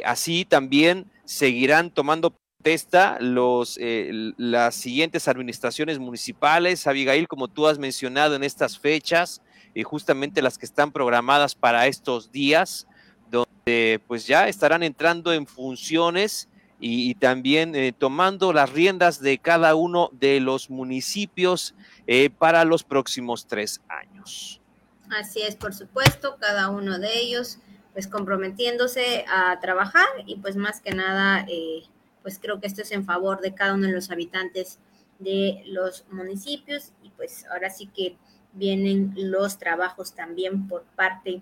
así 0.05 0.45
también 0.45 1.11
seguirán 1.25 1.91
tomando 1.91 2.33
protesta 2.57 3.17
los, 3.19 3.77
eh, 3.79 4.33
las 4.37 4.75
siguientes 4.75 5.27
administraciones 5.27 5.99
municipales, 5.99 6.87
Abigail, 6.87 7.27
como 7.27 7.47
tú 7.47 7.67
has 7.67 7.79
mencionado 7.79 8.35
en 8.35 8.43
estas 8.43 8.77
fechas, 8.77 9.41
y 9.73 9.83
justamente 9.83 10.41
las 10.41 10.57
que 10.57 10.65
están 10.65 10.91
programadas 10.91 11.53
para 11.53 11.87
estos 11.87 12.31
días, 12.31 12.87
donde 13.29 14.01
pues 14.07 14.25
ya 14.25 14.47
estarán 14.47 14.81
entrando 14.81 15.33
en 15.33 15.45
funciones 15.45 16.49
y, 16.79 17.15
también 17.15 17.75
eh, 17.75 17.91
tomando 17.91 18.53
las 18.53 18.71
riendas 18.71 19.19
de 19.19 19.37
cada 19.37 19.75
uno 19.75 20.09
de 20.13 20.39
los 20.39 20.69
municipios 20.69 21.75
eh, 22.05 22.29
para 22.29 22.65
los 22.65 22.83
próximos 22.83 23.47
tres 23.47 23.81
años. 23.87 24.61
Así 25.09 25.41
es, 25.41 25.55
por 25.55 25.73
supuesto, 25.73 26.37
cada 26.39 26.69
uno 26.69 26.99
de 26.99 27.19
ellos 27.19 27.59
pues 27.93 28.07
comprometiéndose 28.07 29.25
a 29.27 29.59
trabajar 29.59 30.07
y 30.27 30.35
pues 30.35 30.55
más 30.55 30.81
que 30.81 30.91
nada 30.91 31.45
eh, 31.47 31.83
pues 32.27 32.39
creo 32.39 32.59
que 32.59 32.67
esto 32.67 32.81
es 32.81 32.91
en 32.91 33.05
favor 33.05 33.39
de 33.39 33.55
cada 33.55 33.73
uno 33.73 33.87
de 33.87 33.93
los 33.93 34.11
habitantes 34.11 34.79
de 35.17 35.63
los 35.65 36.03
municipios 36.11 36.91
y 37.01 37.09
pues 37.11 37.45
ahora 37.49 37.69
sí 37.69 37.87
que 37.87 38.17
vienen 38.51 39.13
los 39.15 39.57
trabajos 39.57 40.13
también 40.13 40.67
por 40.67 40.83
parte 40.97 41.41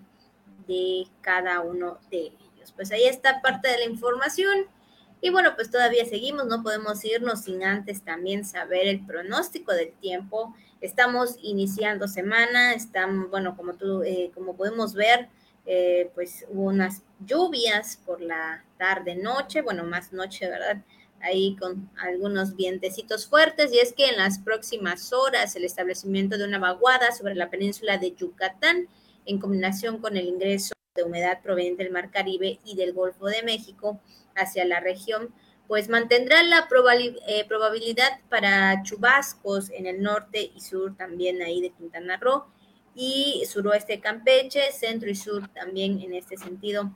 de 0.68 1.08
cada 1.22 1.58
uno 1.58 1.98
de 2.08 2.26
ellos. 2.26 2.72
Pues 2.76 2.92
ahí 2.92 3.02
está 3.02 3.42
parte 3.42 3.68
de 3.68 3.78
la 3.78 3.84
información. 3.86 4.66
Y 5.20 5.30
bueno, 5.30 5.56
pues 5.56 5.72
todavía 5.72 6.04
seguimos, 6.04 6.46
no 6.46 6.62
podemos 6.62 7.04
irnos 7.04 7.40
sin 7.40 7.64
antes 7.64 8.02
también 8.02 8.44
saber 8.44 8.86
el 8.86 9.04
pronóstico 9.04 9.72
del 9.72 9.92
tiempo. 9.94 10.54
Estamos 10.80 11.36
iniciando 11.42 12.06
semana, 12.06 12.74
están, 12.74 13.28
bueno, 13.28 13.56
como 13.56 13.74
tú, 13.74 14.04
eh, 14.04 14.30
como 14.36 14.54
podemos 14.54 14.94
ver, 14.94 15.30
eh, 15.66 16.10
pues 16.14 16.46
hubo 16.48 16.64
unas 16.64 17.02
lluvias 17.18 17.98
por 18.06 18.20
la 18.20 18.64
tarde 18.78 19.16
noche, 19.16 19.62
bueno, 19.62 19.82
más 19.82 20.12
noche, 20.12 20.48
¿verdad? 20.48 20.82
Ahí 21.20 21.56
con 21.56 21.90
algunos 21.98 22.54
vientecitos 22.54 23.26
fuertes 23.26 23.72
y 23.72 23.78
es 23.78 23.92
que 23.92 24.06
en 24.06 24.16
las 24.16 24.38
próximas 24.38 25.12
horas 25.12 25.56
el 25.56 25.64
establecimiento 25.64 26.38
de 26.38 26.44
una 26.44 26.60
vaguada 26.60 27.10
sobre 27.10 27.34
la 27.34 27.50
península 27.50 27.98
de 27.98 28.14
Yucatán 28.14 28.86
en 29.24 29.38
combinación 29.40 29.98
con 29.98 30.16
el 30.16 30.26
ingreso 30.26 30.72
de 30.94 31.02
humedad 31.02 31.42
proveniente 31.42 31.82
del 31.82 31.92
Mar 31.92 32.12
Caribe 32.12 32.60
y 32.64 32.76
del 32.76 32.92
Golfo 32.92 33.26
de 33.26 33.42
México 33.42 34.00
hacia 34.36 34.64
la 34.64 34.78
región, 34.78 35.34
pues 35.66 35.88
mantendrá 35.88 36.44
la 36.44 36.68
eh, 37.26 37.44
probabilidad 37.48 38.20
para 38.28 38.82
chubascos 38.84 39.70
en 39.70 39.86
el 39.86 40.00
norte 40.00 40.52
y 40.54 40.60
sur 40.60 40.96
también 40.96 41.42
ahí 41.42 41.60
de 41.60 41.70
Quintana 41.70 42.18
Roo 42.18 42.44
y 42.96 43.44
suroeste 43.46 44.00
Campeche, 44.00 44.72
centro 44.72 45.10
y 45.10 45.14
sur 45.14 45.46
también 45.48 46.00
en 46.00 46.14
este 46.14 46.36
sentido 46.38 46.90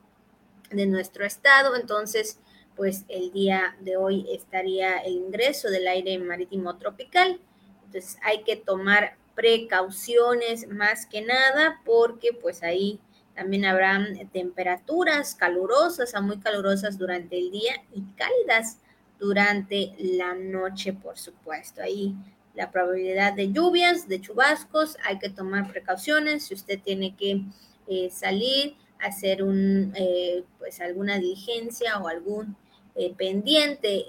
de 0.71 0.87
nuestro 0.87 1.27
estado. 1.27 1.77
Entonces, 1.77 2.41
pues 2.75 3.05
el 3.09 3.31
día 3.33 3.77
de 3.81 3.99
hoy 3.99 4.27
estaría 4.33 4.99
el 4.99 5.13
ingreso 5.13 5.69
del 5.69 5.87
aire 5.87 6.19
marítimo 6.19 6.79
tropical. 6.79 7.39
Entonces 7.85 8.19
hay 8.23 8.43
que 8.43 8.57
tomar 8.57 9.17
precauciones 9.35 10.67
más 10.69 11.07
que 11.07 11.21
nada 11.21 11.81
porque 11.85 12.33
pues 12.33 12.63
ahí 12.63 12.99
también 13.35 13.65
habrán 13.65 14.29
temperaturas 14.33 15.35
calurosas 15.35 16.15
a 16.15 16.21
muy 16.21 16.39
calurosas 16.41 16.99
durante 16.99 17.39
el 17.39 17.51
día 17.51 17.75
y 17.95 18.03
cálidas 18.17 18.79
durante 19.19 19.95
la 19.99 20.35
noche, 20.35 20.95
por 20.95 21.19
supuesto. 21.19 21.83
Ahí 21.83 22.15
la 22.55 22.71
probabilidad 22.71 23.33
de 23.33 23.53
lluvias, 23.53 24.09
de 24.09 24.21
chubascos, 24.21 24.97
hay 25.05 25.19
que 25.19 25.31
tomar 25.31 25.71
precauciones. 25.71 26.47
Si 26.47 26.55
usted 26.55 26.81
tiene 26.81 27.15
que 27.17 27.43
eh, 27.87 28.11
salir, 28.11 28.77
hacer 28.99 29.43
un, 29.43 29.93
eh, 29.97 30.45
pues 30.59 30.81
alguna 30.81 31.19
diligencia 31.19 31.99
o 31.99 32.09
algún 32.09 32.57
eh, 32.95 33.15
pendiente 33.17 34.05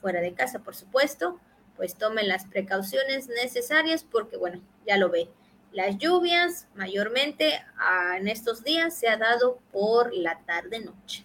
fuera 0.00 0.20
de 0.20 0.34
casa, 0.34 0.60
por 0.60 0.74
supuesto, 0.74 1.38
pues 1.76 1.94
tome 1.94 2.22
las 2.24 2.44
precauciones 2.44 3.28
necesarias 3.28 4.04
porque, 4.04 4.36
bueno, 4.36 4.60
ya 4.86 4.96
lo 4.96 5.08
ve. 5.08 5.28
Las 5.72 5.98
lluvias 5.98 6.66
mayormente 6.74 7.62
ah, 7.78 8.16
en 8.18 8.28
estos 8.28 8.64
días 8.64 8.94
se 8.98 9.08
ha 9.08 9.16
dado 9.16 9.60
por 9.72 10.12
la 10.14 10.40
tarde-noche. 10.40 11.24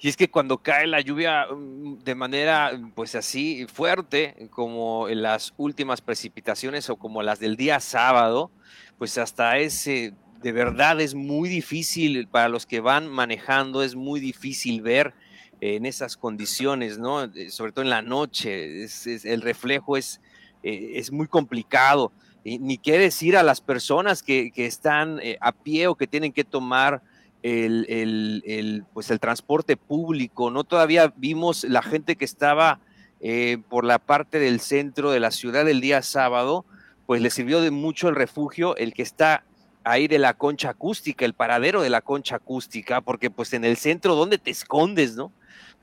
Y 0.00 0.08
es 0.08 0.16
que 0.16 0.30
cuando 0.30 0.58
cae 0.58 0.86
la 0.86 1.00
lluvia 1.00 1.46
mm, 1.46 1.98
de 2.04 2.14
manera, 2.14 2.72
pues 2.94 3.14
así, 3.14 3.66
fuerte, 3.72 4.48
como 4.50 5.08
en 5.08 5.22
las 5.22 5.54
últimas 5.56 6.00
precipitaciones 6.00 6.88
o 6.88 6.96
como 6.96 7.22
las 7.22 7.40
del 7.40 7.56
día 7.56 7.80
sábado, 7.80 8.50
pues 8.96 9.18
hasta 9.18 9.58
ese, 9.58 10.14
de 10.40 10.52
verdad 10.52 11.00
es 11.00 11.14
muy 11.14 11.48
difícil 11.48 12.28
para 12.28 12.48
los 12.48 12.64
que 12.66 12.80
van 12.80 13.08
manejando, 13.08 13.82
es 13.82 13.96
muy 13.96 14.20
difícil 14.20 14.82
ver 14.82 15.14
en 15.60 15.86
esas 15.86 16.16
condiciones, 16.16 16.98
¿no? 16.98 17.24
Eh, 17.24 17.50
sobre 17.50 17.72
todo 17.72 17.82
en 17.82 17.90
la 17.90 18.02
noche, 18.02 18.84
el 18.84 19.42
reflejo 19.42 19.96
es, 19.96 20.20
eh, 20.62 20.92
es 20.94 21.10
muy 21.10 21.26
complicado. 21.26 22.12
Y 22.44 22.60
ni 22.60 22.78
qué 22.78 22.98
decir 22.98 23.36
a 23.36 23.42
las 23.42 23.60
personas 23.60 24.22
que, 24.22 24.52
que 24.52 24.66
están 24.66 25.18
eh, 25.20 25.36
a 25.40 25.50
pie 25.50 25.88
o 25.88 25.96
que 25.96 26.06
tienen 26.06 26.32
que 26.32 26.44
tomar 26.44 27.02
el, 27.42 28.84
pues 28.92 29.10
el 29.10 29.20
transporte 29.20 29.76
público, 29.76 30.50
¿no? 30.50 30.64
Todavía 30.64 31.12
vimos 31.16 31.64
la 31.64 31.82
gente 31.82 32.16
que 32.16 32.24
estaba 32.24 32.80
eh, 33.20 33.58
por 33.68 33.84
la 33.84 33.98
parte 33.98 34.38
del 34.38 34.60
centro 34.60 35.10
de 35.10 35.20
la 35.20 35.30
ciudad 35.30 35.68
el 35.68 35.80
día 35.80 36.02
sábado, 36.02 36.64
pues 37.06 37.20
le 37.20 37.30
sirvió 37.30 37.60
de 37.60 37.70
mucho 37.70 38.08
el 38.08 38.14
refugio, 38.14 38.76
el 38.76 38.94
que 38.94 39.02
está 39.02 39.44
ahí 39.84 40.06
de 40.06 40.18
la 40.18 40.34
concha 40.34 40.70
acústica, 40.70 41.24
el 41.24 41.34
paradero 41.34 41.82
de 41.82 41.90
la 41.90 42.00
concha 42.00 42.36
acústica, 42.36 43.00
porque 43.00 43.30
pues 43.30 43.52
en 43.54 43.64
el 43.64 43.76
centro, 43.76 44.14
¿dónde 44.14 44.38
te 44.38 44.50
escondes, 44.50 45.16
no? 45.16 45.32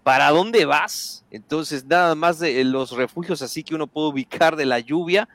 ¿Para 0.03 0.29
dónde 0.29 0.65
vas? 0.65 1.25
Entonces, 1.31 1.85
nada 1.85 2.13
más 2.13 2.39
de 2.39 2.63
los 2.63 2.91
refugios 2.91 3.41
así 3.41 3.63
que 3.63 3.75
uno 3.75 3.87
puede 3.87 4.09
ubicar 4.09 4.55
de 4.55 4.65
la 4.65 4.79
lluvia, 4.79 5.27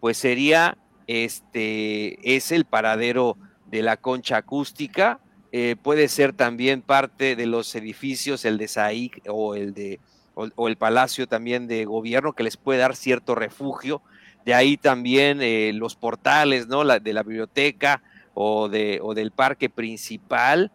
pues 0.00 0.18
sería 0.18 0.76
este, 1.06 2.36
es 2.36 2.52
el 2.52 2.66
paradero 2.66 3.36
de 3.70 3.82
la 3.82 3.96
concha 3.96 4.36
acústica, 4.36 5.18
eh, 5.52 5.76
puede 5.82 6.08
ser 6.08 6.32
también 6.32 6.82
parte 6.82 7.36
de 7.36 7.46
los 7.46 7.74
edificios, 7.74 8.44
el 8.44 8.58
de 8.58 8.68
SAIC 8.68 9.22
o 9.28 9.54
el 9.54 9.74
de 9.74 10.00
o, 10.34 10.68
el 10.68 10.76
palacio 10.76 11.26
también 11.26 11.66
de 11.66 11.84
gobierno 11.84 12.32
que 12.32 12.44
les 12.44 12.56
puede 12.56 12.78
dar 12.78 12.94
cierto 12.94 13.34
refugio. 13.34 14.02
De 14.44 14.54
ahí 14.54 14.76
también 14.76 15.40
eh, 15.42 15.72
los 15.74 15.96
portales, 15.96 16.68
¿no? 16.68 16.84
La, 16.84 17.00
de 17.00 17.12
la 17.12 17.22
biblioteca 17.22 18.02
o, 18.34 18.68
de, 18.68 19.00
o 19.02 19.14
del 19.14 19.32
parque 19.32 19.68
principal. 19.68 20.70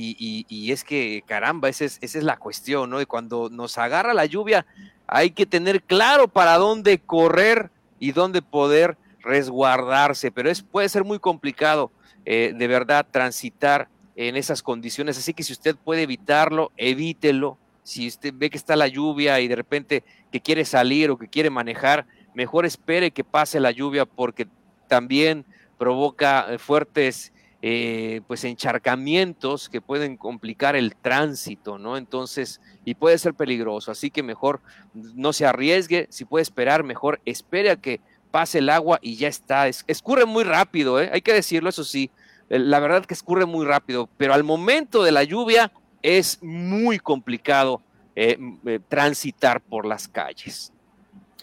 Y, 0.00 0.70
es 0.70 0.84
que, 0.84 1.24
caramba, 1.26 1.68
esa 1.68 1.84
es, 1.84 1.98
esa 2.02 2.18
es 2.18 2.24
la 2.24 2.36
cuestión, 2.36 2.88
¿no? 2.90 3.00
Y 3.00 3.06
cuando 3.06 3.48
nos 3.50 3.78
agarra 3.78 4.14
la 4.14 4.26
lluvia, 4.26 4.64
hay 5.08 5.30
que 5.30 5.44
tener 5.44 5.82
claro 5.82 6.28
para 6.28 6.56
dónde 6.56 7.00
correr 7.00 7.70
y 7.98 8.12
dónde 8.12 8.40
poder 8.40 8.96
resguardarse, 9.20 10.30
pero 10.30 10.50
es, 10.50 10.62
puede 10.62 10.88
ser 10.88 11.02
muy 11.02 11.18
complicado 11.18 11.90
eh, 12.24 12.52
de 12.54 12.66
verdad 12.68 13.06
transitar 13.10 13.88
en 14.26 14.36
esas 14.36 14.64
condiciones, 14.64 15.16
así 15.16 15.32
que 15.32 15.44
si 15.44 15.52
usted 15.52 15.76
puede 15.76 16.02
evitarlo, 16.02 16.72
evítelo. 16.76 17.56
Si 17.84 18.08
usted 18.08 18.34
ve 18.36 18.50
que 18.50 18.56
está 18.56 18.74
la 18.74 18.88
lluvia 18.88 19.38
y 19.38 19.46
de 19.46 19.54
repente 19.54 20.02
que 20.32 20.40
quiere 20.40 20.64
salir 20.64 21.08
o 21.10 21.16
que 21.16 21.28
quiere 21.28 21.50
manejar, 21.50 22.04
mejor 22.34 22.66
espere 22.66 23.12
que 23.12 23.22
pase 23.22 23.60
la 23.60 23.70
lluvia 23.70 24.06
porque 24.06 24.48
también 24.88 25.44
provoca 25.78 26.46
eh, 26.52 26.58
fuertes 26.58 27.32
eh, 27.62 28.20
pues 28.26 28.42
encharcamientos 28.42 29.68
que 29.68 29.80
pueden 29.80 30.16
complicar 30.16 30.74
el 30.74 30.96
tránsito, 30.96 31.78
¿no? 31.78 31.96
Entonces, 31.96 32.60
y 32.84 32.96
puede 32.96 33.18
ser 33.18 33.34
peligroso, 33.34 33.92
así 33.92 34.10
que 34.10 34.24
mejor 34.24 34.60
no 34.94 35.32
se 35.32 35.46
arriesgue, 35.46 36.08
si 36.10 36.24
puede 36.24 36.42
esperar, 36.42 36.82
mejor 36.82 37.20
espere 37.24 37.70
a 37.70 37.76
que 37.76 38.00
pase 38.32 38.58
el 38.58 38.68
agua 38.68 38.98
y 39.00 39.14
ya 39.14 39.28
está. 39.28 39.68
escurre 39.68 40.24
muy 40.24 40.42
rápido, 40.42 41.00
¿eh? 41.00 41.08
hay 41.12 41.20
que 41.20 41.32
decirlo, 41.32 41.68
eso 41.68 41.84
sí. 41.84 42.10
La 42.48 42.80
verdad 42.80 43.04
que 43.04 43.14
escurre 43.14 43.44
muy 43.46 43.66
rápido, 43.66 44.08
pero 44.16 44.32
al 44.34 44.44
momento 44.44 45.02
de 45.02 45.12
la 45.12 45.24
lluvia 45.24 45.70
es 46.02 46.42
muy 46.42 46.98
complicado 46.98 47.82
eh, 48.16 48.38
eh, 48.66 48.80
transitar 48.88 49.60
por 49.60 49.84
las 49.86 50.08
calles. 50.08 50.72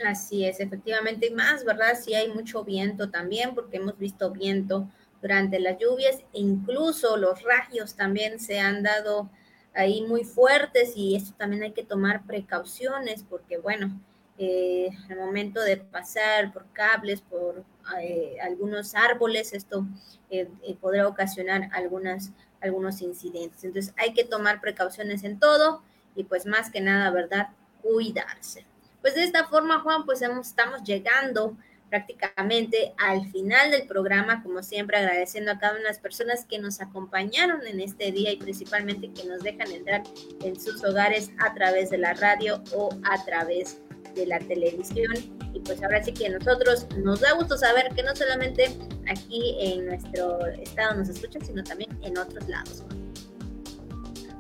Así 0.06 0.46
es, 0.46 0.60
efectivamente, 0.60 1.28
y 1.28 1.34
más, 1.34 1.64
¿verdad? 1.64 1.98
Si 1.98 2.14
hay 2.16 2.30
mucho 2.30 2.64
viento 2.64 3.10
también, 3.10 3.56
porque 3.56 3.78
hemos 3.78 3.98
visto 3.98 4.32
viento 4.32 4.90
durante 5.22 5.60
las 5.60 5.78
lluvias, 5.80 6.18
e 6.34 6.40
incluso 6.40 7.16
los 7.18 7.42
rayos 7.44 7.96
también 7.96 8.40
se 8.40 8.60
han 8.60 8.84
dado 8.84 9.30
ahí 9.74 10.02
muy 10.02 10.24
fuertes 10.24 10.94
y 10.96 11.16
esto 11.16 11.34
también 11.38 11.64
hay 11.64 11.72
que 11.72 11.84
tomar 11.84 12.26
precauciones, 12.26 13.24
porque 13.24 13.58
bueno, 13.58 14.00
eh, 14.38 14.90
al 15.10 15.18
momento 15.18 15.62
de 15.62 15.78
pasar 15.78 16.52
por 16.52 16.66
cables, 16.74 17.22
por 17.22 17.64
eh, 18.02 18.38
algunos 18.42 18.96
árboles, 18.96 19.54
esto 19.54 19.86
eh, 20.30 20.50
eh, 20.64 20.76
podrá 20.80 21.08
ocasionar 21.08 21.70
algunas, 21.72 22.32
algunos 22.62 23.02
incidentes. 23.02 23.64
Entonces 23.64 23.94
hay 23.98 24.14
que 24.14 24.24
tomar 24.24 24.60
precauciones 24.60 25.24
en 25.24 25.40
todo 25.40 25.84
y 26.16 26.24
pues 26.24 26.46
más 26.46 26.70
que 26.70 26.82
nada, 26.82 27.12
¿verdad? 27.12 27.50
Cuidarse. 27.82 28.66
Pues 29.02 29.16
de 29.16 29.24
esta 29.24 29.46
forma, 29.46 29.82
Juan, 29.82 30.06
pues 30.06 30.22
estamos 30.22 30.84
llegando 30.84 31.56
prácticamente 31.90 32.94
al 32.98 33.30
final 33.32 33.70
del 33.70 33.88
programa, 33.88 34.42
como 34.42 34.64
siempre 34.64 34.98
agradeciendo 34.98 35.52
a 35.52 35.60
cada 35.60 35.74
una 35.74 35.84
de 35.84 35.90
las 35.90 36.00
personas 36.00 36.46
que 36.46 36.58
nos 36.58 36.82
acompañaron 36.82 37.66
en 37.68 37.80
este 37.80 38.12
día 38.12 38.32
y 38.32 38.38
principalmente 38.38 39.12
que 39.14 39.26
nos 39.26 39.44
dejan 39.44 39.72
entrar 39.72 40.04
en 40.44 40.60
sus 40.60 40.84
hogares 40.84 41.32
a 41.38 41.54
través 41.54 41.92
de 41.92 42.00
la 42.00 42.14
radio 42.14 42.64
o 42.74 42.90
a 43.04 43.24
través 43.24 43.80
de 44.16 44.26
la 44.26 44.40
televisión. 44.40 45.14
Y 45.54 45.60
pues 45.60 45.82
ahora 45.84 46.04
sí 46.04 46.14
que 46.14 46.30
nosotros 46.30 46.88
nos 46.98 47.22
da 47.22 47.34
gusto 47.34 47.58
saber 47.58 47.90
que 47.96 48.04
no 48.04 48.16
solamente 48.16 48.76
aquí 49.10 49.58
en 49.60 49.86
nuestro 49.86 50.46
estado 50.48 50.96
nos 50.96 51.10
escuchan, 51.10 51.46
sino 51.46 51.64
también 51.64 51.98
en 52.04 52.18
otros 52.18 52.48
lados. 52.48 52.84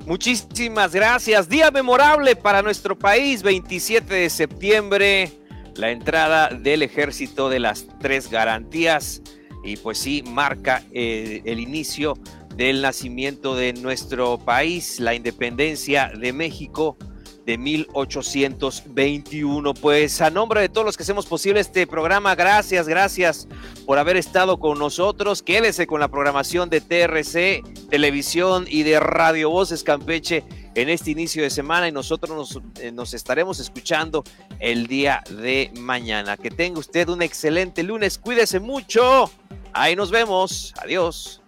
Muchísimas 0.06 0.94
gracias. 0.94 1.50
Día 1.50 1.72
memorable 1.72 2.36
para 2.36 2.62
nuestro 2.62 2.98
país, 2.98 3.42
27 3.42 4.14
de 4.14 4.30
septiembre, 4.30 5.32
la 5.76 5.90
entrada 5.90 6.50
del 6.50 6.84
ejército 6.84 7.50
de 7.50 7.60
las 7.60 7.88
tres 8.00 8.30
garantías. 8.30 9.22
Y 9.64 9.78
pues 9.78 9.98
sí, 9.98 10.24
marca 10.28 10.84
eh, 10.92 11.42
el 11.46 11.60
inicio 11.60 12.14
del 12.56 12.84
nacimiento 12.84 13.56
de 13.56 13.74
nuestro 13.74 14.38
país, 14.38 15.00
la 15.00 15.16
independencia 15.16 16.12
de 16.16 16.32
México 16.34 16.98
de 17.46 17.58
1821. 17.58 19.74
Pues 19.76 20.22
a 20.22 20.30
nombre 20.30 20.62
de 20.62 20.70
todos 20.70 20.86
los 20.86 20.98
que 20.98 21.04
hacemos 21.04 21.26
posible 21.26 21.60
este 21.60 21.88
programa, 21.88 22.36
gracias, 22.36 22.88
gracias 22.88 23.48
por 23.86 24.00
haber 24.00 24.16
estado 24.18 24.60
con 24.60 24.80
nosotros. 24.80 25.44
Quédese 25.44 25.88
con 25.88 26.00
la 26.00 26.08
programación 26.08 26.70
de 26.70 26.82
TRC, 26.82 27.64
Televisión 27.90 28.66
y 28.68 28.84
de 28.84 29.00
Radio 29.00 29.50
Voces 29.50 29.84
Campeche 29.84 30.44
en 30.76 30.90
este 30.90 31.12
inicio 31.12 31.44
de 31.44 31.50
semana 31.50 31.88
y 31.88 31.92
nosotros 31.92 32.36
nos, 32.36 32.60
eh, 32.82 32.92
nos 32.92 33.14
estaremos 33.14 33.60
escuchando 33.60 34.24
el 34.60 34.88
día 34.88 35.24
de 35.30 35.72
mañana. 35.78 36.38
Que 36.38 36.52
tenga 36.52 36.80
usted 36.80 37.08
un 37.10 37.22
excelente 37.22 37.84
lunes, 37.84 38.18
cuídese 38.18 38.60
mucho. 38.60 39.30
Ahí 39.74 39.96
nos 39.96 40.12
vemos. 40.12 40.74
Adiós. 40.82 41.42